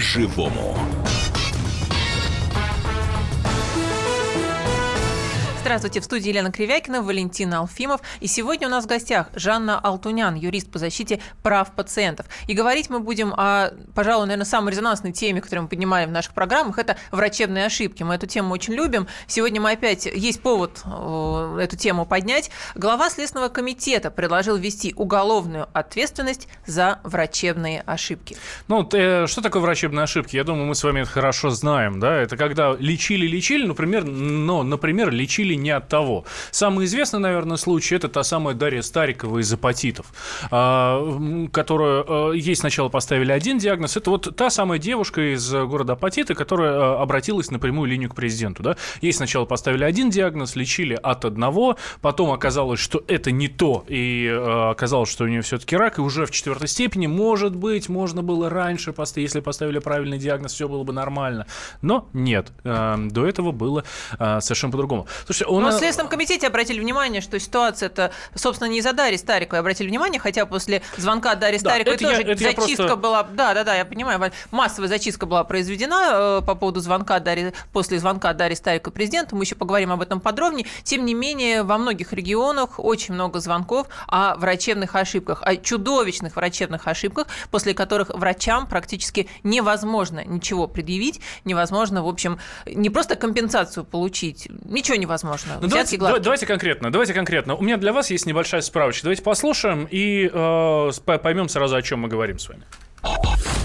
по-живому. 0.00 0.99
Здравствуйте, 5.70 6.00
в 6.00 6.04
студии 6.04 6.30
Елена 6.30 6.50
Кривякина, 6.50 7.00
Валентина 7.00 7.60
Алфимов. 7.60 8.00
И 8.18 8.26
сегодня 8.26 8.66
у 8.66 8.70
нас 8.72 8.86
в 8.86 8.88
гостях 8.88 9.28
Жанна 9.36 9.78
Алтунян, 9.78 10.34
юрист 10.34 10.68
по 10.68 10.80
защите 10.80 11.20
прав 11.44 11.70
пациентов. 11.76 12.26
И 12.48 12.54
говорить 12.54 12.90
мы 12.90 12.98
будем 12.98 13.32
о, 13.32 13.70
пожалуй, 13.94 14.26
наверное, 14.26 14.46
самой 14.46 14.72
резонансной 14.72 15.12
теме, 15.12 15.40
которую 15.40 15.62
мы 15.62 15.68
поднимаем 15.68 16.08
в 16.08 16.12
наших 16.12 16.34
программах, 16.34 16.78
это 16.78 16.96
врачебные 17.12 17.66
ошибки. 17.66 18.02
Мы 18.02 18.16
эту 18.16 18.26
тему 18.26 18.52
очень 18.52 18.74
любим. 18.74 19.06
Сегодня 19.28 19.60
мы 19.60 19.70
опять, 19.70 20.06
есть 20.06 20.42
повод 20.42 20.80
э, 20.84 21.58
эту 21.62 21.76
тему 21.76 22.04
поднять. 22.04 22.50
Глава 22.74 23.08
Следственного 23.08 23.48
комитета 23.48 24.10
предложил 24.10 24.56
ввести 24.56 24.92
уголовную 24.96 25.68
ответственность 25.72 26.48
за 26.66 26.98
врачебные 27.04 27.82
ошибки. 27.86 28.36
Ну, 28.66 28.88
э, 28.92 29.28
что 29.28 29.40
такое 29.40 29.62
врачебные 29.62 30.02
ошибки? 30.02 30.34
Я 30.34 30.42
думаю, 30.42 30.66
мы 30.66 30.74
с 30.74 30.82
вами 30.82 31.02
это 31.02 31.10
хорошо 31.10 31.50
знаем, 31.50 32.00
да? 32.00 32.16
Это 32.16 32.36
когда 32.36 32.74
лечили-лечили, 32.76 33.68
например, 33.68 34.02
но, 34.02 34.64
например, 34.64 35.12
лечили 35.12 35.59
не 35.62 35.70
от 35.70 35.88
того. 35.88 36.24
Самый 36.50 36.86
известный, 36.86 37.20
наверное, 37.20 37.56
случай– 37.56 37.94
это 37.96 38.08
та 38.08 38.22
самая 38.22 38.54
Дарья 38.54 38.82
Старикова 38.82 39.38
из 39.38 39.52
апатитов, 39.52 40.12
а, 40.50 41.48
которую 41.52 42.32
ей 42.32 42.56
сначала 42.56 42.88
поставили 42.88 43.32
один 43.32 43.58
диагноз. 43.58 43.96
Это 43.96 44.10
вот 44.10 44.34
та 44.36 44.50
самая 44.50 44.78
девушка 44.78 45.34
из 45.34 45.50
города 45.52 45.92
Апатиты, 45.92 46.34
которая 46.34 46.72
а, 46.72 47.02
обратилась 47.02 47.50
на 47.50 47.58
прямую 47.58 47.90
линию 47.90 48.10
к 48.10 48.14
президенту. 48.14 48.62
Да? 48.62 48.76
Ей 49.00 49.12
сначала 49.12 49.44
поставили 49.44 49.84
один 49.84 50.10
диагноз, 50.10 50.56
лечили 50.56 50.98
от 51.00 51.24
одного, 51.24 51.76
потом 52.00 52.30
оказалось, 52.30 52.80
что 52.80 53.02
это 53.06 53.30
не 53.30 53.48
то, 53.48 53.84
и 53.88 54.28
а, 54.30 54.70
оказалось, 54.70 55.10
что 55.10 55.24
у 55.24 55.28
нее 55.28 55.42
все-таки 55.42 55.76
рак, 55.76 55.98
и 55.98 56.00
уже 56.00 56.26
в 56.26 56.30
четвертой 56.30 56.68
степени, 56.68 57.06
может 57.06 57.54
быть, 57.54 57.88
можно 57.88 58.22
было 58.22 58.48
раньше, 58.48 58.94
если 59.16 59.40
поставили 59.40 59.78
правильный 59.78 60.18
диагноз, 60.18 60.52
все 60.54 60.68
было 60.68 60.84
бы 60.84 60.92
нормально. 60.92 61.46
Но 61.82 62.08
нет, 62.12 62.52
до 62.62 63.26
этого 63.26 63.52
было 63.52 63.84
совершенно 64.18 64.70
по-другому. 64.70 65.06
Слушайте, 65.26 65.49
у 65.56 65.60
нас... 65.60 65.76
в 65.76 65.78
Следственном 65.78 66.08
комитете 66.10 66.46
обратили 66.46 66.80
внимание, 66.80 67.20
что 67.20 67.38
ситуация 67.38 67.86
это, 67.86 68.12
собственно, 68.34 68.68
не 68.68 68.78
из-за 68.78 68.92
Дарьи 68.92 69.18
Стариковой 69.18 69.60
обратили 69.60 69.88
внимание, 69.88 70.20
хотя 70.20 70.46
после 70.46 70.82
звонка 70.96 71.34
Дарьи 71.34 71.58
да, 71.58 71.70
Стариковой 71.70 71.98
тоже 71.98 72.22
я, 72.22 72.36
зачистка 72.36 72.76
просто... 72.76 72.96
была... 72.96 73.22
Да, 73.22 73.54
да, 73.54 73.64
да, 73.64 73.74
я 73.74 73.84
понимаю, 73.84 74.32
массовая 74.50 74.88
зачистка 74.88 75.26
была 75.26 75.44
произведена 75.44 76.40
э, 76.40 76.42
по 76.46 76.54
поводу 76.54 76.80
звонка 76.80 77.20
Дарьи, 77.20 77.52
после 77.72 77.98
звонка 77.98 78.32
Дарьи 78.32 78.56
Стариковой 78.56 78.92
президенту. 78.92 79.36
Мы 79.36 79.44
еще 79.44 79.54
поговорим 79.54 79.92
об 79.92 80.02
этом 80.02 80.20
подробнее. 80.20 80.66
Тем 80.82 81.04
не 81.04 81.14
менее, 81.14 81.62
во 81.62 81.78
многих 81.78 82.12
регионах 82.12 82.78
очень 82.78 83.14
много 83.14 83.40
звонков 83.40 83.88
о 84.06 84.36
врачебных 84.36 84.94
ошибках, 84.94 85.42
о 85.42 85.56
чудовищных 85.56 86.36
врачебных 86.36 86.86
ошибках, 86.86 87.26
после 87.50 87.74
которых 87.74 88.10
врачам 88.10 88.66
практически 88.66 89.28
невозможно 89.42 90.24
ничего 90.24 90.66
предъявить, 90.66 91.20
невозможно, 91.44 92.02
в 92.02 92.08
общем, 92.08 92.38
не 92.66 92.90
просто 92.90 93.16
компенсацию 93.16 93.84
получить, 93.84 94.48
ничего 94.64 94.96
невозможно 94.96 95.29
можно. 95.30 95.58
Ну, 95.60 95.68
давайте, 95.68 95.96
давайте 95.96 96.46
конкретно. 96.46 96.90
Давайте 96.90 97.14
конкретно. 97.14 97.54
У 97.54 97.62
меня 97.62 97.76
для 97.76 97.92
вас 97.92 98.10
есть 98.10 98.26
небольшая 98.26 98.60
справочка. 98.60 99.04
Давайте 99.04 99.22
послушаем 99.22 99.86
и 99.90 100.30
э, 100.32 100.90
поймем 101.04 101.48
сразу, 101.48 101.76
о 101.76 101.82
чем 101.82 102.00
мы 102.00 102.08
говорим 102.08 102.38
с 102.38 102.48
вами. 102.48 102.64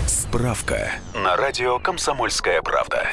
Справка 0.07 0.91
на 1.13 1.35
радио 1.35 1.79
«Комсомольская 1.79 2.61
правда». 2.61 3.09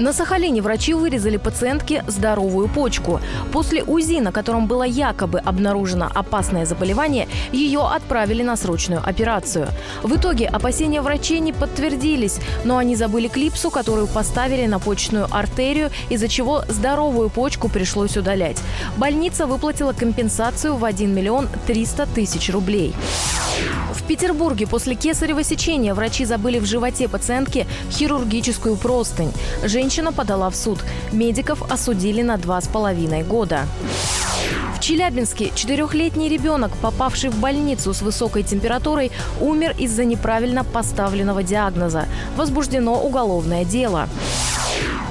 На 0.00 0.14
Сахалине 0.14 0.62
врачи 0.62 0.94
вырезали 0.94 1.36
пациентке 1.36 2.02
здоровую 2.06 2.68
почку. 2.68 3.20
После 3.52 3.82
УЗИ, 3.82 4.20
на 4.20 4.32
котором 4.32 4.66
было 4.66 4.82
якобы 4.82 5.38
обнаружено 5.40 6.10
опасное 6.14 6.64
заболевание, 6.64 7.28
ее 7.52 7.80
отправили 7.80 8.42
на 8.42 8.56
срочную 8.56 9.06
операцию. 9.06 9.68
В 10.02 10.16
итоге 10.16 10.46
опасения 10.46 11.02
врачей 11.02 11.38
не 11.38 11.52
подтвердились, 11.52 12.38
но 12.64 12.78
они 12.78 12.96
забыли 12.96 13.28
клипсу, 13.28 13.70
которую 13.70 14.06
поставили 14.06 14.64
на 14.64 14.78
почечную 14.78 15.28
артерию, 15.30 15.90
из-за 16.08 16.28
чего 16.28 16.64
здоровую 16.66 17.28
почку 17.28 17.68
пришлось 17.68 18.16
удалять. 18.16 18.56
Больница 18.96 19.46
выплатила 19.46 19.92
компенсацию 19.92 20.76
в 20.76 20.84
1 20.86 21.14
миллион 21.14 21.46
300 21.66 22.06
тысяч 22.06 22.48
рублей. 22.48 22.94
В 23.92 24.02
Петербурге 24.04 24.66
после 24.66 24.94
кесарево 24.94 25.44
сечения 25.44 25.92
врачи 25.92 26.24
забыли 26.24 26.58
в 26.58 26.64
животе 26.64 27.06
пациентки 27.06 27.66
хирургическую 27.90 28.76
простынь. 28.76 29.32
Женщина 29.62 29.89
подала 30.12 30.48
в 30.50 30.54
суд. 30.54 30.78
Медиков 31.12 31.62
осудили 31.70 32.22
на 32.22 32.36
два 32.36 32.60
с 32.60 32.68
половиной 32.68 33.24
года. 33.24 33.66
В 34.76 34.80
Челябинске 34.80 35.50
четырехлетний 35.54 36.28
ребенок, 36.28 36.70
попавший 36.80 37.30
в 37.30 37.38
больницу 37.38 37.92
с 37.92 38.00
высокой 38.00 38.44
температурой, 38.44 39.10
умер 39.40 39.74
из-за 39.78 40.04
неправильно 40.04 40.64
поставленного 40.64 41.42
диагноза. 41.42 42.06
Возбуждено 42.36 43.02
уголовное 43.02 43.64
дело. 43.64 44.08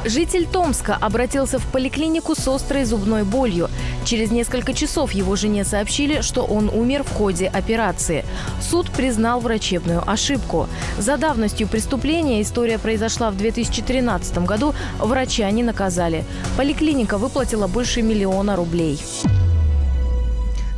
Житель 0.06 0.48
Томска 0.48 0.96
обратился 0.96 1.60
в 1.60 1.66
поликлинику 1.68 2.34
с 2.34 2.48
острой 2.48 2.86
зубной 2.86 3.24
болью. 3.24 3.70
Через 4.06 4.32
несколько 4.32 4.74
часов 4.74 5.12
его 5.12 5.36
жене 5.36 5.66
сообщили, 5.66 6.22
что 6.22 6.44
он 6.46 6.70
умер 6.70 7.04
в 7.04 7.12
ходе 7.12 7.48
операции. 7.48 8.24
Суд 8.62 8.90
признал 8.92 9.42
врачебную 9.42 10.10
ошибку. 10.10 10.68
За 10.98 11.18
давностью 11.18 11.68
преступления 11.68 12.42
история 12.42 12.80
произошла 12.80 13.30
в 13.30 13.38
2013 13.38 14.38
году. 14.40 14.74
Врача 15.00 15.52
не 15.52 15.64
наказали. 15.64 16.24
Поликлиника 16.56 17.18
выплатила 17.18 17.68
больше 17.68 18.02
миллиона 18.02 18.56
рублей. 18.56 19.02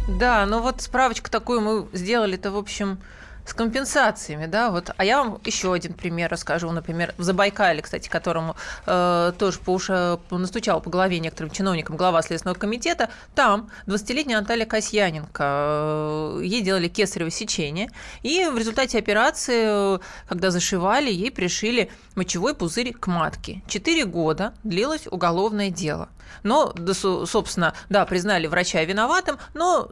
Да, 0.08 0.46
ну 0.48 0.62
вот 0.62 0.82
справочку 0.82 1.30
такую 1.30 1.62
мы 1.62 1.88
сделали-то, 1.94 2.52
в 2.52 2.58
общем, 2.58 3.00
с 3.46 3.54
компенсациями, 3.54 4.46
да, 4.46 4.70
вот. 4.70 4.92
А 4.96 5.06
я 5.06 5.24
вам 5.24 5.40
еще 5.46 5.74
один 5.74 5.94
пример 5.94 6.30
расскажу, 6.32 6.72
например, 6.72 7.14
в 7.18 7.24
Забайкале, 7.24 7.82
кстати, 7.82 8.10
которому 8.10 8.56
э, 8.86 9.34
тоже 9.38 9.60
по 9.60 9.72
уши 9.72 10.20
настучал 10.30 10.82
по 10.82 10.90
голове 10.90 11.20
некоторым 11.20 11.52
чиновникам 11.52 11.98
глава 11.98 12.22
Следственного 12.22 12.58
комитета, 12.58 13.10
там 13.36 13.70
20-летняя 13.88 14.40
Наталья 14.40 14.66
Касьяненко, 14.66 15.44
э, 15.44 16.42
ей 16.44 16.62
делали 16.62 16.88
кесарево 16.88 17.32
сечение, 17.32 17.90
и 18.24 18.46
в 18.46 18.58
результате 18.58 18.98
операции, 18.98 20.00
когда 20.28 20.52
зашивали, 20.52 21.12
ей 21.12 21.32
пришили 21.32 21.90
мочевой 22.16 22.56
пузырь 22.56 22.94
к 22.94 23.08
матке. 23.08 23.62
Четыре 23.68 24.06
года 24.06 24.54
длилось 24.64 25.08
уголовное 25.08 25.70
дело. 25.70 26.10
Но, 26.44 26.74
собственно, 26.94 27.74
да, 27.90 28.06
признали 28.06 28.48
врача 28.48 28.84
виноватым, 28.84 29.38
но 29.54 29.90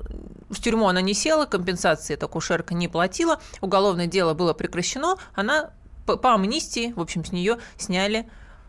в 0.50 0.62
тюрьму 0.62 0.88
она 0.88 1.02
не 1.02 1.14
села, 1.14 1.46
компенсации 1.46 2.14
эта 2.14 2.28
кушерка 2.28 2.74
не 2.74 2.88
платила, 2.88 3.40
уголовное 3.62 4.08
дело 4.08 4.34
было 4.34 4.54
прекращено, 4.54 5.18
она 5.36 5.72
по, 6.06 6.18
по 6.18 6.34
амнистии, 6.34 6.94
в 6.96 7.02
общем, 7.02 7.24
с 7.24 7.32
нее 7.32 7.58
сняли 7.78 8.28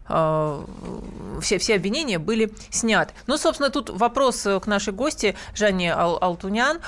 э, 0.08 0.64
все, 1.40 1.58
все 1.58 1.76
обвинения 1.76 2.18
были 2.18 2.52
сняты. 2.70 3.14
Ну, 3.26 3.38
собственно, 3.38 3.70
тут 3.70 3.90
вопрос 3.90 4.42
к 4.42 4.66
нашей 4.66 4.92
гости 4.92 5.36
Жанне 5.54 5.94
Ал 5.94 6.18
Алтунян. 6.20 6.80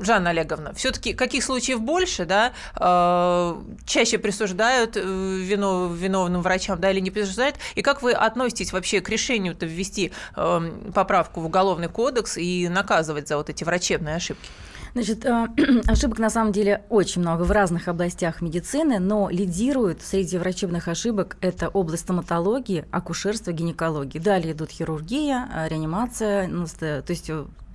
Э, 0.00 0.04
Жанна 0.04 0.30
Олеговна, 0.30 0.72
все-таки 0.74 1.12
каких 1.12 1.44
случаев 1.44 1.80
больше, 1.80 2.24
да, 2.24 2.52
э, 2.76 3.62
чаще 3.86 4.18
присуждают 4.18 4.96
э, 4.96 5.00
вино, 5.00 5.92
виновным 5.92 6.42
врачам, 6.42 6.80
да, 6.80 6.90
или 6.90 7.00
не 7.00 7.10
присуждают? 7.10 7.56
И 7.74 7.82
как 7.82 8.02
вы 8.02 8.12
относитесь 8.12 8.72
вообще 8.72 9.00
к 9.00 9.08
решению-то 9.08 9.66
ввести 9.66 10.12
э, 10.36 10.70
поправку 10.94 11.40
в 11.40 11.46
Уголовный 11.46 11.88
кодекс 11.88 12.36
и 12.36 12.68
наказывать 12.68 13.28
за 13.28 13.36
вот 13.36 13.50
эти 13.50 13.64
врачебные 13.64 14.16
ошибки? 14.16 14.48
Значит, 14.92 15.24
ошибок 15.86 16.18
на 16.18 16.30
самом 16.30 16.52
деле 16.52 16.82
очень 16.88 17.20
много 17.20 17.42
в 17.42 17.50
разных 17.52 17.86
областях 17.86 18.40
медицины, 18.40 18.98
но 18.98 19.28
лидируют 19.30 20.02
среди 20.02 20.36
врачебных 20.36 20.88
ошибок 20.88 21.36
это 21.40 21.68
область 21.68 22.04
стоматологии, 22.04 22.84
акушерства, 22.90 23.52
гинекологии. 23.52 24.18
Далее 24.18 24.52
идут 24.52 24.70
хирургия, 24.70 25.68
реанимация, 25.68 26.48
ну, 26.48 26.66
то 26.66 27.04
есть 27.06 27.30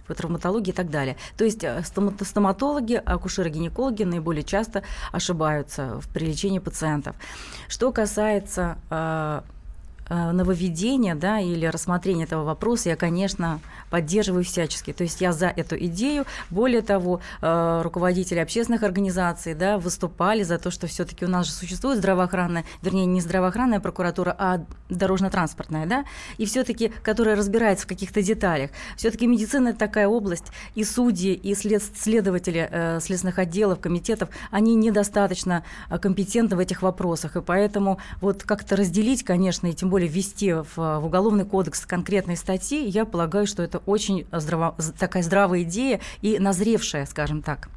по 0.07 0.13
травматологии 0.13 0.69
и 0.69 0.75
так 0.75 0.89
далее. 0.89 1.17
То 1.37 1.45
есть 1.45 1.63
э, 1.63 1.83
стоматологи, 1.83 3.01
акушеры-гинекологи 3.05 4.03
наиболее 4.03 4.43
часто 4.43 4.83
ошибаются 5.11 6.01
при 6.13 6.25
лечении 6.25 6.59
пациентов. 6.59 7.15
Что 7.67 7.91
касается 7.91 8.77
Э, 8.89 9.41
нововведения 10.09 11.15
да, 11.15 11.39
или 11.39 11.65
рассмотрения 11.65 12.23
этого 12.25 12.43
вопроса 12.43 12.89
я, 12.89 12.95
конечно, 12.95 13.59
поддерживаю 13.89 14.43
всячески. 14.43 14.93
То 14.93 15.03
есть 15.03 15.21
я 15.21 15.31
за 15.31 15.47
эту 15.47 15.77
идею. 15.85 16.25
Более 16.49 16.81
того, 16.81 17.21
э, 17.41 17.81
руководители 17.81 18.39
общественных 18.39 18.83
организаций 18.83 19.53
да, 19.53 19.77
выступали 19.77 20.43
за 20.43 20.57
то, 20.57 20.71
что 20.71 20.87
все-таки 20.87 21.25
у 21.25 21.29
нас 21.29 21.45
же 21.45 21.53
существует 21.53 21.99
здравоохранная, 21.99 22.65
вернее, 22.81 23.05
не 23.05 23.21
здравоохранная 23.21 23.79
прокуратура, 23.79 24.35
а 24.37 24.65
дорожно-транспортная, 24.89 25.85
да, 25.85 26.05
и 26.37 26.45
все-таки, 26.45 26.91
которая 27.03 27.35
разбирается 27.35 27.85
в 27.85 27.87
каких-то 27.87 28.21
деталях. 28.21 28.71
Все-таки 28.97 29.27
медицина 29.27 29.69
это 29.69 29.79
такая 29.79 30.07
область, 30.07 30.45
и 30.75 30.83
судьи, 30.83 31.33
и 31.33 31.55
след, 31.55 31.81
следователи 31.81 32.67
э, 32.69 32.99
следственных 32.99 33.39
отделов, 33.39 33.79
комитетов, 33.79 34.29
они 34.51 34.75
недостаточно 34.75 35.63
компетентны 36.01 36.57
в 36.57 36.59
этих 36.59 36.81
вопросах. 36.81 37.37
И 37.37 37.41
поэтому 37.41 37.99
вот 38.21 38.43
как-то 38.43 38.75
разделить, 38.75 39.23
конечно, 39.23 39.67
и 39.67 39.73
тем 39.73 39.89
более 39.89 39.94
более 39.95 40.09
ввести 40.09 40.51
в, 40.51 40.75
в 40.75 41.05
Уголовный 41.05 41.45
кодекс 41.45 41.85
конкретные 41.85 42.35
статьи, 42.35 42.85
я 42.85 43.05
полагаю, 43.05 43.47
что 43.47 43.63
это 43.63 43.77
очень 43.85 44.27
здраво, 44.29 44.75
такая 44.99 45.23
здравая 45.23 45.61
идея 45.61 46.01
и 46.21 46.37
назревшая, 46.37 47.05
скажем 47.05 47.41
так. 47.41 47.69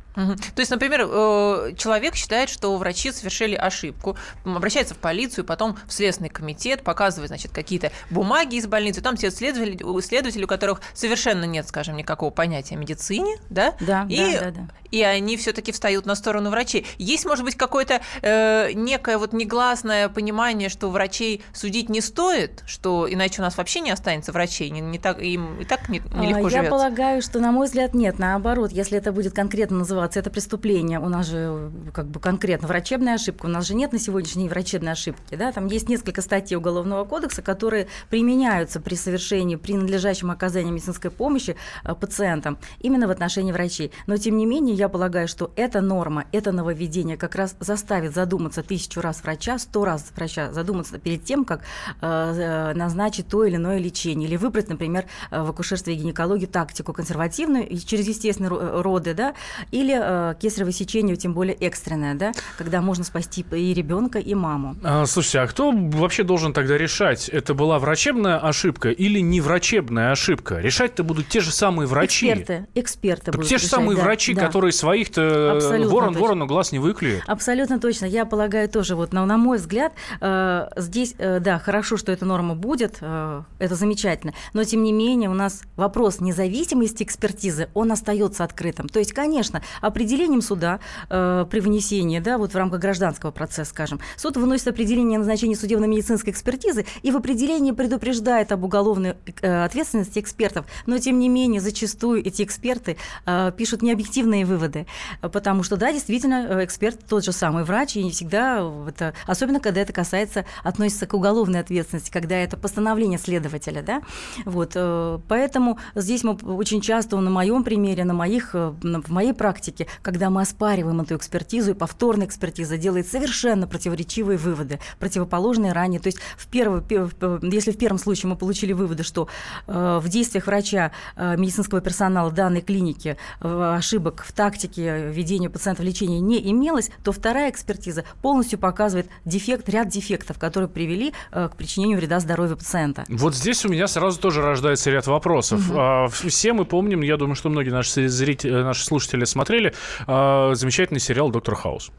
То 0.54 0.60
есть, 0.60 0.70
например, 0.70 1.06
э, 1.08 1.72
человек 1.76 2.14
считает, 2.14 2.48
что 2.48 2.76
врачи 2.76 3.12
совершили 3.12 3.54
ошибку, 3.54 4.16
обращается 4.44 4.94
в 4.94 4.98
полицию, 4.98 5.44
потом 5.44 5.76
в 5.86 5.92
Следственный 5.92 6.28
комитет, 6.30 6.82
показывает, 6.82 7.28
значит, 7.28 7.52
какие-то 7.52 7.92
бумаги 8.10 8.56
из 8.56 8.66
больницы, 8.66 9.00
там 9.00 9.16
сидят 9.16 9.34
следователи, 9.34 10.00
следователи, 10.00 10.44
у 10.44 10.48
которых 10.48 10.80
совершенно 10.94 11.44
нет, 11.44 11.68
скажем, 11.68 11.96
никакого 11.96 12.30
понятия 12.30 12.74
о 12.74 12.78
медицине, 12.78 13.36
да? 13.50 13.74
Да, 13.80 14.06
и, 14.08 14.16
да, 14.34 14.40
да, 14.40 14.50
да. 14.50 14.68
и 14.90 15.02
они 15.02 15.36
все-таки 15.36 15.70
встают 15.72 16.06
на 16.06 16.14
сторону 16.14 16.50
врачей. 16.50 16.86
Есть, 16.98 17.24
может 17.24 17.44
быть, 17.44 17.54
какое-то 17.56 18.00
э, 18.22 18.72
некое 18.74 19.18
вот 19.18 19.32
негласное 19.32 20.08
понимание, 20.08 20.68
что 20.68 20.90
врачей 20.90 21.42
судить 21.52 21.88
не 21.88 22.00
стоит, 22.00 22.62
что 22.66 23.06
иначе 23.12 23.40
у 23.40 23.44
нас 23.44 23.56
вообще 23.56 23.80
не 23.80 23.90
останется 23.90 24.32
врачей, 24.32 24.70
не, 24.70 24.80
не 24.80 24.98
так, 24.98 25.20
им 25.22 25.60
и 25.60 25.64
так 25.64 25.88
не- 25.88 26.02
А, 26.12 26.18
нелегко 26.18 26.44
Я 26.44 26.48
живется. 26.50 26.70
полагаю, 26.70 27.22
что, 27.22 27.38
на 27.38 27.52
мой 27.52 27.66
взгляд, 27.66 27.94
нет. 27.94 28.18
Наоборот, 28.18 28.72
если 28.72 28.98
это 28.98 29.12
будет 29.12 29.34
конкретно 29.34 29.78
называться, 29.78 30.07
это 30.16 30.30
преступление, 30.30 31.00
у 31.00 31.08
нас 31.08 31.26
же 31.26 31.36
э, 31.36 31.90
как 31.92 32.06
бы 32.06 32.20
конкретно 32.20 32.68
врачебная 32.68 33.14
ошибка, 33.14 33.46
у 33.46 33.48
нас 33.48 33.66
же 33.66 33.74
нет 33.74 33.92
на 33.92 33.98
сегодняшний 33.98 34.44
день 34.44 34.50
врачебной 34.50 34.92
ошибки. 34.92 35.34
Да? 35.34 35.52
Там 35.52 35.66
есть 35.66 35.88
несколько 35.88 36.22
статей 36.22 36.56
Уголовного 36.56 37.04
кодекса, 37.04 37.42
которые 37.42 37.88
применяются 38.10 38.80
при 38.80 38.94
совершении, 38.94 39.56
при 39.56 39.74
надлежащем 39.74 40.30
оказании 40.30 40.70
медицинской 40.70 41.10
помощи 41.10 41.56
э, 41.84 41.94
пациентам 41.94 42.58
именно 42.80 43.08
в 43.08 43.10
отношении 43.10 43.52
врачей. 43.52 43.92
Но, 44.06 44.16
тем 44.16 44.36
не 44.36 44.46
менее, 44.46 44.74
я 44.74 44.88
полагаю, 44.88 45.28
что 45.28 45.52
эта 45.56 45.80
норма, 45.80 46.24
это 46.32 46.52
нововведение 46.52 47.16
как 47.16 47.34
раз 47.34 47.56
заставит 47.60 48.14
задуматься 48.14 48.62
тысячу 48.62 49.00
раз 49.00 49.22
врача, 49.22 49.58
сто 49.58 49.84
раз 49.84 50.12
врача 50.14 50.52
задуматься 50.52 50.98
перед 50.98 51.24
тем, 51.24 51.44
как 51.44 51.62
э, 52.00 52.72
назначить 52.74 53.28
то 53.28 53.44
или 53.44 53.56
иное 53.56 53.78
лечение, 53.78 54.28
или 54.28 54.36
выбрать, 54.36 54.68
например, 54.68 55.06
в 55.30 55.50
акушерстве 55.50 55.94
и 55.94 55.96
гинекологии 55.96 56.46
тактику 56.46 56.92
консервативную 56.92 57.78
через 57.78 58.06
естественные 58.06 58.50
ро- 58.50 58.82
роды, 58.82 59.14
да, 59.14 59.34
или 59.70 59.92
э, 60.00 60.34
кесарево 60.40 60.72
сечение, 60.72 61.16
тем 61.16 61.34
более 61.34 61.54
экстренное, 61.54 62.14
да, 62.14 62.32
когда 62.56 62.80
можно 62.80 63.04
спасти 63.04 63.44
и 63.52 63.74
ребенка, 63.74 64.18
и 64.18 64.34
маму. 64.34 64.76
А, 64.82 65.06
слушайте, 65.06 65.40
а 65.40 65.46
кто 65.46 65.72
вообще 65.72 66.22
должен 66.22 66.52
тогда 66.52 66.76
решать, 66.78 67.28
это 67.28 67.54
была 67.54 67.78
врачебная 67.78 68.38
ошибка 68.38 68.90
или 68.90 69.20
не 69.20 69.40
врачебная 69.40 70.12
ошибка? 70.12 70.58
Решать-то 70.58 71.04
будут 71.04 71.28
те 71.28 71.40
же 71.40 71.50
самые 71.50 71.86
врачи. 71.86 72.28
Эксперты, 72.28 72.66
эксперты 72.74 73.24
Так 73.26 73.36
будут 73.36 73.48
те 73.48 73.58
же 73.58 73.64
решать, 73.64 73.70
самые 73.70 73.96
да, 73.96 74.02
врачи, 74.02 74.34
да. 74.34 74.46
которые 74.46 74.72
своих-то 74.72 75.52
Абсолютно 75.52 75.92
ворон 75.92 76.08
точно. 76.08 76.22
ворону 76.22 76.46
глаз 76.46 76.72
не 76.72 76.78
выклюют. 76.78 77.22
Абсолютно 77.26 77.80
точно. 77.80 78.06
Я 78.06 78.24
полагаю 78.24 78.68
тоже, 78.68 78.96
вот, 78.96 79.12
на, 79.12 79.24
на 79.26 79.36
мой 79.36 79.58
взгляд, 79.58 79.92
э, 80.20 80.68
здесь, 80.76 81.14
э, 81.18 81.40
да, 81.40 81.58
хорошо, 81.58 81.96
что 81.96 82.12
эта 82.12 82.24
норма 82.24 82.54
будет, 82.54 82.98
э, 83.00 83.42
это 83.58 83.74
замечательно, 83.74 84.34
но 84.52 84.64
тем 84.64 84.82
не 84.82 84.92
менее 84.92 85.30
у 85.30 85.34
нас 85.34 85.62
вопрос 85.76 86.20
независимости 86.20 87.02
экспертизы, 87.02 87.68
он 87.74 87.92
остается 87.92 88.44
открытым. 88.44 88.88
То 88.88 88.98
есть, 88.98 89.12
конечно, 89.12 89.62
определением 89.80 90.42
суда 90.42 90.80
э, 91.08 91.46
при 91.50 91.60
вынесении, 91.60 92.18
да, 92.20 92.38
вот 92.38 92.52
в 92.52 92.56
рамках 92.56 92.80
гражданского 92.80 93.30
процесса, 93.30 93.70
скажем, 93.70 94.00
суд 94.16 94.36
выносит 94.36 94.68
определение 94.68 95.16
о 95.16 95.20
назначении 95.20 95.54
судебно-медицинской 95.54 96.32
экспертизы 96.32 96.86
и 97.02 97.10
в 97.10 97.16
определении 97.16 97.72
предупреждает 97.72 98.52
об 98.52 98.64
уголовной 98.64 99.16
э, 99.40 99.64
ответственности 99.64 100.18
экспертов, 100.18 100.66
но 100.86 100.98
тем 100.98 101.18
не 101.18 101.28
менее 101.28 101.60
зачастую 101.60 102.24
эти 102.26 102.42
эксперты 102.42 102.96
э, 103.26 103.52
пишут 103.56 103.82
необъективные 103.82 104.44
выводы, 104.44 104.86
потому 105.20 105.62
что, 105.62 105.76
да, 105.76 105.92
действительно, 105.92 106.46
э, 106.48 106.64
эксперт 106.64 106.98
тот 107.08 107.24
же 107.24 107.32
самый 107.32 107.64
врач, 107.64 107.96
и 107.96 108.02
не 108.02 108.10
всегда 108.10 108.68
это, 108.88 109.14
особенно 109.26 109.60
когда 109.60 109.80
это 109.80 109.92
касается, 109.92 110.44
относится 110.64 111.06
к 111.06 111.14
уголовной 111.14 111.60
ответственности, 111.60 112.10
когда 112.10 112.36
это 112.36 112.56
постановление 112.56 113.18
следователя, 113.18 113.82
да, 113.82 114.02
вот, 114.44 114.72
э, 114.74 115.18
поэтому 115.28 115.78
здесь 115.94 116.24
мы 116.24 116.34
очень 116.34 116.80
часто, 116.80 117.18
на 117.18 117.30
моем 117.30 117.64
примере, 117.64 118.04
на 118.04 118.14
моих, 118.14 118.50
э, 118.54 118.72
на- 118.82 119.02
в 119.02 119.08
моей 119.10 119.32
практике, 119.32 119.67
когда 120.02 120.30
мы 120.30 120.42
оспариваем 120.42 121.00
эту 121.00 121.16
экспертизу, 121.16 121.72
и 121.72 121.74
повторная 121.74 122.26
экспертиза 122.26 122.76
делает 122.76 123.08
совершенно 123.08 123.66
противоречивые 123.66 124.38
выводы, 124.38 124.80
противоположные 124.98 125.72
ранее, 125.72 126.00
то 126.00 126.08
есть 126.08 126.18
в 126.36 126.46
первый, 126.46 126.82
э, 126.90 127.38
если 127.42 127.72
в 127.72 127.78
первом 127.78 127.98
случае 127.98 128.30
мы 128.30 128.36
получили 128.36 128.72
выводы, 128.72 129.02
что 129.02 129.28
э, 129.66 130.00
в 130.02 130.08
действиях 130.08 130.46
врача, 130.46 130.92
э, 131.16 131.36
медицинского 131.36 131.80
персонала 131.80 132.30
данной 132.30 132.60
клиники 132.60 133.16
э, 133.40 133.74
ошибок 133.76 134.24
в 134.26 134.32
тактике 134.32 135.08
ведения 135.10 135.50
пациентов 135.50 135.84
лечения 135.84 136.20
не 136.20 136.50
имелось, 136.50 136.90
то 137.02 137.12
вторая 137.12 137.50
экспертиза 137.50 138.04
полностью 138.22 138.58
показывает 138.58 139.08
дефект, 139.24 139.68
ряд 139.68 139.88
дефектов, 139.88 140.38
которые 140.38 140.68
привели 140.68 141.12
э, 141.32 141.48
к 141.48 141.56
причинению 141.56 141.98
вреда 141.98 142.20
здоровью 142.20 142.56
пациента. 142.56 143.04
Вот 143.08 143.34
здесь 143.34 143.64
у 143.64 143.68
меня 143.68 143.86
сразу 143.88 144.20
тоже 144.20 144.42
рождается 144.42 144.90
ряд 144.90 145.06
вопросов. 145.06 145.62
А, 145.74 146.08
Все 146.08 146.52
мы 146.52 146.64
помним, 146.64 147.02
я 147.02 147.16
думаю, 147.16 147.34
что 147.34 147.48
многие 147.48 147.70
наши 147.70 148.08
зрители, 148.08 148.52
наши 148.62 148.84
слушатели 148.84 149.24
смотрели 149.24 149.57
а, 150.06 150.54
замечательный 150.54 151.00
сериал 151.00 151.30
«Доктор 151.30 151.54
Хаус», 151.54 151.90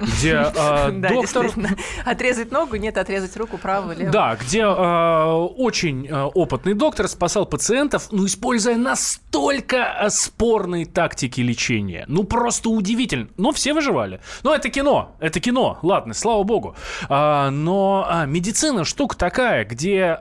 где 0.00 0.34
а, 0.56 0.90
доктор... 0.90 1.50
Отрезать 2.04 2.50
ногу, 2.50 2.76
нет, 2.76 2.96
отрезать 2.96 3.36
руку, 3.36 3.58
правую, 3.58 3.96
левую. 3.96 4.12
Да, 4.12 4.36
где 4.36 4.62
а, 4.64 5.36
очень 5.36 6.08
а, 6.10 6.26
опытный 6.26 6.74
доктор 6.74 7.08
спасал 7.08 7.46
пациентов, 7.46 8.08
ну, 8.10 8.26
используя 8.26 8.76
настолько 8.76 10.06
спорные 10.08 10.86
тактики 10.86 11.40
лечения. 11.40 12.04
Ну, 12.08 12.24
просто 12.24 12.70
удивительно. 12.70 13.28
Но 13.36 13.52
все 13.52 13.72
выживали. 13.72 14.20
Но 14.42 14.54
это 14.54 14.68
кино, 14.68 15.16
это 15.20 15.40
кино, 15.40 15.78
ладно, 15.82 16.14
слава 16.14 16.42
богу. 16.42 16.76
Но 17.08 18.24
медицина 18.26 18.84
штука 18.84 19.16
такая, 19.16 19.64
где 19.64 20.20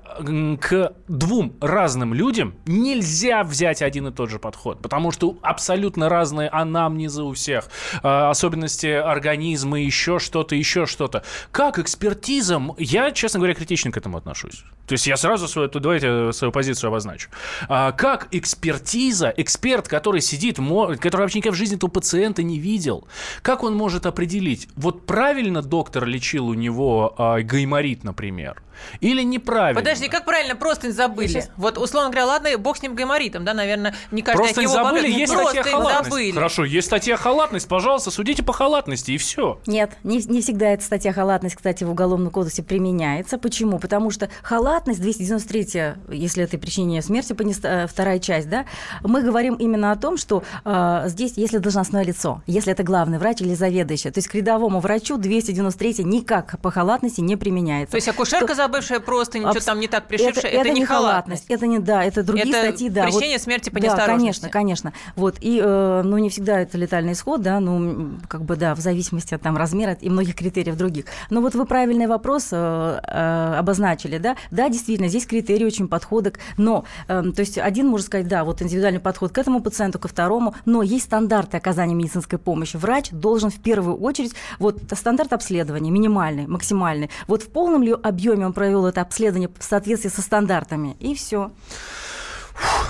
к 0.61 0.93
двум 1.07 1.53
разным 1.61 2.13
людям 2.13 2.55
нельзя 2.65 3.43
взять 3.43 3.81
один 3.81 4.07
и 4.07 4.11
тот 4.11 4.29
же 4.29 4.39
подход, 4.39 4.81
потому 4.81 5.11
что 5.11 5.37
абсолютно 5.41 6.09
разные 6.09 6.49
анамнезы 6.49 7.23
у 7.23 7.33
всех, 7.33 7.65
особенности 8.01 8.87
организма, 8.87 9.38
еще 9.86 10.19
что-то, 10.19 10.56
еще 10.56 10.86
что-то. 10.86 11.24
Как 11.51 11.80
экспертизам, 11.80 12.74
я, 12.77 13.12
честно 13.12 13.39
говоря, 13.39 13.53
критично 13.53 13.91
к 13.91 13.97
этому 13.97 14.18
отношусь. 14.18 14.63
То 14.88 14.94
есть 14.94 15.06
я 15.06 15.18
сразу 15.18 15.47
свою, 15.47 15.69
давайте 15.69 16.33
свою 16.33 16.51
позицию 16.51 16.88
обозначу. 16.88 17.30
А, 17.68 17.91
как 17.91 18.27
экспертиза, 18.31 19.31
эксперт, 19.38 19.88
который 19.88 20.19
сидит, 20.19 20.57
который 20.57 21.21
вообще 21.21 21.39
никогда 21.39 21.53
в 21.53 21.57
жизни 21.57 21.77
этого 21.77 21.91
пациента 21.91 22.41
не 22.41 22.57
видел, 22.57 23.07
как 23.44 23.63
он 23.63 23.75
может 23.75 24.07
определить, 24.07 24.68
вот 24.75 25.06
правильно 25.06 25.62
доктор 25.62 26.06
лечил 26.06 26.47
у 26.47 26.56
него 26.56 27.13
а, 27.18 27.42
гайморит, 27.42 28.03
например, 28.03 28.63
или 29.01 29.21
неправильно? 29.23 29.79
Подожди, 29.79 30.07
как 30.07 30.25
правильно 30.25 30.55
простынь 30.55 30.91
забыли? 30.91 31.27
Сейчас- 31.27 31.49
Вот, 31.57 31.77
условно 31.77 32.09
говоря, 32.09 32.25
ладно, 32.27 32.57
бог 32.57 32.77
с 32.77 32.81
ним 32.81 32.95
гайморитом, 32.95 33.45
да, 33.45 33.53
наверное, 33.53 33.93
не 34.11 34.21
каждый 34.21 34.39
Просто 34.39 34.61
от 34.61 34.63
него 34.65 34.73
забыли, 34.73 35.07
ну, 35.11 35.17
есть 35.17 35.33
статья 35.33 35.61
простынь 35.61 35.71
халатность. 35.71 36.09
забыли. 36.09 36.31
Хорошо, 36.31 36.65
есть 36.65 36.87
статья 36.87 37.18
халатность, 37.18 37.68
пожалуйста, 37.68 38.11
судите 38.11 38.44
по 38.44 38.54
халатности, 38.54 39.11
и 39.11 39.18
все. 39.18 39.59
Нет, 39.68 39.92
не, 40.04 40.18
не 40.18 40.42
всегда 40.42 40.68
эта 40.69 40.83
статья 40.83 41.13
халатность, 41.13 41.56
кстати, 41.56 41.83
в 41.83 41.92
Уголовном 41.92 42.31
кодексе 42.31 42.63
применяется. 42.63 43.37
Почему? 43.37 43.80
Потому 43.80 44.11
что 44.11 44.30
халатность, 44.44 45.01
293, 45.01 45.95
если 46.09 46.44
это 46.44 46.57
причинение 46.57 47.01
смерти, 47.01 47.35
э, 47.63 47.87
вторая 47.87 48.19
часть, 48.19 48.49
да, 48.49 48.65
мы 49.04 49.21
говорим 49.21 49.56
именно 49.56 49.92
о 49.92 49.95
том, 49.95 50.18
что 50.18 50.44
э, 50.65 51.04
здесь, 51.07 51.33
если 51.35 51.57
должностное 51.57 52.04
лицо, 52.04 52.42
если 52.47 52.71
это 52.73 52.83
главный 52.83 53.18
врач 53.18 53.42
или 53.42 53.54
заведующий, 53.54 54.11
то 54.11 54.18
есть 54.18 54.27
к 54.27 54.35
рядовому 54.35 54.80
врачу 54.80 55.18
293 55.18 56.04
никак 56.04 56.59
по 56.61 56.71
халатности 56.71 57.21
не 57.21 57.35
применяется. 57.35 57.92
То 57.92 57.97
есть 57.97 58.07
акушерка, 58.07 58.56
забывшая 58.69 58.99
простынь, 58.99 59.44
Абс- 59.44 59.57
что 59.57 59.66
там 59.66 59.80
не 59.80 59.88
так 59.88 60.07
пришившая, 60.07 60.52
это, 60.52 60.69
не 60.69 60.85
халатность. 60.85 61.45
Это 61.49 61.68
не, 61.68 61.80
да, 61.80 62.04
это 62.04 62.23
другие 62.23 62.49
Это 62.49 62.69
статьи, 62.69 62.90
да. 62.90 63.04
причинение 63.04 63.40
смерти 63.40 63.69
по 63.69 63.80
Да, 63.80 63.88
неосторожности. 63.88 64.49
конечно, 64.49 64.49
конечно. 64.49 64.94
Вот, 65.16 65.38
и, 65.42 65.61
э, 65.64 66.02
ну, 66.04 66.18
не 66.18 66.30
всегда 66.30 66.59
это 66.59 66.78
летальный 66.78 67.14
исход, 67.14 67.42
да, 67.42 67.59
ну, 67.59 68.18
как 68.28 68.44
бы, 68.44 68.56
да, 68.56 68.76
в 68.76 68.80
зависимости 68.80 69.33
от 69.33 69.42
там 69.42 69.57
размера 69.57 69.94
и 69.99 70.09
многих 70.09 70.35
критериев 70.35 70.76
других. 70.76 71.06
Но 71.30 71.42
вот 71.42 71.56
вы 71.56 71.66
правильный 71.66 72.07
вопрос 72.07 72.49
э, 72.52 72.99
э, 73.04 73.56
обозначили, 73.57 74.18
да. 74.18 74.35
Да, 74.52 74.69
действительно, 74.69 75.07
здесь 75.09 75.26
критерии 75.26 75.66
очень 75.66 75.88
подходок, 75.88 76.40
но, 76.57 76.85
э, 77.07 77.23
то 77.35 77.40
есть 77.40 77.57
один 77.57 77.88
может 77.88 78.07
сказать, 78.07 78.28
да, 78.28 78.44
вот 78.44 78.61
индивидуальный 78.61 78.99
подход 78.99 79.31
к 79.31 79.38
этому 79.38 79.61
пациенту, 79.61 79.99
ко 79.99 80.07
второму, 80.07 80.54
но 80.66 80.83
есть 80.83 81.06
стандарты 81.06 81.57
оказания 81.57 81.95
медицинской 81.95 82.38
помощи. 82.38 82.78
Врач 82.78 83.09
должен 83.11 83.49
в 83.49 83.59
первую 83.59 83.97
очередь, 83.97 84.33
вот 84.59 84.78
стандарт 84.94 85.33
обследования 85.33 85.92
минимальный, 85.92 86.45
максимальный, 86.47 87.09
вот 87.28 87.44
в 87.44 87.49
полном 87.49 87.83
ли 87.83 87.92
объеме 87.92 88.45
он 88.45 88.54
провел 88.59 88.85
это 88.87 88.99
обследование 88.99 89.49
в 89.57 89.63
соответствии 89.63 90.09
со 90.09 90.21
стандартами, 90.21 90.97
и 90.99 91.16
все. 91.16 91.49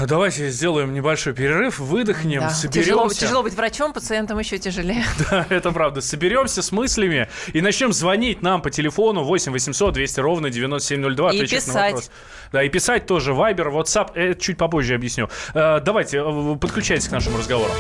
Давайте 0.03 0.49
сделаем 0.49 0.95
небольшой 0.95 1.33
перерыв, 1.33 1.77
выдохнем, 1.77 2.39
Да. 2.41 2.49
соберемся. 2.49 2.89
Тяжело, 2.89 3.09
тяжело 3.09 3.43
быть 3.43 3.53
врачом, 3.53 3.93
пациентам 3.93 4.39
еще 4.39 4.57
тяжелее. 4.57 5.05
Да, 5.29 5.45
это 5.47 5.71
правда. 5.71 6.01
Соберемся 6.01 6.63
с 6.63 6.71
мыслями 6.71 7.29
и 7.53 7.61
начнем 7.61 7.93
звонить 7.93 8.41
нам 8.41 8.63
по 8.63 8.71
телефону 8.71 9.23
8 9.23 9.51
800 9.51 9.93
200 9.93 10.19
ровно 10.21 10.49
9702. 10.49 11.33
И 11.33 11.35
отвечать 11.37 11.67
на 11.67 11.73
писать. 11.73 11.91
вопрос. 11.93 12.11
Да, 12.51 12.63
и 12.63 12.69
писать 12.69 13.05
тоже. 13.05 13.35
Вайбер, 13.35 13.67
WhatsApp. 13.67 14.13
Это 14.15 14.41
чуть 14.41 14.57
попозже 14.57 14.95
объясню. 14.95 15.29
Э, 15.53 15.79
давайте, 15.81 16.17
э, 16.17 16.55
подключайтесь 16.59 17.07
к 17.07 17.11
нашему 17.11 17.37
разговору. 17.37 17.71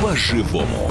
По-живому. 0.00 0.90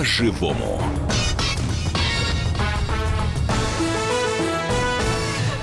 По-живому. 0.00 0.99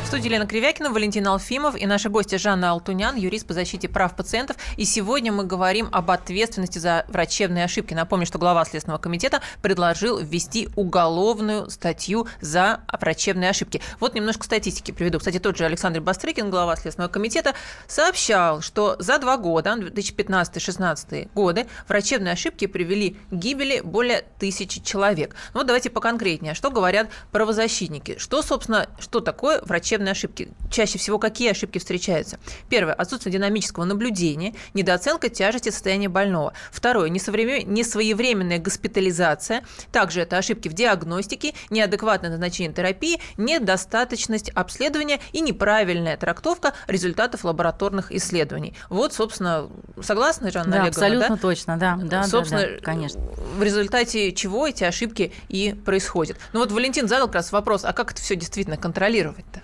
В 0.08 0.10
студии 0.10 0.28
Елена 0.28 0.48
Кривякина, 0.48 0.90
Валентин 0.90 1.28
Алфимов 1.28 1.76
и 1.76 1.86
наши 1.86 2.08
гости 2.08 2.38
Жанна 2.38 2.72
Алтунян, 2.72 3.18
юрист 3.18 3.46
по 3.46 3.54
защите 3.54 3.90
прав 3.90 4.16
пациентов. 4.16 4.56
И 4.78 4.86
сегодня 4.86 5.34
мы 5.34 5.44
говорим 5.44 5.90
об 5.92 6.10
ответственности 6.10 6.80
за 6.80 7.04
врачебные 7.10 7.66
ошибки. 7.66 7.94
Напомню, 7.94 8.26
что 8.26 8.40
глава 8.40 8.64
Следственного 8.64 9.02
комитета 9.02 9.42
предложил 9.62 10.18
ввести 10.18 10.70
уголовную 10.78 11.70
статью 11.70 12.26
за 12.40 12.80
врачебные 12.90 13.50
ошибки. 13.50 13.82
Вот 14.00 14.16
немножко 14.16 14.46
статистики 14.46 14.92
приведу. 14.92 15.20
Кстати, 15.20 15.40
тот 15.40 15.58
же 15.58 15.66
Александр 15.66 16.00
Бастрыкин, 16.00 16.50
глава 16.50 16.78
Следственного 16.78 17.12
комитета, 17.12 17.54
сообщал, 17.86 18.62
что 18.62 18.96
за 19.00 19.20
два 19.20 19.36
года, 19.36 19.76
2015-2016 19.78 21.32
годы, 21.36 21.68
врачебные 21.90 22.32
ошибки 22.32 22.66
привели 22.66 23.18
к 23.30 23.34
гибели 23.34 23.82
более 23.82 24.24
тысячи 24.40 24.82
человек. 24.82 25.36
Ну, 25.54 25.60
вот 25.60 25.68
давайте 25.68 25.90
поконкретнее. 25.90 26.54
Что 26.54 26.72
говорят 26.72 27.10
правозащитники? 27.34 28.18
Что, 28.18 28.42
собственно, 28.42 28.88
что 29.00 29.20
такое 29.20 29.62
врачебные 29.64 29.97
врачебные 29.98 30.12
ошибки. 30.12 30.50
Чаще 30.70 30.98
всего 30.98 31.20
какие 31.20 31.52
ошибки 31.52 31.78
встречаются? 31.78 32.40
Первое. 32.70 32.94
Отсутствие 32.94 33.34
динамического 33.34 33.86
наблюдения, 33.86 34.54
недооценка 34.74 35.30
тяжести 35.30 35.70
состояния 35.70 36.10
больного. 36.10 36.54
Второе. 36.72 37.10
Несвоевременная 37.10 38.60
госпитализация. 38.60 39.64
Также 39.92 40.22
это 40.22 40.38
ошибки 40.38 40.68
в 40.68 40.74
диагностике, 40.74 41.54
неадекватное 41.70 42.30
назначение 42.30 42.74
терапии, 42.74 43.20
недостаточность 43.38 44.50
обследования 44.50 45.20
и 45.32 45.42
неправильная 45.42 46.18
трактовка 46.18 46.74
результатов 46.88 47.44
лабораторных 47.44 48.12
исследований. 48.12 48.74
Вот, 48.90 49.14
собственно, 49.14 49.70
согласны, 50.02 50.52
Жанна 50.52 50.72
да, 50.72 50.82
Олеговна? 50.84 50.90
абсолютно 50.90 51.36
да? 51.36 51.42
точно, 51.42 51.78
да. 51.78 52.00
да 52.02 52.24
Собственно, 52.24 52.62
да, 52.62 52.68
да, 52.76 52.82
конечно. 52.82 53.22
в 53.22 53.64
результате 53.64 54.32
чего 54.34 54.68
эти 54.68 54.84
ошибки 54.84 55.34
и 55.50 55.74
происходят. 55.74 56.38
Ну 56.54 56.60
вот 56.60 56.72
Валентин 56.72 57.08
задал 57.08 57.28
как 57.28 57.36
раз 57.36 57.52
вопрос, 57.52 57.86
а 57.86 57.94
как 57.94 58.12
это 58.12 58.22
все 58.22 58.36
действительно 58.36 58.78
контролировать-то? 58.78 59.62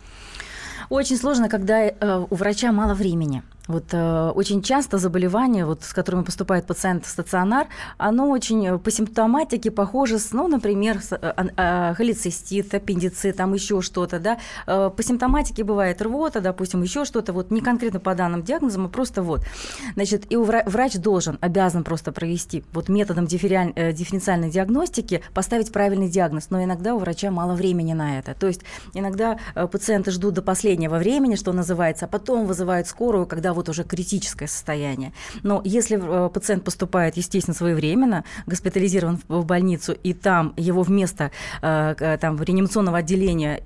Очень 0.93 1.17
сложно, 1.17 1.49
когда 1.49 1.87
э, 1.87 2.25
у 2.29 2.35
врача 2.35 2.71
мало 2.71 2.93
времени. 2.93 3.41
Вот 3.67 3.85
э, 3.93 4.31
очень 4.35 4.61
часто 4.61 4.97
заболевание, 4.97 5.65
вот, 5.65 5.83
с 5.83 5.93
которыми 5.93 6.23
поступает 6.23 6.65
пациент 6.65 7.05
в 7.05 7.09
стационар, 7.09 7.67
оно 7.97 8.29
очень 8.29 8.67
э, 8.67 8.77
по 8.77 8.91
симптоматике 8.91 9.71
похоже 9.71 10.19
с, 10.19 10.33
ну, 10.33 10.49
например, 10.49 10.99
с, 11.01 11.13
э, 11.13 11.33
э, 11.55 11.93
холецистит, 11.95 12.73
аппендицит, 12.73 13.37
там 13.37 13.53
еще 13.53 13.81
что-то, 13.81 14.19
да. 14.19 14.37
Э, 14.67 14.91
по 14.95 15.01
симптоматике 15.01 15.63
бывает 15.63 16.01
рвота, 16.01 16.41
допустим, 16.41 16.81
еще 16.83 17.05
что-то, 17.05 17.31
вот 17.31 17.51
не 17.51 17.61
конкретно 17.61 18.01
по 18.01 18.13
данным 18.15 18.43
диагнозам, 18.43 18.87
а 18.87 18.89
просто 18.89 19.23
вот. 19.23 19.45
Значит, 19.93 20.29
и 20.29 20.35
вра- 20.35 20.69
врач 20.69 20.95
должен, 20.95 21.37
обязан 21.39 21.85
просто 21.85 22.11
провести 22.11 22.65
вот 22.73 22.89
методом 22.89 23.25
дифферен- 23.25 23.71
э, 23.77 23.93
дифференциальной 23.93 24.49
диагностики 24.49 25.21
поставить 25.33 25.71
правильный 25.71 26.09
диагноз, 26.09 26.49
но 26.49 26.61
иногда 26.61 26.95
у 26.95 26.99
врача 26.99 27.31
мало 27.31 27.53
времени 27.53 27.93
на 27.93 28.19
это. 28.19 28.33
То 28.33 28.47
есть 28.47 28.61
иногда 28.93 29.39
э, 29.55 29.67
пациенты 29.67 30.11
ждут 30.11 30.33
до 30.33 30.41
последнего 30.41 30.97
времени, 30.97 31.35
что 31.35 31.53
называется, 31.53 32.05
а 32.05 32.07
потом 32.09 32.45
вызывают 32.45 32.87
скорую, 32.87 33.25
когда 33.25 33.52
вот 33.53 33.69
уже 33.69 33.83
критическое 33.83 34.47
состояние. 34.47 35.13
Но 35.43 35.61
если 35.63 35.97
э, 35.97 36.29
пациент 36.29 36.63
поступает, 36.63 37.17
естественно, 37.17 37.55
своевременно, 37.55 38.23
госпитализирован 38.45 39.19
в 39.27 39.45
больницу, 39.45 39.93
и 39.93 40.13
там 40.13 40.53
его 40.57 40.81
вместо 40.83 41.31
э, 41.61 42.17
там, 42.19 42.41
реанимационного 42.41 42.99
отделения 42.99 43.59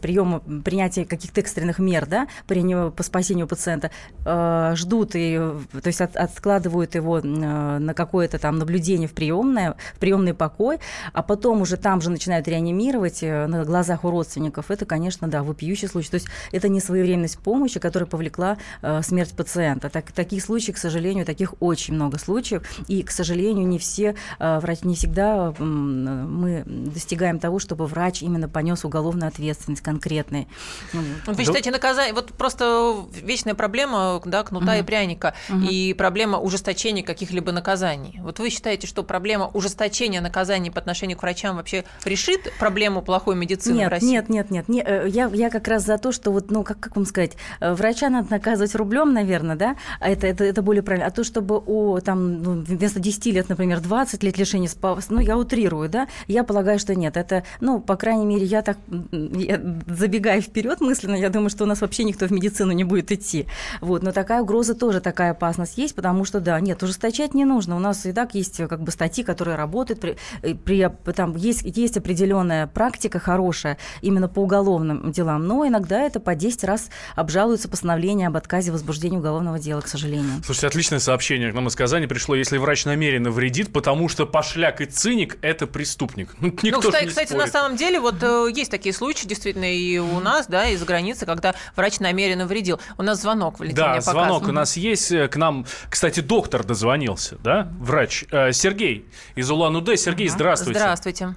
приема, 0.00 0.40
принятия 0.40 1.04
каких-то 1.04 1.40
экстренных 1.40 1.78
мер 1.78 2.06
да, 2.06 2.26
по 2.46 3.02
спасению 3.02 3.46
пациента, 3.46 3.90
э, 4.24 4.72
ждут, 4.76 5.12
и, 5.14 5.36
то 5.36 5.86
есть 5.86 6.00
от, 6.00 6.16
откладывают 6.16 6.94
его 6.94 7.20
на 7.20 7.94
какое-то 7.94 8.38
там 8.38 8.58
наблюдение 8.58 9.08
в 9.08 9.12
приемное, 9.12 9.76
в 9.94 9.98
приемный 9.98 10.34
покой, 10.34 10.78
а 11.12 11.22
потом 11.22 11.62
уже 11.62 11.76
там 11.76 12.00
же 12.00 12.10
начинают 12.10 12.48
реанимировать 12.48 13.22
на 13.22 13.64
глазах 13.64 14.04
у 14.04 14.10
родственников, 14.10 14.70
это, 14.70 14.86
конечно, 14.86 15.28
да, 15.28 15.42
вопиющий 15.42 15.88
случай. 15.88 16.10
То 16.10 16.16
есть 16.16 16.26
это 16.52 16.68
не 16.68 16.80
своевременность 16.80 17.38
помощи, 17.38 17.80
которая 17.80 18.08
повлекла 18.08 18.58
смерть 19.02 19.34
пациента. 19.34 19.88
Так, 19.88 20.12
таких 20.12 20.42
случаев, 20.42 20.76
к 20.76 20.78
сожалению, 20.78 21.24
таких 21.24 21.54
очень 21.60 21.94
много 21.94 22.18
случаев. 22.18 22.62
И, 22.88 23.02
к 23.02 23.10
сожалению, 23.10 23.66
не 23.66 23.78
все 23.78 24.14
э, 24.38 24.58
врач, 24.58 24.82
не 24.82 24.94
всегда 24.94 25.52
мы 25.58 26.62
достигаем 26.66 27.38
того, 27.38 27.58
чтобы 27.58 27.86
врач 27.86 28.22
именно 28.22 28.48
понес 28.48 28.84
уголовную 28.84 29.28
ответственность 29.28 29.82
конкретной. 29.82 30.48
Ну, 30.92 31.02
вы 31.26 31.44
считаете, 31.44 31.70
наказание, 31.70 32.14
вот 32.14 32.32
просто 32.32 32.96
вечная 33.22 33.54
проблема, 33.54 34.20
да, 34.24 34.42
кнута 34.42 34.72
угу. 34.72 34.80
и 34.80 34.82
пряника, 34.82 35.34
угу. 35.48 35.60
и 35.60 35.94
проблема 35.94 36.38
ужесточения 36.38 37.02
каких-либо 37.02 37.52
наказаний. 37.52 38.20
Вот 38.22 38.38
вы 38.38 38.50
считаете, 38.50 38.86
что 38.86 39.02
проблема 39.02 39.50
ужесточения 39.52 40.20
наказаний 40.20 40.70
по 40.70 40.80
отношению 40.80 41.18
к 41.18 41.22
врачам 41.22 41.56
вообще 41.56 41.84
решит 42.04 42.52
проблему 42.58 43.02
плохой 43.02 43.36
медицины 43.36 43.78
нет, 43.78 43.88
в 43.88 43.90
России? 43.90 44.08
Нет, 44.08 44.28
нет, 44.28 44.50
нет, 44.50 44.68
нет. 44.68 44.86
Э, 44.86 45.04
я, 45.08 45.30
я 45.32 45.50
как 45.50 45.68
раз 45.68 45.84
за 45.84 45.98
то, 45.98 46.12
что 46.12 46.30
вот, 46.30 46.50
ну, 46.50 46.62
как, 46.64 46.80
как 46.80 46.96
вам 46.96 47.06
сказать, 47.06 47.32
э, 47.60 47.72
врача 47.74 48.08
надо 48.08 48.30
наказывать 48.30 48.74
рублем, 48.84 49.12
наверное, 49.12 49.56
да, 49.56 49.76
а 50.00 50.10
это, 50.10 50.26
это, 50.26 50.44
это 50.44 50.62
более 50.62 50.82
правильно. 50.82 51.06
А 51.06 51.10
то, 51.10 51.24
чтобы 51.24 51.56
о, 51.56 52.00
там, 52.00 52.42
ну, 52.42 52.62
вместо 52.62 53.00
10 53.00 53.26
лет, 53.26 53.48
например, 53.48 53.80
20 53.80 54.22
лет 54.22 54.38
лишения 54.38 54.70
ну, 55.08 55.20
я 55.20 55.36
утрирую, 55.36 55.88
да, 55.88 56.06
я 56.28 56.44
полагаю, 56.44 56.78
что 56.78 56.94
нет. 56.94 57.16
Это, 57.16 57.44
ну, 57.60 57.80
по 57.80 57.96
крайней 57.96 58.26
мере, 58.26 58.44
я 58.44 58.62
так, 58.62 58.76
я, 59.10 59.60
забегая 59.86 60.40
вперед 60.40 60.80
мысленно, 60.80 61.16
я 61.16 61.30
думаю, 61.30 61.50
что 61.50 61.64
у 61.64 61.66
нас 61.66 61.80
вообще 61.80 62.04
никто 62.04 62.26
в 62.26 62.30
медицину 62.30 62.72
не 62.72 62.84
будет 62.84 63.10
идти. 63.10 63.46
Вот, 63.80 64.02
но 64.02 64.12
такая 64.12 64.42
угроза 64.42 64.74
тоже, 64.74 65.00
такая 65.00 65.30
опасность 65.30 65.78
есть, 65.78 65.94
потому 65.94 66.24
что, 66.24 66.40
да, 66.40 66.60
нет, 66.60 66.82
ужесточать 66.82 67.34
не 67.34 67.44
нужно. 67.44 67.76
У 67.76 67.80
нас 67.80 68.04
и 68.06 68.12
так 68.12 68.34
есть 68.34 68.58
как 68.68 68.82
бы 68.82 68.90
статьи, 68.90 69.24
которые 69.24 69.56
работают, 69.56 70.00
при, 70.00 70.16
э, 70.42 70.54
при, 70.54 70.90
там 71.14 71.36
есть, 71.36 71.62
есть 71.64 71.96
определенная 71.96 72.66
практика 72.66 73.18
хорошая 73.18 73.78
именно 74.02 74.28
по 74.28 74.40
уголовным 74.40 75.10
делам, 75.10 75.46
но 75.46 75.66
иногда 75.66 76.00
это 76.02 76.20
по 76.20 76.34
10 76.34 76.64
раз 76.64 76.90
обжалуются 77.16 77.68
постановления 77.68 78.28
об 78.28 78.36
отказе 78.36 78.72
возбуждения 78.74 79.18
уголовного 79.18 79.58
дела, 79.58 79.80
к 79.80 79.88
сожалению. 79.88 80.42
Слушайте, 80.44 80.66
отличное 80.66 80.98
сообщение 80.98 81.50
к 81.50 81.54
нам 81.54 81.68
из 81.68 81.76
Казани 81.76 82.06
пришло. 82.06 82.34
Если 82.34 82.58
врач 82.58 82.84
намеренно 82.84 83.30
вредит, 83.30 83.72
потому 83.72 84.08
что 84.08 84.26
пошляк 84.26 84.80
и 84.80 84.86
циник– 84.86 85.38
это 85.40 85.66
преступник. 85.66 86.34
Ну, 86.40 86.48
никто 86.62 86.80
ну 86.80 86.80
кстати, 86.80 87.06
кстати 87.06 87.32
на 87.32 87.46
самом 87.46 87.76
деле, 87.76 88.00
вот 88.00 88.22
э, 88.22 88.48
есть 88.54 88.70
такие 88.70 88.92
случаи, 88.92 89.26
действительно, 89.26 89.72
и 89.72 89.98
у 89.98 90.20
нас, 90.20 90.46
да, 90.46 90.68
из 90.68 90.84
границы, 90.84 91.26
когда 91.26 91.54
врач 91.76 92.00
намеренно 92.00 92.46
вредил. 92.46 92.80
У 92.98 93.02
нас 93.02 93.22
звонок, 93.22 93.58
Валентин, 93.58 93.76
Да, 93.76 94.00
звонок 94.00 94.48
у 94.48 94.52
нас 94.52 94.76
есть. 94.76 95.12
Э, 95.12 95.28
к 95.28 95.36
нам, 95.36 95.64
кстати, 95.88 96.20
доктор 96.20 96.64
дозвонился, 96.64 97.38
да, 97.42 97.68
врач. 97.78 98.24
Э, 98.30 98.52
Сергей 98.52 99.06
из 99.34 99.50
Улан-Удэ. 99.50 99.96
Сергей, 99.96 100.28
здравствуйте. 100.28 100.80
Здравствуйте. 100.80 101.34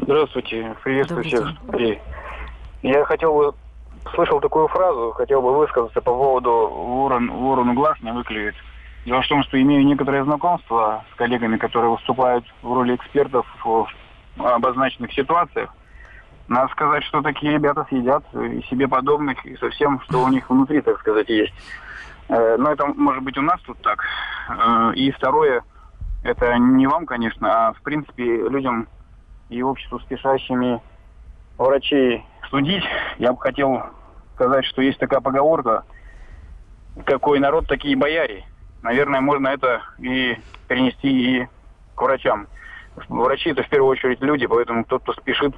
Здравствуйте, 0.00 0.76
приветствую 0.82 1.24
всех. 1.24 1.48
Я 2.82 3.04
хотел 3.04 3.34
бы 3.34 3.54
слышал 4.14 4.40
такую 4.40 4.68
фразу, 4.68 5.12
хотел 5.12 5.42
бы 5.42 5.56
высказаться 5.56 6.00
по 6.00 6.12
поводу 6.12 6.50
ворон, 6.50 7.30
ворону 7.30 7.74
глаз 7.74 7.96
не 8.02 8.12
выклюет. 8.12 8.54
Дело 9.04 9.22
в 9.22 9.28
том, 9.28 9.42
что 9.44 9.60
имею 9.60 9.86
некоторое 9.86 10.24
знакомство 10.24 11.04
с 11.12 11.16
коллегами, 11.16 11.56
которые 11.56 11.90
выступают 11.90 12.44
в 12.62 12.72
роли 12.72 12.94
экспертов 12.94 13.46
в 13.64 13.86
обозначенных 14.38 15.12
ситуациях. 15.12 15.74
Надо 16.48 16.72
сказать, 16.72 17.04
что 17.04 17.22
такие 17.22 17.52
ребята 17.52 17.86
съедят 17.88 18.24
и 18.34 18.62
себе 18.70 18.88
подобных, 18.88 19.44
и 19.44 19.56
совсем, 19.56 20.00
что 20.02 20.24
у 20.24 20.28
них 20.28 20.48
внутри, 20.48 20.80
так 20.80 20.98
сказать, 21.00 21.28
есть. 21.28 21.54
Э, 22.28 22.56
но 22.58 22.70
это 22.70 22.86
может 22.86 23.22
быть 23.22 23.36
у 23.36 23.42
нас 23.42 23.60
тут 23.62 23.80
так. 23.82 24.02
Э, 24.48 24.92
и 24.94 25.10
второе, 25.10 25.62
это 26.24 26.56
не 26.56 26.86
вам, 26.86 27.06
конечно, 27.06 27.68
а 27.68 27.72
в 27.72 27.82
принципе 27.82 28.24
людям 28.24 28.88
и 29.50 29.62
обществу 29.62 29.98
спешащими 30.00 30.80
врачей 31.58 32.24
судить, 32.50 32.84
я 33.18 33.32
бы 33.32 33.40
хотел 33.40 33.82
сказать, 34.38 34.64
что 34.66 34.82
есть 34.82 35.00
такая 35.00 35.20
поговорка, 35.20 35.82
какой 37.04 37.40
народ, 37.40 37.66
такие 37.66 37.96
бояре. 37.96 38.44
Наверное, 38.82 39.20
можно 39.20 39.48
это 39.48 39.82
и 39.98 40.36
перенести 40.68 41.08
и 41.40 41.48
к 41.96 42.00
врачам. 42.00 42.46
Врачи 43.08 43.50
это 43.50 43.64
в 43.64 43.68
первую 43.68 43.90
очередь 43.90 44.20
люди, 44.20 44.46
поэтому 44.46 44.84
тот, 44.84 45.02
кто 45.02 45.12
спешит 45.14 45.54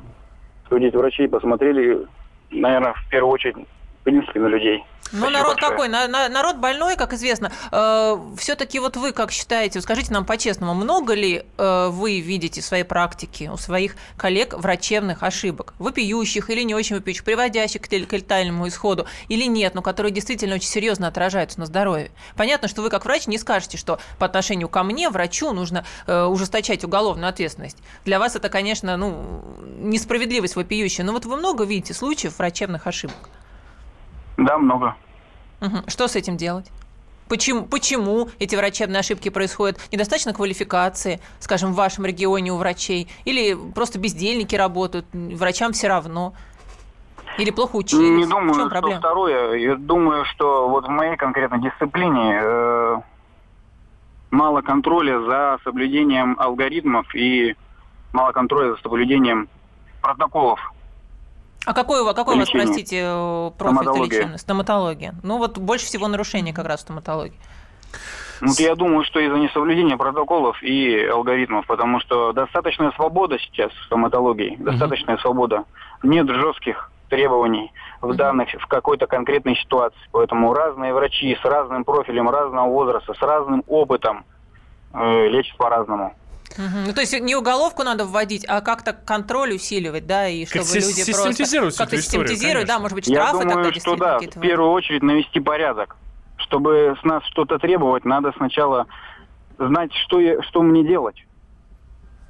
судить 0.71 0.95
врачей, 0.95 1.29
посмотрели, 1.29 2.07
наверное, 2.51 2.95
в 2.95 3.09
первую 3.11 3.33
очередь 3.33 3.57
в 4.01 4.05
принципе, 4.05 4.41
на 4.41 4.47
людей. 4.47 4.83
Ну, 5.13 5.29
народ 5.29 5.57
большое. 5.57 5.71
какой? 5.71 5.89
На, 5.89 6.07
на, 6.07 6.29
народ 6.29 6.57
больной, 6.57 6.97
как 6.97 7.13
известно. 7.15 7.51
Э, 7.73 8.17
все-таки 8.39 8.79
вот 8.79 8.97
вы 8.97 9.13
как 9.13 9.33
считаете, 9.33 9.81
скажите 9.81 10.13
нам 10.13 10.25
по-честному, 10.25 10.73
много 10.73 11.15
ли 11.15 11.45
э, 11.59 11.89
вы 11.91 12.21
видите 12.21 12.61
в 12.61 12.65
своей 12.65 12.85
практике 12.85 13.51
у 13.51 13.57
своих 13.57 13.97
коллег 14.17 14.55
врачебных 14.55 15.23
ошибок? 15.23 15.75
Вопиющих 15.79 16.49
или 16.49 16.63
не 16.63 16.75
очень 16.75 16.97
вопиющих, 16.97 17.25
приводящих 17.25 17.83
к 17.83 17.93
летальному 17.93 18.69
исходу 18.69 19.07
или 19.29 19.45
нет, 19.45 19.75
но 19.75 19.83
которые 19.83 20.13
действительно 20.13 20.55
очень 20.55 20.69
серьезно 20.69 21.09
отражаются 21.09 21.59
на 21.59 21.67
здоровье? 21.67 22.11
Понятно, 22.37 22.69
что 22.69 22.81
вы 22.83 22.89
как 22.89 23.05
врач 23.05 23.27
не 23.27 23.37
скажете, 23.37 23.77
что 23.77 23.99
по 24.19 24.27
отношению 24.27 24.69
ко 24.69 24.85
мне, 24.85 25.11
врачу, 25.11 25.53
нужно 25.53 25.85
э, 26.07 26.25
ужесточать 26.25 26.85
уголовную 26.85 27.29
ответственность. 27.29 27.79
Для 28.05 28.21
вас 28.21 28.37
это, 28.37 28.49
конечно, 28.49 28.97
ну, 28.97 29.43
несправедливость 29.81 30.55
вопиющая. 30.55 31.05
Но 31.05 31.13
вот 31.13 31.27
вы 31.27 31.37
много 31.37 31.65
видите 31.65 31.95
случаев 31.95 32.39
врачебных 32.39 32.87
ошибок? 32.87 33.29
Да, 34.41 34.59
много. 34.59 34.97
Угу. 35.61 35.85
Что 35.89 36.09
с 36.09 36.17
этим 36.17 36.37
делать? 36.37 36.71
Почему, 37.29 37.65
почему 37.65 38.29
эти 38.41 38.57
врачебные 38.57 39.01
ошибки 39.01 39.29
происходят? 39.29 39.79
Недостаточно 39.93 40.33
квалификации, 40.33 41.21
скажем, 41.39 41.73
в 41.73 41.77
вашем 41.77 42.05
регионе 42.05 42.53
у 42.53 42.57
врачей? 42.57 43.09
Или 43.25 43.57
просто 43.73 44.01
бездельники 44.01 44.57
работают, 44.57 45.07
врачам 45.13 45.73
все 45.73 45.87
равно? 45.87 46.33
Или 47.39 47.51
плохо 47.53 47.77
учились? 47.77 48.27
Не 48.27 48.27
думаю, 48.27 48.55
что 48.55 48.69
проблема? 48.69 48.99
второе. 48.99 49.55
Я 49.59 49.77
думаю, 49.77 50.25
что 50.25 50.69
вот 50.69 50.87
в 50.87 50.91
моей 50.91 51.17
конкретной 51.17 51.61
дисциплине 51.61 52.41
э, 52.43 53.01
мало 54.33 54.63
контроля 54.63 55.21
за 55.21 55.59
соблюдением 55.63 56.35
алгоритмов 56.39 57.15
и 57.15 57.55
мало 58.13 58.33
контроля 58.33 58.75
за 58.75 58.81
соблюдением 58.81 59.49
протоколов 60.03 60.59
а 61.67 61.75
какой, 61.75 62.15
какой 62.15 62.37
у 62.37 62.39
вас, 62.39 62.51
простите, 62.51 63.03
э, 63.05 63.51
профиль 63.59 64.05
лечения? 64.05 64.39
Стоматология. 64.39 65.15
Ну 65.23 65.39
вот 65.39 65.59
больше 65.59 65.87
всего 65.87 66.09
нарушений 66.09 66.53
как 66.53 66.67
раз 66.67 66.81
стоматологии. 66.81 67.39
Ну, 68.41 68.53
я 68.59 68.75
думаю, 68.75 69.05
что 69.05 69.21
из-за 69.21 69.37
несоблюдения 69.37 69.99
протоколов 69.99 70.63
и 70.63 71.05
алгоритмов, 71.05 71.67
потому 71.67 72.01
что 72.01 72.33
достаточная 72.33 72.91
свобода 72.93 73.39
сейчас 73.39 73.71
в 73.73 73.85
стоматологии, 73.85 74.57
uh-huh. 74.57 74.65
достаточная 74.65 75.19
свобода. 75.19 75.65
Нет 76.03 76.27
жестких 76.31 76.91
требований 77.11 77.71
в 78.01 78.15
данных, 78.15 78.49
в 78.59 78.67
какой-то 78.67 79.07
конкретной 79.07 79.57
ситуации. 79.57 79.99
Поэтому 80.13 80.55
разные 80.55 80.95
врачи 80.95 81.37
с 81.41 81.45
разным 81.45 81.85
профилем, 81.85 82.31
разного 82.31 82.69
возраста, 82.69 83.13
с 83.13 83.21
разным 83.21 83.63
опытом 83.67 84.25
э, 84.95 85.29
лечат 85.29 85.57
по-разному. 85.59 86.15
Угу. 86.61 86.87
Ну, 86.87 86.93
то 86.93 87.01
есть 87.01 87.19
не 87.21 87.35
уголовку 87.35 87.83
надо 87.83 88.05
вводить, 88.05 88.45
а 88.47 88.61
как-то 88.61 88.93
контроль 88.93 89.55
усиливать, 89.55 90.07
да, 90.07 90.29
и 90.29 90.45
чтобы 90.45 90.65
как 90.65 90.75
люди 90.75 91.11
просто 91.11 91.79
как-то 91.79 91.97
систематизировать, 91.97 92.67
да, 92.67 92.79
может 92.79 92.95
быть, 92.95 93.05
штрафы 93.05 93.39
Я 93.39 93.43
думаю, 93.43 93.65
тогда 93.65 93.81
что 93.81 93.97
да, 93.97 94.19
в 94.19 94.41
первую 94.41 94.71
очередь 94.71 95.03
навести 95.03 95.41
порядок. 95.41 95.97
Чтобы 96.37 96.97
с 97.01 97.05
нас 97.05 97.23
что-то 97.27 97.59
требовать, 97.59 98.05
надо 98.05 98.33
сначала 98.37 98.87
знать, 99.59 99.93
что, 100.05 100.21
я, 100.21 100.43
что 100.43 100.63
мне 100.63 100.85
делать. 100.85 101.25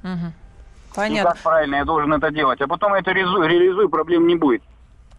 Угу. 0.03 0.33
Понятно. 0.95 1.29
И 1.29 1.31
как 1.31 1.43
правильно 1.43 1.75
я 1.75 1.85
должен 1.85 2.13
это 2.13 2.31
делать. 2.31 2.61
А 2.61 2.67
потом 2.67 2.93
это 2.93 3.11
реализую, 3.11 3.47
реализую 3.47 3.89
проблем 3.89 4.27
не 4.27 4.35
будет. 4.35 4.61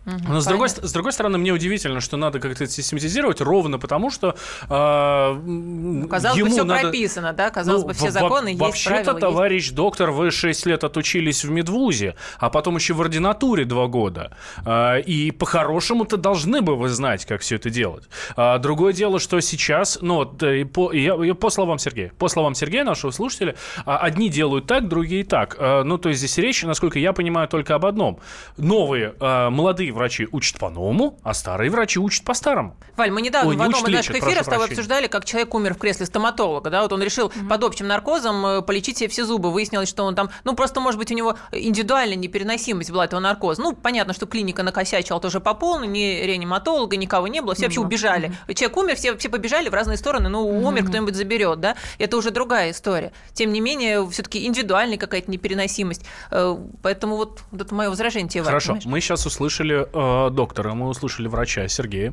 Но 0.04 0.40
с 0.40 0.47
другой, 0.47 0.68
с 0.68 0.92
другой 0.92 1.12
стороны, 1.12 1.38
мне 1.38 1.52
удивительно, 1.52 2.00
что 2.00 2.16
надо 2.16 2.40
как-то 2.40 2.66
систематизировать 2.66 3.40
ровно 3.40 3.78
потому, 3.78 4.11
что 4.11 4.35
э, 4.62 6.06
казалось 6.11 6.38
ему 6.38 6.49
бы, 6.49 6.52
все 6.52 6.64
надо... 6.64 6.80
прописано, 6.82 7.32
да? 7.32 7.50
Казалось 7.50 7.82
ну, 7.82 7.88
бы, 7.88 7.94
все 7.94 8.11
законы 8.11 8.49
есть, 8.49 8.61
Вообще-то, 8.61 9.14
товарищ 9.14 9.64
есть. 9.64 9.75
доктор, 9.75 10.11
вы 10.11 10.30
6 10.30 10.66
лет 10.66 10.85
отучились 10.85 11.44
в 11.44 11.50
медвузе, 11.50 12.16
а 12.38 12.50
потом 12.50 12.76
еще 12.76 12.94
в 12.94 13.00
ординатуре 13.00 13.64
2 13.64 13.87
года. 13.87 14.37
Э, 14.64 15.00
и 15.00 15.30
по-хорошему-то 15.30 16.16
должны 16.16 16.62
бы 16.62 16.76
вы 16.76 16.88
знать, 16.88 17.25
как 17.25 17.42
все 17.42 17.56
это 17.56 17.71
делать. 17.71 18.04
А 18.37 18.59
другое 18.59 18.92
дело, 18.92 19.21
что 19.21 19.40
сейчас, 19.40 19.99
ну, 20.00 20.25
по, 20.26 20.92
я, 20.92 21.14
я, 21.14 21.35
по 21.35 21.50
словам 21.50 21.78
Сергея, 21.78 22.12
по 22.18 22.28
словам 22.28 22.54
Сергея, 22.54 22.85
нашего 22.85 23.12
слушателя, 23.12 23.54
а, 23.85 23.99
одни 23.99 24.28
делают 24.28 24.66
так, 24.66 24.88
другие 24.88 25.25
так. 25.25 25.56
Э, 25.59 25.82
ну, 25.85 25.99
то 25.99 26.09
есть 26.09 26.18
здесь 26.18 26.38
речь, 26.38 26.62
насколько 26.64 26.99
я 26.99 27.12
понимаю, 27.12 27.49
только 27.49 27.75
об 27.75 27.86
одном. 27.86 28.19
Новые, 28.56 29.15
э, 29.21 29.49
молодые 29.93 29.95
врачи 29.95 30.28
учат 30.33 30.59
по-новому, 30.59 31.19
а 31.23 31.35
старые 31.35 31.71
врачи 31.71 31.99
учат 31.99 32.25
по-старому. 32.25 32.76
Валь, 32.97 33.11
мы 33.11 33.23
недавно 33.23 33.50
Ой, 33.50 33.57
в 33.57 33.63
одном 33.63 33.87
из 33.87 33.93
наших 33.93 34.17
эфиров 34.17 34.45
с 34.45 34.49
тобой 34.49 34.67
обсуждали, 34.67 35.07
как 35.07 35.25
человек 35.25 35.55
умер 35.55 35.75
в 35.75 35.78
кресле 35.78 36.07
стоматолога. 36.07 36.71
Да? 36.71 36.83
Вот 36.83 36.93
он 36.93 37.02
решил 37.02 37.28
mm-hmm. 37.28 37.49
под 37.49 37.65
общим 37.65 37.87
наркозом 37.87 38.47
э, 38.47 38.63
полечить 38.63 38.99
себе 38.99 39.09
все 39.09 39.25
зубы. 39.25 39.52
Выяснилось, 39.52 39.89
что 39.89 40.05
он 40.05 40.15
там, 40.15 40.31
ну, 40.45 40.55
просто, 40.55 40.81
может 40.81 40.99
быть, 40.99 41.11
у 41.11 41.15
него 41.15 41.37
индивидуальная 41.52 42.17
непереносимость 42.17 42.91
была 42.91 43.05
этого 43.05 43.21
наркоза. 43.21 43.63
Ну, 43.63 43.75
понятно, 43.75 44.13
что 44.13 44.26
клиника 44.26 44.63
накосячила 44.63 45.21
тоже 45.21 45.41
по 45.41 45.55
полной, 45.55 45.89
ни 45.89 46.25
реаниматолога, 46.25 46.97
никого 46.97 47.28
не 47.28 47.41
было, 47.41 47.55
все 47.55 47.65
mm-hmm. 47.65 47.67
вообще 47.67 47.81
убежали. 47.81 48.33
Mm-hmm. 48.47 48.55
Человек 48.55 48.76
умер, 48.76 48.97
все, 48.97 49.17
все 49.17 49.28
побежали 49.28 49.69
в 49.69 49.75
разные 49.75 49.97
стороны, 49.97 50.28
ну, 50.28 50.47
mm-hmm. 50.47 50.67
умер, 50.67 50.85
кто-нибудь 50.87 51.15
заберет, 51.15 51.61
да? 51.61 51.76
Это 51.99 52.17
уже 52.17 52.31
другая 52.31 52.71
история. 52.71 53.13
Тем 53.33 53.52
не 53.52 53.61
менее, 53.61 54.09
все-таки 54.11 54.47
индивидуальная 54.47 54.99
какая-то 54.99 55.31
непереносимость. 55.31 56.05
Э, 56.31 56.57
поэтому 56.83 57.17
вот, 57.17 57.43
вот 57.50 57.61
это 57.61 57.75
мое 57.75 57.91
возражение 57.91 58.28
тебе, 58.28 58.43
Хорошо, 58.45 58.69
понимаешь? 58.69 58.87
мы 58.87 59.00
сейчас 59.00 59.26
услышали 59.26 59.81
э, 59.92 60.30
доктора, 60.30 60.75
мы 60.75 60.88
услышали 60.88 61.28
врача 61.28 61.68
Сергея. 61.68 62.12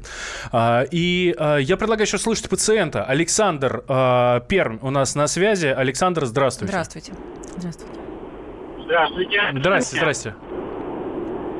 А, 0.51 0.83
и 0.89 1.35
а, 1.37 1.57
я 1.57 1.77
предлагаю 1.77 2.07
сейчас 2.07 2.21
слушать 2.23 2.49
пациента. 2.49 3.03
Александр 3.03 3.83
а, 3.87 4.39
Перм 4.41 4.79
у 4.81 4.89
нас 4.89 5.15
на 5.15 5.27
связи. 5.27 5.67
Александр, 5.67 6.25
здравствуйте. 6.25 6.71
Здравствуйте. 6.71 7.13
Здравствуйте. 7.57 7.93
Здравствуйте. 8.83 9.41
Здравствуйте, 9.53 9.97
здрасте. 10.01 10.35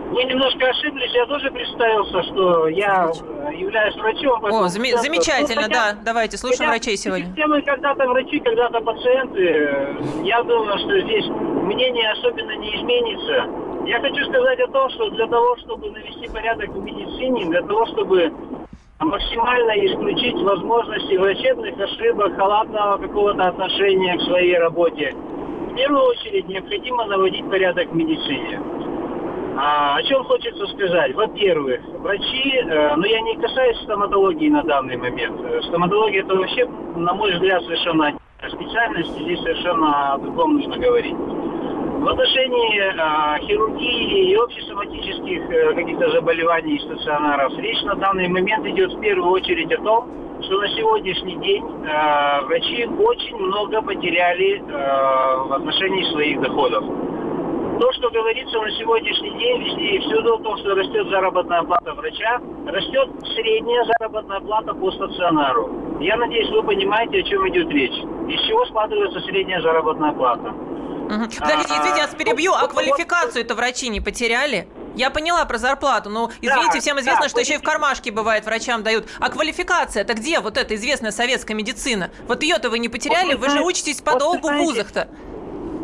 Вы 0.09 0.23
немножко 0.23 0.67
ошиблись, 0.67 1.11
я 1.13 1.25
тоже 1.27 1.51
представился, 1.51 2.23
что 2.23 2.67
я 2.67 3.11
являюсь 3.53 3.95
врачом. 3.95 4.43
О, 4.43 4.67
зам- 4.67 4.97
замечательно, 4.97 5.67
ну, 5.67 5.73
да, 5.73 5.95
давайте, 6.03 6.37
слушаем 6.37 6.71
врачей 6.71 6.97
сегодня. 6.97 7.27
Системы 7.27 7.61
когда-то 7.61 8.07
врачи, 8.07 8.39
когда-то 8.39 8.81
пациенты, 8.81 9.95
я 10.23 10.41
думаю, 10.41 10.79
что 10.79 10.99
здесь 11.01 11.25
мнение 11.27 12.11
особенно 12.11 12.57
не 12.57 12.75
изменится. 12.75 13.68
Я 13.85 13.99
хочу 14.01 14.23
сказать 14.25 14.59
о 14.59 14.67
том, 14.67 14.89
что 14.91 15.09
для 15.11 15.27
того, 15.27 15.55
чтобы 15.57 15.89
навести 15.91 16.27
порядок 16.27 16.69
в 16.69 16.83
медицине, 16.83 17.45
для 17.45 17.61
того, 17.61 17.85
чтобы 17.87 18.31
максимально 18.99 19.71
исключить 19.85 20.35
возможности 20.35 21.15
врачебных 21.15 21.79
ошибок, 21.79 22.35
халатного 22.35 22.97
какого-то 22.97 23.47
отношения 23.47 24.17
к 24.17 24.21
своей 24.23 24.57
работе, 24.57 25.15
в 25.71 25.75
первую 25.75 26.03
очередь 26.03 26.47
необходимо 26.47 27.05
наводить 27.05 27.49
порядок 27.49 27.89
в 27.89 27.95
медицине. 27.95 28.59
А, 29.57 29.97
о 29.97 30.03
чем 30.03 30.23
хочется 30.23 30.67
сказать? 30.67 31.13
Во-первых, 31.15 31.81
врачи, 31.99 32.57
э, 32.57 32.89
но 32.91 32.97
ну, 32.97 33.05
я 33.05 33.19
не 33.21 33.35
касаюсь 33.37 33.77
стоматологии 33.81 34.49
на 34.49 34.63
данный 34.63 34.97
момент. 34.97 35.35
Стоматология 35.65 36.21
это 36.21 36.35
вообще, 36.35 36.65
на 36.95 37.13
мой 37.13 37.33
взгляд, 37.33 37.63
совершенно 37.63 38.13
специальность, 38.47 39.11
здесь 39.19 39.39
совершенно 39.41 40.13
о 40.13 40.17
другом 40.17 40.55
нужно 40.55 40.77
говорить. 40.77 41.15
В 41.99 42.07
отношении 42.07 42.79
э, 42.79 43.39
хирургии 43.45 44.31
и 44.31 44.35
общесоматических 44.35 45.49
э, 45.49 45.73
каких-то 45.73 46.09
заболеваний 46.11 46.77
и 46.77 46.79
стационаров 46.79 47.51
речь 47.57 47.81
на 47.83 47.95
данный 47.95 48.29
момент 48.29 48.65
идет 48.67 48.93
в 48.93 49.01
первую 49.01 49.31
очередь 49.31 49.69
о 49.73 49.83
том, 49.83 50.07
что 50.41 50.61
на 50.61 50.67
сегодняшний 50.69 51.35
день 51.35 51.65
э, 51.65 52.41
врачи 52.45 52.85
очень 52.85 53.35
много 53.35 53.81
потеряли 53.81 54.59
э, 54.59 55.47
в 55.49 55.53
отношении 55.53 56.03
своих 56.13 56.39
доходов. 56.39 56.85
То, 57.81 57.91
что 57.91 58.09
говорится 58.11 58.61
на 58.61 58.71
сегодняшний 58.71 59.31
день 59.31 59.79
и 59.79 59.99
всюду 59.99 60.35
о 60.35 60.39
том, 60.39 60.57
что 60.59 60.75
растет 60.75 61.05
заработная 61.09 61.63
плата 61.63 61.93
врача, 61.93 62.39
растет 62.65 63.09
средняя 63.35 63.83
заработная 63.83 64.39
плата 64.39 64.73
по 64.73 64.89
стационару. 64.91 65.69
Я 65.99 66.15
надеюсь, 66.15 66.49
вы 66.49 66.63
понимаете, 66.63 67.19
о 67.19 67.23
чем 67.23 67.45
идет 67.49 67.69
речь. 67.71 67.99
Из 68.29 68.47
чего 68.47 68.65
складывается 68.67 69.19
средняя 69.19 69.61
заработная 69.61 70.13
плата. 70.13 70.53
Угу. 71.09 71.25
Подождите, 71.39 71.73
извините, 71.73 71.97
я 71.97 72.05
вас 72.05 72.15
перебью, 72.15 72.53
а 72.53 72.67
квалификацию 72.67 73.43
это 73.43 73.55
врачи 73.55 73.89
не 73.89 73.99
потеряли? 73.99 74.67
Я 74.95 75.09
поняла 75.09 75.43
про 75.45 75.57
зарплату, 75.57 76.09
но 76.09 76.29
извините, 76.41 76.73
да, 76.73 76.79
всем 76.79 76.99
известно, 76.99 77.23
да, 77.23 77.29
что 77.29 77.39
еще 77.39 77.55
и 77.55 77.57
в 77.57 77.63
кармашке 77.63 78.11
бывает 78.11 78.45
врачам 78.45 78.83
дают. 78.83 79.07
А 79.19 79.29
квалификация 79.29 80.01
это 80.01 80.13
где? 80.13 80.39
Вот 80.39 80.57
эта 80.57 80.75
известная 80.75 81.11
советская 81.11 81.55
медицина. 81.55 82.11
Вот 82.27 82.43
ее-то 82.43 82.69
вы 82.69 82.79
не 82.79 82.89
потеряли, 82.89 83.33
вот, 83.33 83.41
вы, 83.41 83.47
вы 83.47 83.49
же 83.49 83.61
учитесь 83.61 84.01
по 84.01 84.19
долгу 84.19 84.49
в 84.49 84.57
вузах-то. 84.57 85.07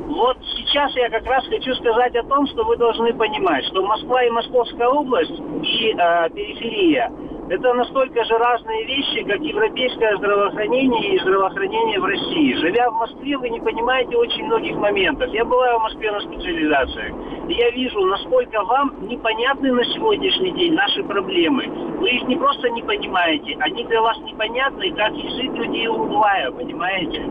Вот 0.08 0.38
сейчас 0.58 0.96
я 0.96 1.10
как 1.10 1.26
раз 1.26 1.44
хочу 1.48 1.74
сказать 1.76 2.16
о 2.16 2.24
том, 2.24 2.48
что 2.48 2.64
вы 2.64 2.78
должны 2.78 3.14
понимать, 3.14 3.66
что 3.66 3.82
Москва 3.82 4.24
и 4.24 4.30
Московская 4.30 4.88
область 4.88 5.32
и 5.32 5.96
э, 5.98 6.30
периферия 6.30 7.12
это 7.48 7.74
настолько 7.74 8.24
же 8.24 8.38
разные 8.38 8.86
вещи, 8.86 9.24
как 9.24 9.40
европейское 9.40 10.18
здравоохранение 10.18 11.16
и 11.16 11.20
здравоохранение 11.20 12.00
в 12.00 12.06
России. 12.06 12.56
Живя 12.56 12.90
в 12.90 12.96
Москве, 12.96 13.38
вы 13.38 13.50
не 13.50 13.60
понимаете 13.60 14.18
очень 14.18 14.46
многих 14.46 14.76
моментов. 14.78 15.30
Я 15.32 15.46
была 15.46 15.78
в 15.78 15.84
Москве 15.84 16.12
на 16.12 16.22
специализациях. 16.22 17.14
И 17.48 17.54
я 17.54 17.70
вижу, 17.70 18.04
насколько 18.06 18.64
вам 18.64 18.96
непонятны 19.08 19.72
на 19.72 19.84
сегодняшний 19.86 20.52
день 20.54 20.74
наши 20.74 21.04
проблемы. 21.04 21.68
Вы 22.00 22.10
их 22.10 22.28
не 22.28 22.36
просто 22.36 22.68
не 22.72 22.82
понимаете, 22.82 23.56
они 23.60 23.84
для 23.84 24.02
вас 24.02 24.18
непонятны, 24.20 24.92
как 24.94 25.14
язык 25.14 25.54
людей 25.54 25.88
Уругвая, 25.88 26.52
понимаете? 26.52 27.30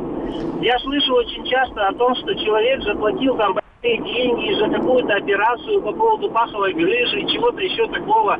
Я 0.61 0.79
слышу 0.79 1.14
очень 1.14 1.44
часто 1.44 1.88
о 1.88 1.92
том, 1.94 2.14
что 2.14 2.35
человек 2.37 2.83
заплатил 2.83 3.37
там 3.37 3.59
деньги 3.83 4.55
за 4.55 4.68
какую-то 4.68 5.14
операцию 5.14 5.83
по 5.83 5.92
поводу 5.92 6.31
паховой 6.31 6.72
грыжи 6.72 7.20
и 7.20 7.29
чего-то 7.29 7.61
еще 7.61 7.87
такого. 7.88 8.38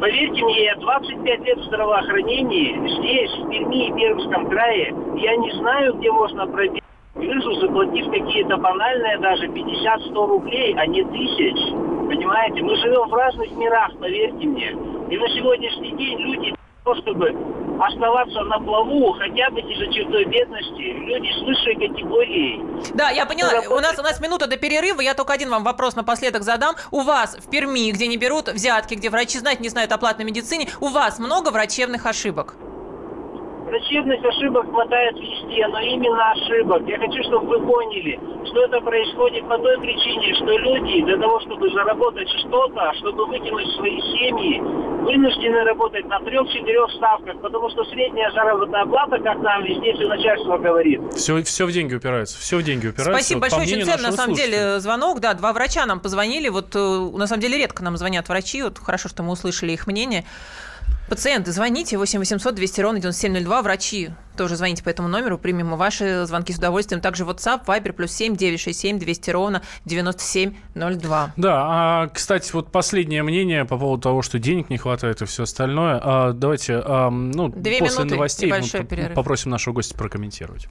Поверьте 0.00 0.44
мне, 0.44 0.64
я 0.64 0.76
25 0.76 1.40
лет 1.40 1.58
в 1.58 1.64
здравоохранении, 1.64 2.76
здесь, 2.98 3.30
в 3.38 3.48
Перми 3.48 3.88
и 3.88 3.92
Пермском 3.92 4.48
крае, 4.50 4.94
я 5.16 5.36
не 5.36 5.50
знаю, 5.52 5.94
где 5.94 6.12
можно 6.12 6.46
пробить 6.46 6.82
крышу, 7.14 7.52
заплатив 7.54 8.10
какие-то 8.10 8.58
банальные 8.58 9.18
даже 9.18 9.46
50-100 9.46 10.12
рублей, 10.14 10.74
а 10.76 10.86
не 10.86 11.02
тысяч. 11.02 11.72
Понимаете? 12.08 12.62
Мы 12.62 12.76
живем 12.76 13.08
в 13.08 13.14
разных 13.14 13.50
мирах, 13.56 13.90
поверьте 13.98 14.46
мне. 14.46 14.70
И 15.10 15.16
на 15.16 15.28
сегодняшний 15.28 15.92
день 15.92 16.18
люди 16.18 16.54
чтобы 16.94 17.34
оставаться 17.80 18.40
на 18.42 18.58
плаву 18.58 19.12
хотя 19.12 19.50
бы 19.50 19.62
ниже 19.62 19.92
чертой 19.92 20.24
бедности, 20.24 20.80
люди 20.80 21.28
с 21.32 21.42
высшей 21.42 21.74
категорией. 21.74 22.62
Да, 22.94 23.10
я 23.10 23.26
поняла. 23.26 23.52
Работать... 23.52 23.72
У 23.72 23.80
нас, 23.80 23.98
у 23.98 24.02
нас 24.02 24.20
минута 24.20 24.46
до 24.46 24.56
перерыва. 24.56 25.00
Я 25.00 25.14
только 25.14 25.32
один 25.32 25.50
вам 25.50 25.64
вопрос 25.64 25.96
напоследок 25.96 26.42
задам. 26.42 26.76
У 26.90 27.00
вас 27.02 27.36
в 27.36 27.50
Перми, 27.50 27.90
где 27.90 28.06
не 28.06 28.16
берут 28.16 28.48
взятки, 28.48 28.94
где 28.94 29.10
врачи 29.10 29.38
знать 29.38 29.60
не 29.60 29.68
знают 29.68 29.92
о 29.92 29.98
платной 29.98 30.24
медицине, 30.24 30.68
у 30.80 30.88
вас 30.88 31.18
много 31.18 31.50
врачебных 31.50 32.06
ошибок? 32.06 32.54
Врачебных 33.66 34.24
ошибок 34.24 34.70
хватает 34.70 35.16
везде, 35.16 35.66
но 35.66 35.80
именно 35.80 36.30
ошибок. 36.30 36.82
Я 36.86 36.98
хочу, 36.98 37.20
чтобы 37.24 37.48
вы 37.48 37.66
поняли, 37.66 38.14
что 38.46 38.62
это 38.62 38.80
происходит 38.80 39.42
по 39.48 39.58
той 39.58 39.76
причине, 39.80 40.34
что 40.36 40.56
люди 40.56 41.02
для 41.02 41.18
того, 41.18 41.40
чтобы 41.40 41.68
заработать 41.70 42.28
что-то, 42.46 42.92
чтобы 43.00 43.26
выкинуть 43.26 43.66
свои 43.74 44.00
семьи, 44.00 44.60
вынуждены 45.02 45.64
работать 45.64 46.06
на 46.06 46.20
трех-четырех 46.20 46.90
ставках, 46.92 47.40
потому 47.40 47.68
что 47.70 47.84
средняя 47.86 48.30
заработная 48.30 48.86
плата, 48.86 49.18
как 49.18 49.38
нам 49.42 49.64
везде 49.64 49.94
все 49.94 50.06
начальство 50.06 50.58
говорит. 50.58 51.00
Все, 51.14 51.42
все 51.42 51.66
в 51.66 51.72
деньги 51.72 51.94
упирается, 51.96 52.38
все 52.38 52.58
в 52.58 52.62
деньги 52.62 52.86
упирается. 52.86 53.14
Спасибо 53.14 53.40
большое, 53.40 53.62
очень 53.62 53.84
ценно, 53.84 54.10
на 54.10 54.12
самом 54.12 54.34
деле, 54.34 54.78
звонок, 54.78 55.18
да, 55.18 55.34
два 55.34 55.52
врача 55.52 55.86
нам 55.86 55.98
позвонили, 55.98 56.48
вот 56.48 56.76
э, 56.76 56.78
на 56.78 57.26
самом 57.26 57.40
деле 57.40 57.58
редко 57.58 57.82
нам 57.82 57.96
звонят 57.96 58.28
врачи, 58.28 58.62
вот 58.62 58.78
хорошо, 58.78 59.08
что 59.08 59.24
мы 59.24 59.32
услышали 59.32 59.72
их 59.72 59.88
мнение. 59.88 60.24
Пациенты, 61.08 61.52
звоните 61.52 61.98
8 61.98 62.18
800 62.18 62.54
200 62.54 62.80
ровно 62.80 62.98
9702. 63.00 63.62
Врачи 63.62 64.10
тоже 64.36 64.56
звоните 64.56 64.82
по 64.82 64.88
этому 64.88 65.06
номеру. 65.06 65.38
Примем 65.38 65.76
ваши 65.76 66.26
звонки 66.26 66.52
с 66.52 66.58
удовольствием. 66.58 67.00
Также 67.00 67.22
WhatsApp, 67.24 67.64
Viber, 67.64 67.92
плюс 67.92 68.10
7 68.12 68.34
967 68.34 68.98
200 68.98 69.30
ровно 69.30 69.62
9702. 69.84 71.32
Да, 71.36 71.52
а, 71.54 72.08
кстати, 72.08 72.50
вот 72.52 72.72
последнее 72.72 73.22
мнение 73.22 73.64
по 73.64 73.78
поводу 73.78 74.02
того, 74.02 74.22
что 74.22 74.40
денег 74.40 74.68
не 74.68 74.78
хватает 74.78 75.22
и 75.22 75.26
все 75.26 75.44
остальное. 75.44 76.00
А, 76.02 76.32
давайте, 76.32 76.82
а, 76.84 77.08
ну, 77.10 77.48
Две 77.50 77.78
после 77.78 77.98
минуты, 77.98 78.14
новостей 78.16 78.50
мы 78.52 78.84
перерыв. 78.84 79.14
попросим 79.14 79.52
нашего 79.52 79.74
гостя 79.74 79.94
прокомментировать. 79.96 80.66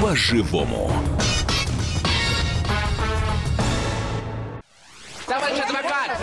По-живому. 0.00 0.90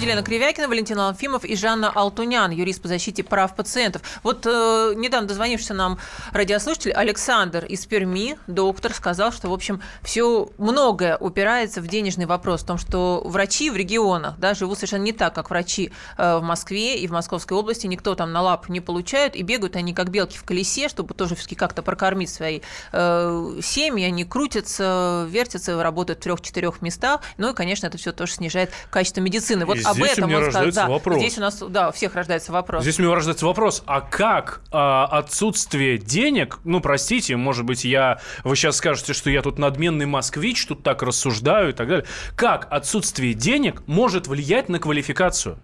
Елена 0.00 0.22
Кривякина, 0.22 0.66
Валентин 0.66 0.98
Алфимов 0.98 1.44
и 1.44 1.54
Жанна 1.54 1.90
Алтунян, 1.90 2.50
юрист 2.50 2.80
по 2.80 2.88
защите 2.88 3.22
прав 3.22 3.54
пациентов. 3.54 4.00
Вот 4.22 4.46
э, 4.46 4.94
недавно 4.96 5.28
дозвонившийся 5.28 5.74
нам 5.74 5.98
радиослушатель 6.32 6.92
Александр 6.92 7.66
из 7.66 7.84
Перми, 7.84 8.38
доктор, 8.46 8.94
сказал, 8.94 9.30
что, 9.30 9.50
в 9.50 9.52
общем, 9.52 9.82
все 10.02 10.48
многое 10.56 11.18
упирается 11.18 11.82
в 11.82 11.86
денежный 11.86 12.24
вопрос, 12.24 12.62
в 12.62 12.66
том, 12.66 12.78
что 12.78 13.20
врачи 13.26 13.68
в 13.68 13.76
регионах 13.76 14.38
да, 14.38 14.54
живут 14.54 14.78
совершенно 14.78 15.02
не 15.02 15.12
так, 15.12 15.34
как 15.34 15.50
врачи 15.50 15.92
э, 16.16 16.38
в 16.38 16.42
Москве 16.42 16.96
и 16.96 17.06
в 17.06 17.10
Московской 17.10 17.58
области. 17.58 17.86
Никто 17.86 18.14
там 18.14 18.32
на 18.32 18.40
лап 18.40 18.70
не 18.70 18.80
получают, 18.80 19.36
и 19.36 19.42
бегают 19.42 19.76
они 19.76 19.92
как 19.92 20.08
белки 20.08 20.38
в 20.38 20.44
колесе, 20.44 20.88
чтобы 20.88 21.12
тоже 21.12 21.36
как-то 21.56 21.82
прокормить 21.82 22.30
свои 22.30 22.60
э, 22.92 23.58
семьи. 23.62 24.06
Они 24.06 24.24
крутятся, 24.24 25.26
вертятся, 25.28 25.82
работают 25.82 26.20
в 26.20 26.22
трех-четырех 26.22 26.80
местах. 26.80 27.20
Ну 27.36 27.50
и, 27.50 27.54
конечно, 27.54 27.86
это 27.86 27.98
все 27.98 28.12
тоже 28.12 28.32
снижает 28.32 28.72
качество 28.88 29.20
медицины. 29.20 29.66
Вот 29.66 29.89
об 29.90 29.96
здесь 29.96 30.12
этом 30.12 30.24
у 30.24 30.26
меня 30.28 30.38
он 30.38 30.44
рождается 30.44 30.72
сказал. 30.72 30.88
Да, 30.88 30.92
вопрос. 30.92 31.18
Здесь 31.18 31.38
у 31.38 31.40
нас, 31.40 31.62
да, 31.68 31.88
у 31.88 31.92
всех 31.92 32.14
рождается 32.14 32.52
вопрос. 32.52 32.82
Здесь 32.82 32.98
у 32.98 33.02
меня 33.02 33.14
рождается 33.14 33.46
вопрос, 33.46 33.82
а 33.86 34.00
как 34.00 34.62
а, 34.70 35.06
отсутствие 35.06 35.98
денег, 35.98 36.58
ну, 36.64 36.80
простите, 36.80 37.36
может 37.36 37.64
быть, 37.64 37.84
я, 37.84 38.20
вы 38.44 38.56
сейчас 38.56 38.76
скажете, 38.76 39.12
что 39.12 39.30
я 39.30 39.42
тут 39.42 39.58
надменный 39.58 40.06
москвич, 40.06 40.66
тут 40.66 40.82
так 40.82 41.02
рассуждаю 41.02 41.70
и 41.70 41.72
так 41.72 41.88
далее. 41.88 42.06
Как 42.36 42.66
отсутствие 42.70 43.34
денег 43.34 43.82
может 43.86 44.26
влиять 44.26 44.68
на 44.68 44.78
квалификацию? 44.78 45.58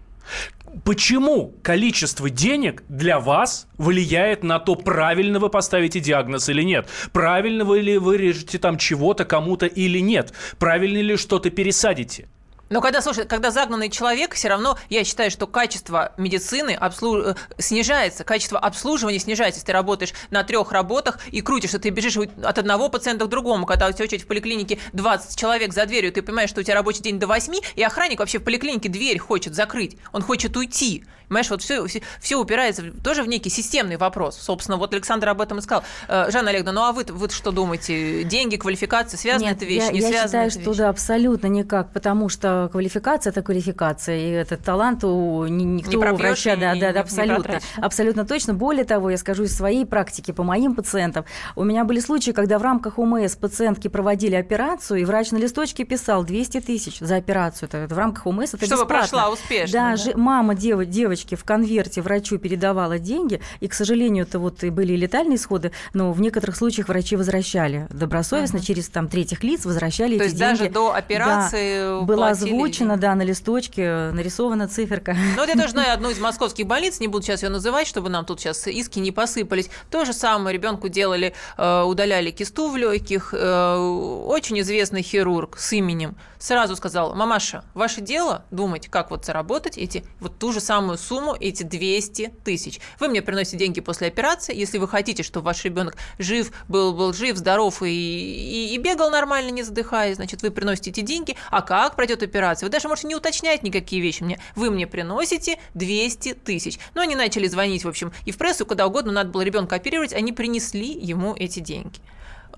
Почему 0.83 1.55
количество 1.63 2.29
денег 2.29 2.83
для 2.89 3.19
вас 3.19 3.67
влияет 3.77 4.43
на 4.43 4.59
то, 4.59 4.75
правильно 4.75 5.39
вы 5.39 5.49
поставите 5.49 5.99
диагноз 5.99 6.49
или 6.49 6.61
нет? 6.61 6.87
Правильно 7.13 7.63
вы 7.63 7.79
ли 7.79 7.97
вырежете 7.97 8.57
там 8.59 8.77
чего-то 8.77 9.25
кому-то 9.25 9.65
или 9.65 9.99
нет? 9.99 10.33
Правильно 10.59 10.99
ли 10.99 11.15
что-то 11.15 11.49
пересадите? 11.49 12.27
Но 12.69 12.81
когда, 12.81 13.01
слушай, 13.01 13.25
когда 13.25 13.51
загнанный 13.51 13.89
человек, 13.89 14.33
все 14.33 14.49
равно 14.49 14.77
я 14.89 15.03
считаю, 15.03 15.31
что 15.31 15.47
качество 15.47 16.13
медицины 16.17 16.71
обслуж... 16.71 17.25
Э, 17.25 17.35
снижается, 17.57 18.23
качество 18.23 18.59
обслуживания 18.59 19.19
снижается. 19.19 19.57
Если 19.57 19.67
ты 19.67 19.73
работаешь 19.73 20.13
на 20.31 20.43
трех 20.43 20.71
работах 20.71 21.19
и 21.31 21.41
крутишься, 21.41 21.79
ты 21.79 21.89
бежишь 21.89 22.17
от 22.17 22.57
одного 22.57 22.89
пациента 22.89 23.25
к 23.25 23.29
другому. 23.29 23.65
Когда 23.65 23.87
у 23.87 23.91
тебя 23.91 24.05
очередь 24.05 24.23
в 24.23 24.27
поликлинике 24.27 24.79
20 24.93 25.37
человек 25.37 25.73
за 25.73 25.85
дверью, 25.85 26.11
ты 26.11 26.21
понимаешь, 26.21 26.49
что 26.49 26.61
у 26.61 26.63
тебя 26.63 26.75
рабочий 26.75 27.01
день 27.01 27.19
до 27.19 27.27
8, 27.27 27.53
и 27.75 27.83
охранник 27.83 28.19
вообще 28.19 28.39
в 28.39 28.43
поликлинике 28.43 28.89
дверь 28.89 29.17
хочет 29.19 29.55
закрыть, 29.55 29.97
он 30.11 30.21
хочет 30.21 30.55
уйти. 30.57 31.05
Понимаешь, 31.27 31.49
вот 31.49 31.61
все, 31.61 31.85
все, 31.87 32.01
все 32.21 32.37
упирается 32.37 32.83
тоже 33.03 33.21
в 33.21 33.27
некий 33.27 33.49
системный 33.49 33.97
вопрос. 33.97 34.37
Собственно, 34.37 34.77
вот 34.77 34.93
Александр 34.93 35.27
об 35.29 35.41
этом 35.41 35.59
и 35.59 35.61
сказал. 35.61 35.83
Э, 36.07 36.31
Жанна 36.31 36.51
Олеговна, 36.51 36.71
ну 36.71 36.83
а 36.83 36.91
вы, 36.93 37.03
вы 37.09 37.29
что 37.29 37.51
думаете? 37.51 38.23
Деньги, 38.23 38.55
квалификация, 38.55 39.17
связаны 39.17 39.49
Нет, 39.49 39.57
это 39.57 39.65
вещи, 39.65 39.87
я, 39.87 39.91
не 39.91 39.99
я 39.99 40.07
связаны 40.07 40.49
считаю, 40.49 40.51
что 40.51 40.73
да, 40.73 40.89
абсолютно 40.89 41.47
никак, 41.47 41.91
потому 41.91 42.29
что 42.29 42.56
квалификация– 42.71 43.31
это 43.31 43.41
квалификация, 43.41 44.17
и 44.17 44.29
этот 44.31 44.63
талант 44.63 45.03
у 45.03 45.45
ни- 45.47 45.63
никто 45.63 45.91
Не 45.91 45.97
у 45.97 46.15
врача, 46.15 46.53
и 46.53 46.59
да, 46.59 46.75
да, 46.75 46.93
да, 46.93 47.01
абсолютно, 47.01 47.59
абсолютно 47.77 48.25
точно. 48.25 48.53
Более 48.53 48.83
того, 48.85 49.09
я 49.09 49.17
скажу 49.17 49.43
из 49.43 49.55
своей 49.55 49.85
практики 49.85 50.31
по 50.31 50.43
моим 50.43 50.75
пациентам, 50.75 51.25
у 51.55 51.63
меня 51.63 51.83
были 51.83 51.99
случаи, 51.99 52.31
когда 52.31 52.59
в 52.59 52.61
рамках 52.63 52.97
УМС 52.99 53.35
пациентки 53.35 53.87
проводили 53.87 54.35
операцию, 54.35 54.99
и 55.01 55.05
врач 55.05 55.31
на 55.31 55.37
листочке 55.37 55.83
писал 55.83 56.23
200 56.23 56.61
тысяч 56.61 56.99
за 56.99 57.15
операцию, 57.17 57.69
это, 57.71 57.93
в 57.93 57.97
рамках 57.97 58.25
УМС, 58.25 58.53
это 58.53 58.65
Чтобы 58.65 58.83
бесплатно. 58.83 58.85
прошла 58.97 59.29
успешно. 59.29 59.73
Да, 59.73 59.89
да? 59.91 59.95
жи- 59.97 60.17
мама 60.17 60.55
дев- 60.55 60.85
девочки 60.85 61.35
в 61.35 61.43
конверте 61.43 62.01
врачу 62.01 62.37
передавала 62.37 62.99
деньги, 62.99 63.41
и, 63.59 63.67
к 63.67 63.73
сожалению, 63.73 64.25
это 64.25 64.39
вот 64.39 64.63
и 64.63 64.69
были 64.69 64.93
летальные 64.95 65.35
исходы, 65.35 65.71
но 65.93 66.11
в 66.11 66.21
некоторых 66.21 66.55
случаях 66.55 66.87
врачи 66.89 67.15
возвращали 67.15 67.87
добросовестно, 67.91 68.59
через 68.59 68.87
там 68.89 69.07
третьих 69.07 69.43
лиц 69.43 69.65
возвращали 69.65 70.17
То 70.17 70.23
эти 70.23 70.29
есть 70.31 70.37
деньги. 70.37 70.57
даже 70.59 70.69
до 70.71 70.93
операции 70.93 71.99
Да, 71.99 72.01
была 72.01 72.33
деньги. 72.49 73.01
да, 73.01 73.15
на 73.15 73.23
листочке 73.23 74.11
нарисована 74.11 74.67
циферка. 74.67 75.15
Ну, 75.35 75.41
вот 75.41 75.49
я 75.49 75.55
тоже 75.55 75.69
знаю 75.69 75.93
одну 75.95 76.09
из 76.09 76.19
московских 76.19 76.67
больниц, 76.67 76.99
не 76.99 77.07
буду 77.07 77.23
сейчас 77.23 77.43
ее 77.43 77.49
называть, 77.49 77.87
чтобы 77.87 78.09
нам 78.09 78.25
тут 78.25 78.39
сейчас 78.39 78.67
иски 78.67 78.99
не 78.99 79.11
посыпались. 79.11 79.69
То 79.89 80.05
же 80.05 80.13
самое 80.13 80.53
ребенку 80.53 80.89
делали, 80.89 81.33
э, 81.57 81.81
удаляли 81.83 82.31
кисту 82.31 82.69
в 82.69 82.77
легких. 82.77 83.33
Э, 83.33 83.77
очень 83.77 84.59
известный 84.61 85.01
хирург 85.01 85.57
с 85.57 85.73
именем 85.73 86.15
сразу 86.39 86.75
сказал, 86.75 87.15
мамаша, 87.15 87.63
ваше 87.73 88.01
дело 88.01 88.45
думать, 88.51 88.87
как 88.87 89.11
вот 89.11 89.25
заработать 89.25 89.77
эти, 89.77 90.03
вот 90.19 90.37
ту 90.37 90.51
же 90.51 90.59
самую 90.59 90.97
сумму, 90.97 91.35
эти 91.39 91.63
200 91.63 92.33
тысяч. 92.43 92.79
Вы 92.99 93.09
мне 93.09 93.21
приносите 93.21 93.57
деньги 93.57 93.81
после 93.81 94.07
операции, 94.07 94.55
если 94.55 94.77
вы 94.77 94.87
хотите, 94.87 95.23
чтобы 95.23 95.45
ваш 95.45 95.63
ребенок 95.65 95.95
жив, 96.19 96.51
был, 96.67 96.93
был 96.93 97.13
жив, 97.13 97.37
здоров 97.37 97.81
и, 97.83 97.87
и, 97.87 98.75
и 98.75 98.77
бегал 98.77 99.09
нормально, 99.09 99.49
не 99.49 99.63
задыхаясь, 99.63 100.17
значит, 100.17 100.41
вы 100.41 100.51
приносите 100.51 100.91
эти 100.91 101.01
деньги, 101.01 101.35
а 101.49 101.61
как 101.61 101.95
пройдет 101.95 102.23
операция? 102.23 102.67
Вы 102.67 102.71
даже 102.71 102.87
можете 102.87 103.07
не 103.07 103.15
уточнять 103.15 103.63
никакие 103.63 104.01
вещи 104.01 104.23
мне. 104.23 104.39
Вы 104.55 104.71
мне 104.71 104.87
приносите 104.87 105.59
200 105.73 106.33
тысяч. 106.35 106.79
Ну, 106.93 107.01
они 107.01 107.15
начали 107.15 107.47
звонить, 107.47 107.83
в 107.83 107.89
общем, 107.89 108.11
и 108.25 108.31
в 108.31 108.37
прессу, 108.37 108.65
куда 108.65 108.87
угодно, 108.87 109.11
надо 109.11 109.29
было 109.29 109.41
ребенка 109.41 109.75
оперировать, 109.75 110.13
они 110.13 110.31
принесли 110.31 110.91
ему 110.91 111.35
эти 111.35 111.59
деньги 111.59 111.99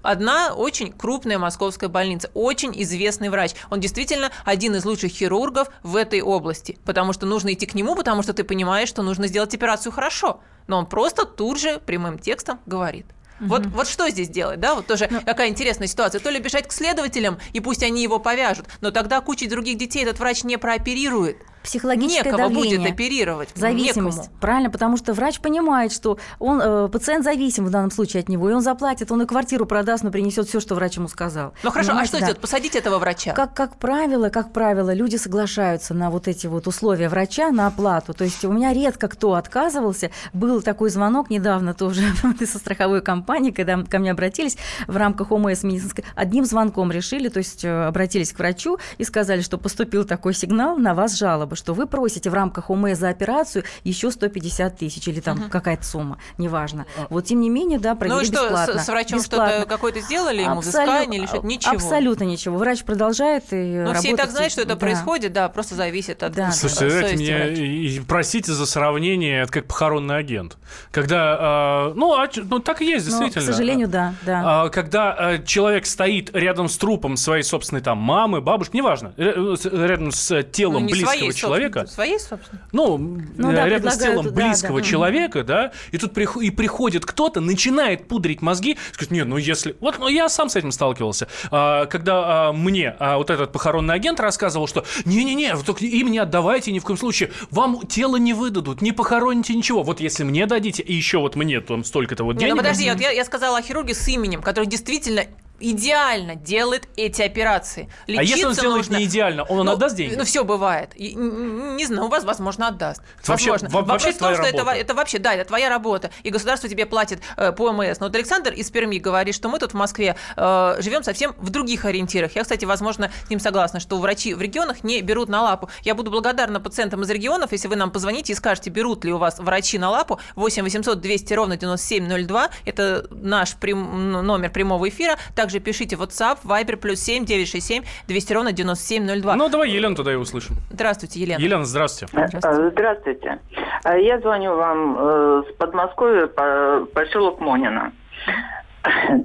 одна 0.01 0.53
очень 0.53 0.91
крупная 0.91 1.37
московская 1.37 1.87
больница, 1.87 2.29
очень 2.33 2.71
известный 2.81 3.29
врач. 3.29 3.55
Он 3.69 3.79
действительно 3.79 4.31
один 4.45 4.75
из 4.75 4.85
лучших 4.85 5.11
хирургов 5.11 5.69
в 5.83 5.95
этой 5.95 6.21
области, 6.21 6.77
потому 6.85 7.13
что 7.13 7.25
нужно 7.25 7.53
идти 7.53 7.65
к 7.65 7.73
нему, 7.73 7.95
потому 7.95 8.23
что 8.23 8.33
ты 8.33 8.43
понимаешь, 8.43 8.89
что 8.89 9.01
нужно 9.01 9.27
сделать 9.27 9.53
операцию 9.53 9.91
хорошо. 9.91 10.41
Но 10.67 10.77
он 10.77 10.85
просто 10.85 11.25
тут 11.25 11.59
же 11.59 11.79
прямым 11.79 12.19
текстом 12.19 12.59
говорит. 12.65 13.05
Вот, 13.39 13.65
вот 13.67 13.87
что 13.87 14.09
здесь 14.09 14.29
делать, 14.29 14.59
да? 14.59 14.75
Вот 14.75 14.87
тоже 14.87 15.07
ну, 15.09 15.21
какая 15.21 15.47
интересная 15.47 15.87
ситуация. 15.87 16.19
То 16.19 16.29
ли 16.29 16.39
бежать 16.39 16.67
к 16.67 16.71
следователям, 16.71 17.39
и 17.53 17.59
пусть 17.59 17.83
они 17.83 18.03
его 18.03 18.19
повяжут, 18.19 18.65
но 18.81 18.91
тогда 18.91 19.21
куча 19.21 19.49
других 19.49 19.77
детей 19.77 20.03
этот 20.03 20.19
врач 20.19 20.43
не 20.43 20.57
прооперирует 20.57 21.37
психологическое 21.63 22.23
Некого 22.23 22.43
давление. 22.43 22.79
будет 22.79 22.91
оперировать. 22.91 23.49
Зависимость. 23.55 24.17
Некому. 24.17 24.39
Правильно, 24.39 24.69
потому 24.69 24.97
что 24.97 25.13
врач 25.13 25.39
понимает, 25.39 25.91
что 25.91 26.17
он, 26.39 26.61
э, 26.61 26.89
пациент 26.89 27.23
зависим 27.23 27.65
в 27.65 27.69
данном 27.69 27.91
случае 27.91 28.21
от 28.21 28.29
него, 28.29 28.49
и 28.49 28.53
он 28.53 28.61
заплатит, 28.61 29.11
он 29.11 29.21
и 29.21 29.25
квартиру 29.25 29.65
продаст, 29.65 30.03
но 30.03 30.11
принесет 30.11 30.47
все, 30.47 30.59
что 30.59 30.75
врач 30.75 30.97
ему 30.97 31.07
сказал. 31.07 31.53
Ну 31.63 31.71
хорошо, 31.71 31.89
Понимаете, 31.89 32.07
а 32.07 32.09
что 32.09 32.19
да. 32.19 32.25
сделать? 32.25 32.41
Посадить 32.41 32.75
этого 32.75 32.99
врача? 32.99 33.33
Как, 33.33 33.53
как 33.53 33.77
правило, 33.77 34.29
как 34.29 34.53
правило, 34.53 34.93
люди 34.93 35.15
соглашаются 35.15 35.93
на 35.93 36.09
вот 36.09 36.27
эти 36.27 36.47
вот 36.47 36.67
условия 36.67 37.09
врача, 37.09 37.51
на 37.51 37.67
оплату. 37.67 38.13
То 38.13 38.23
есть 38.23 38.43
у 38.45 38.51
меня 38.51 38.73
редко 38.73 39.07
кто 39.07 39.33
отказывался. 39.33 40.11
Был 40.33 40.61
такой 40.61 40.89
звонок 40.89 41.29
недавно 41.29 41.73
тоже 41.73 42.01
со 42.45 42.57
страховой 42.57 43.01
компании, 43.01 43.51
когда 43.51 43.81
ко 43.83 43.99
мне 43.99 44.11
обратились 44.11 44.57
в 44.87 44.95
рамках 44.95 45.31
ОМС 45.31 45.63
медицинской. 45.63 46.03
Одним 46.15 46.45
звонком 46.45 46.91
решили, 46.91 47.29
то 47.29 47.39
есть 47.39 47.63
э, 47.63 47.85
обратились 47.85 48.33
к 48.33 48.39
врачу 48.39 48.77
и 48.97 49.03
сказали, 49.03 49.41
что 49.41 49.57
поступил 49.57 50.05
такой 50.05 50.33
сигнал, 50.33 50.77
на 50.77 50.93
вас 50.93 51.17
жалоба, 51.17 51.48
что 51.55 51.73
вы 51.73 51.87
просите 51.87 52.29
в 52.29 52.33
рамках 52.33 52.69
ОМЭ 52.69 52.95
за 52.95 53.09
операцию 53.09 53.63
еще 53.83 54.11
150 54.11 54.77
тысяч 54.77 55.07
или 55.07 55.19
там 55.19 55.39
угу. 55.39 55.49
какая-то 55.49 55.83
сумма, 55.83 56.19
неважно. 56.37 56.85
А. 56.97 57.07
Вот 57.09 57.25
тем 57.25 57.41
не 57.41 57.49
менее, 57.49 57.79
да, 57.79 57.95
провели 57.95 58.15
ну, 58.15 58.23
что, 58.23 58.43
бесплатно. 58.43 58.79
С, 58.79 58.85
с 58.85 58.87
врачом 58.87 59.21
что-то 59.21 59.65
какое-то 59.67 60.01
сделали 60.01 60.41
ему, 60.41 60.59
Абсолют, 60.59 60.89
взыскание 60.89 61.19
или 61.19 61.27
что-то? 61.27 61.47
Ничего. 61.47 61.73
Абсолютно 61.73 62.23
ничего. 62.23 62.57
Врач 62.57 62.83
продолжает 62.83 63.45
и 63.51 63.55
Но 63.55 63.93
все 63.95 64.11
и 64.11 64.15
так 64.15 64.31
знают, 64.31 64.51
что 64.51 64.61
это 64.61 64.73
да. 64.73 64.79
происходит, 64.79 65.33
да, 65.33 65.49
просто 65.49 65.75
зависит 65.75 66.23
от 66.23 66.33
да, 66.33 66.51
Слушайте, 66.51 67.01
да, 67.01 67.13
меня, 67.13 67.47
и, 67.47 67.99
простите 68.01 68.53
за 68.53 68.65
сравнение, 68.65 69.41
это 69.43 69.51
как 69.51 69.65
похоронный 69.65 70.17
агент. 70.17 70.57
Когда, 70.91 71.89
э, 71.89 71.93
ну, 71.95 72.13
а, 72.13 72.29
ну, 72.35 72.59
так 72.59 72.81
и 72.81 72.85
есть, 72.85 73.05
действительно. 73.05 73.45
Но, 73.45 73.51
к 73.51 73.55
сожалению, 73.55 73.87
да. 73.87 74.13
да. 74.25 74.65
Э, 74.65 74.69
когда 74.69 75.15
э, 75.17 75.43
человек 75.43 75.85
стоит 75.85 76.35
рядом 76.35 76.69
с 76.69 76.77
трупом 76.77 77.17
своей 77.17 77.43
собственной 77.43 77.81
там 77.81 77.97
мамы, 77.97 78.41
бабушки, 78.41 78.75
неважно, 78.75 79.13
рядом 79.17 80.11
с 80.11 80.43
телом 80.43 80.83
ну, 80.83 80.89
близкого 80.89 81.33
человека, 81.39 81.87
своей, 81.87 82.19
собственно? 82.19 82.61
Ну, 82.71 82.97
ну 82.97 83.51
да, 83.51 83.67
рядом 83.67 83.91
с 83.91 83.97
телом 83.97 84.29
близкого 84.33 84.81
да, 84.81 84.85
человека, 84.85 85.43
да, 85.43 85.71
и 85.91 85.97
тут 85.97 86.13
прих... 86.13 86.37
и 86.37 86.49
приходит 86.49 87.05
кто-то, 87.05 87.41
начинает 87.41 88.07
пудрить 88.07 88.41
мозги, 88.41 88.77
скажет, 88.91 89.11
нет, 89.11 89.27
ну 89.27 89.37
если... 89.37 89.75
Вот 89.79 89.99
ну, 89.99 90.07
я 90.07 90.29
сам 90.29 90.49
с 90.49 90.55
этим 90.55 90.71
сталкивался. 90.71 91.27
А, 91.51 91.85
когда 91.85 92.49
а, 92.49 92.53
мне 92.53 92.95
а, 92.99 93.17
вот 93.17 93.29
этот 93.29 93.51
похоронный 93.51 93.93
агент 93.93 94.19
рассказывал, 94.19 94.67
что 94.67 94.85
не-не-не, 95.05 95.55
только 95.57 95.85
им 95.85 96.11
не 96.11 96.19
отдавайте 96.19 96.71
ни 96.71 96.79
в 96.79 96.83
коем 96.83 96.97
случае, 96.97 97.31
вам 97.51 97.85
тело 97.87 98.17
не 98.17 98.33
выдадут, 98.33 98.81
не 98.81 98.91
похороните 98.91 99.53
ничего. 99.55 99.83
Вот 99.83 99.99
если 99.99 100.23
мне 100.23 100.45
дадите, 100.45 100.83
и 100.83 100.93
еще 100.93 101.19
вот 101.19 101.35
мне 101.35 101.61
там 101.61 101.83
столько-то 101.83 102.23
вот 102.23 102.37
денег... 102.37 102.47
Не, 102.47 102.51
ну 102.53 102.57
подожди, 102.57 102.89
вот 102.89 102.99
я, 102.99 103.11
я 103.11 103.25
сказала 103.25 103.57
о 103.57 103.61
хирурге 103.61 103.93
с 103.93 104.07
именем, 104.07 104.41
который 104.41 104.65
действительно 104.65 105.25
идеально 105.59 106.35
делает 106.35 106.87
эти 106.95 107.21
операции. 107.21 107.89
Лечиться 108.07 108.33
а 108.33 108.37
если 108.37 108.45
он 108.45 108.53
сделает 108.53 108.77
нужно... 108.77 108.97
не 108.97 109.05
идеально, 109.05 109.43
он, 109.43 109.59
он 109.59 109.65
ну, 109.65 109.71
отдаст 109.73 109.95
деньги? 109.95 110.15
Ну, 110.15 110.23
все 110.23 110.43
бывает. 110.43 110.91
И, 110.95 111.15
не 111.15 111.85
знаю, 111.85 112.05
у 112.05 112.09
вас, 112.09 112.23
возможно, 112.23 112.67
отдаст. 112.67 113.01
Это 113.21 113.31
возможно. 113.31 113.69
Вообще, 113.69 113.77
Вопрос 113.77 114.03
вообще 114.03 114.17
в 114.17 114.19
том, 114.19 114.35
что 114.35 114.43
это, 114.43 114.71
это 114.71 114.93
вообще, 114.93 115.19
да, 115.19 115.33
это 115.33 115.45
твоя 115.45 115.69
работа, 115.69 116.11
и 116.23 116.29
государство 116.29 116.69
тебе 116.69 116.85
платит 116.85 117.21
э, 117.37 117.51
по 117.51 117.71
МС. 117.71 117.99
Но 117.99 118.07
вот 118.07 118.15
Александр 118.15 118.53
из 118.53 118.69
Перми 118.71 118.97
говорит, 118.97 119.35
что 119.35 119.49
мы 119.49 119.59
тут 119.59 119.71
в 119.71 119.75
Москве 119.75 120.15
э, 120.35 120.75
живем 120.79 121.03
совсем 121.03 121.35
в 121.37 121.49
других 121.49 121.85
ориентирах. 121.85 122.35
Я, 122.35 122.43
кстати, 122.43 122.65
возможно, 122.65 123.11
с 123.25 123.29
ним 123.29 123.39
согласна, 123.39 123.79
что 123.79 123.97
врачи 123.97 124.33
в 124.33 124.41
регионах 124.41 124.83
не 124.83 125.01
берут 125.01 125.29
на 125.29 125.41
лапу. 125.41 125.69
Я 125.83 125.95
буду 125.95 126.11
благодарна 126.11 126.59
пациентам 126.59 127.01
из 127.03 127.09
регионов, 127.09 127.51
если 127.51 127.67
вы 127.67 127.75
нам 127.75 127.91
позвоните 127.91 128.33
и 128.33 128.35
скажете, 128.35 128.69
берут 128.69 129.03
ли 129.03 129.13
у 129.13 129.17
вас 129.17 129.39
врачи 129.39 129.77
на 129.77 129.89
лапу. 129.89 130.19
8 130.35 130.63
800 130.63 130.99
200 130.99 131.33
ровно 131.33 131.57
9702. 131.57 132.49
Это 132.65 133.07
наш 133.11 133.55
прям, 133.55 134.11
номер 134.25 134.51
прямого 134.51 134.87
эфира. 134.89 135.17
Также 135.49 135.61
пишите 135.61 135.95
WhatsApp 135.95 136.37
Viber, 136.45 136.77
плюс 136.77 136.99
7 136.99 137.25
967 137.25 137.83
200 138.07 138.33
ровно 138.33 138.51
9702. 138.51 139.35
Ну, 139.35 139.49
давай 139.49 139.71
Елену 139.71 139.95
тогда 139.95 140.13
и 140.13 140.15
услышим. 140.15 140.57
Здравствуйте, 140.69 141.19
Елена. 141.21 141.39
Елена, 141.41 141.65
здравствуйте. 141.65 142.13
Здравствуйте. 142.13 142.69
Здравствуйте. 142.69 143.39
Э, 143.83 143.99
я 143.99 144.19
звоню 144.19 144.55
вам 144.55 144.95
э, 144.99 145.43
с 145.49 145.55
Подмосковья, 145.57 146.27
по 146.27 146.85
поселок 146.93 147.39
Монина. 147.39 147.93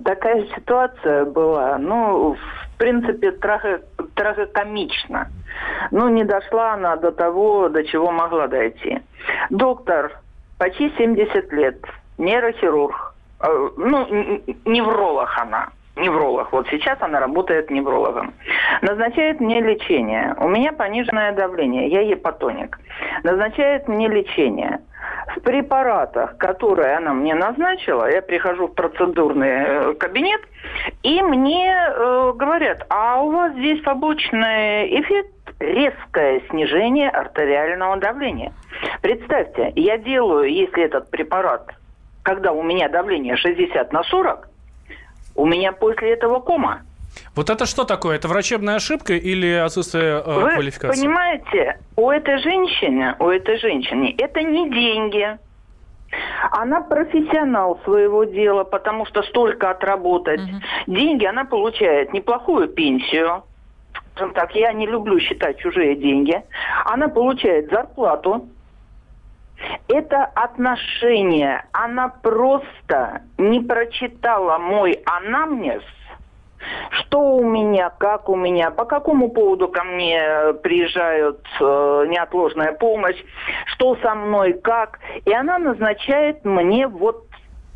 Такая 0.06 0.46
ситуация 0.56 1.26
была, 1.26 1.76
ну, 1.76 2.36
в 2.36 2.78
принципе, 2.78 3.32
траго, 3.32 3.82
трагокомично. 4.14 5.30
Ну, 5.90 6.08
не 6.08 6.24
дошла 6.24 6.72
она 6.72 6.96
до 6.96 7.12
того, 7.12 7.68
до 7.68 7.84
чего 7.84 8.10
могла 8.10 8.46
дойти. 8.46 8.98
Доктор, 9.50 10.18
почти 10.56 10.90
70 10.96 11.52
лет, 11.52 11.84
нейрохирург, 12.16 13.14
э, 13.40 13.68
ну, 13.76 14.40
невролог 14.64 15.28
она 15.36 15.68
невролог. 15.96 16.52
Вот 16.52 16.66
сейчас 16.68 17.00
она 17.00 17.20
работает 17.20 17.70
неврологом. 17.70 18.34
Назначает 18.82 19.40
мне 19.40 19.60
лечение. 19.60 20.34
У 20.38 20.48
меня 20.48 20.72
пониженное 20.72 21.32
давление, 21.32 21.88
я 21.88 22.00
епатоник. 22.00 22.78
Назначает 23.22 23.88
мне 23.88 24.08
лечение. 24.08 24.80
В 25.36 25.40
препаратах, 25.40 26.36
которые 26.38 26.96
она 26.96 27.12
мне 27.12 27.34
назначила, 27.34 28.10
я 28.10 28.22
прихожу 28.22 28.68
в 28.68 28.74
процедурный 28.74 29.48
э, 29.48 29.94
кабинет, 29.94 30.40
и 31.02 31.22
мне 31.22 31.72
э, 31.72 32.32
говорят, 32.34 32.86
а 32.88 33.22
у 33.22 33.30
вас 33.30 33.52
здесь 33.52 33.80
побочный 33.82 35.00
эффект 35.00 35.30
резкое 35.60 36.42
снижение 36.50 37.10
артериального 37.10 37.96
давления. 37.96 38.52
Представьте, 39.02 39.72
я 39.76 39.98
делаю, 39.98 40.50
если 40.50 40.84
этот 40.84 41.10
препарат, 41.10 41.70
когда 42.22 42.52
у 42.52 42.62
меня 42.62 42.88
давление 42.88 43.36
60 43.36 43.92
на 43.92 44.02
40, 44.04 44.48
у 45.34 45.46
меня 45.46 45.72
после 45.72 46.12
этого 46.12 46.40
кома. 46.40 46.82
Вот 47.34 47.50
это 47.50 47.66
что 47.66 47.84
такое? 47.84 48.16
Это 48.16 48.28
врачебная 48.28 48.76
ошибка 48.76 49.14
или 49.14 49.52
отсутствие 49.52 50.22
э, 50.24 50.40
Вы 50.40 50.54
квалификации? 50.54 51.00
понимаете, 51.00 51.78
у 51.96 52.10
этой 52.10 52.38
женщины, 52.38 53.14
у 53.18 53.28
этой 53.28 53.58
женщины 53.58 54.14
это 54.18 54.42
не 54.42 54.70
деньги. 54.70 55.38
Она 56.52 56.80
профессионал 56.80 57.80
своего 57.84 58.24
дела, 58.24 58.62
потому 58.64 59.04
что 59.06 59.22
столько 59.22 59.70
отработать. 59.70 60.40
Угу. 60.40 60.94
Деньги 60.94 61.24
она 61.24 61.44
получает 61.44 62.12
неплохую 62.12 62.68
пенсию. 62.68 63.42
Скажем 64.14 64.32
так, 64.32 64.54
я 64.54 64.72
не 64.72 64.86
люблю 64.86 65.18
считать 65.18 65.58
чужие 65.58 65.96
деньги. 65.96 66.40
Она 66.84 67.08
получает 67.08 67.70
зарплату 67.70 68.48
это 69.88 70.24
отношение. 70.24 71.64
Она 71.72 72.08
просто 72.08 73.22
не 73.38 73.60
прочитала 73.60 74.58
мой 74.58 75.00
анамнез, 75.04 75.82
что 76.90 77.36
у 77.36 77.44
меня, 77.44 77.90
как 77.90 78.28
у 78.28 78.36
меня, 78.36 78.70
по 78.70 78.84
какому 78.84 79.30
поводу 79.30 79.68
ко 79.68 79.84
мне 79.84 80.54
приезжают 80.62 81.40
э, 81.60 82.06
неотложная 82.08 82.72
помощь, 82.72 83.22
что 83.66 83.96
со 83.96 84.14
мной, 84.14 84.54
как. 84.54 84.98
И 85.24 85.32
она 85.32 85.58
назначает 85.58 86.44
мне 86.44 86.86
вот 86.86 87.26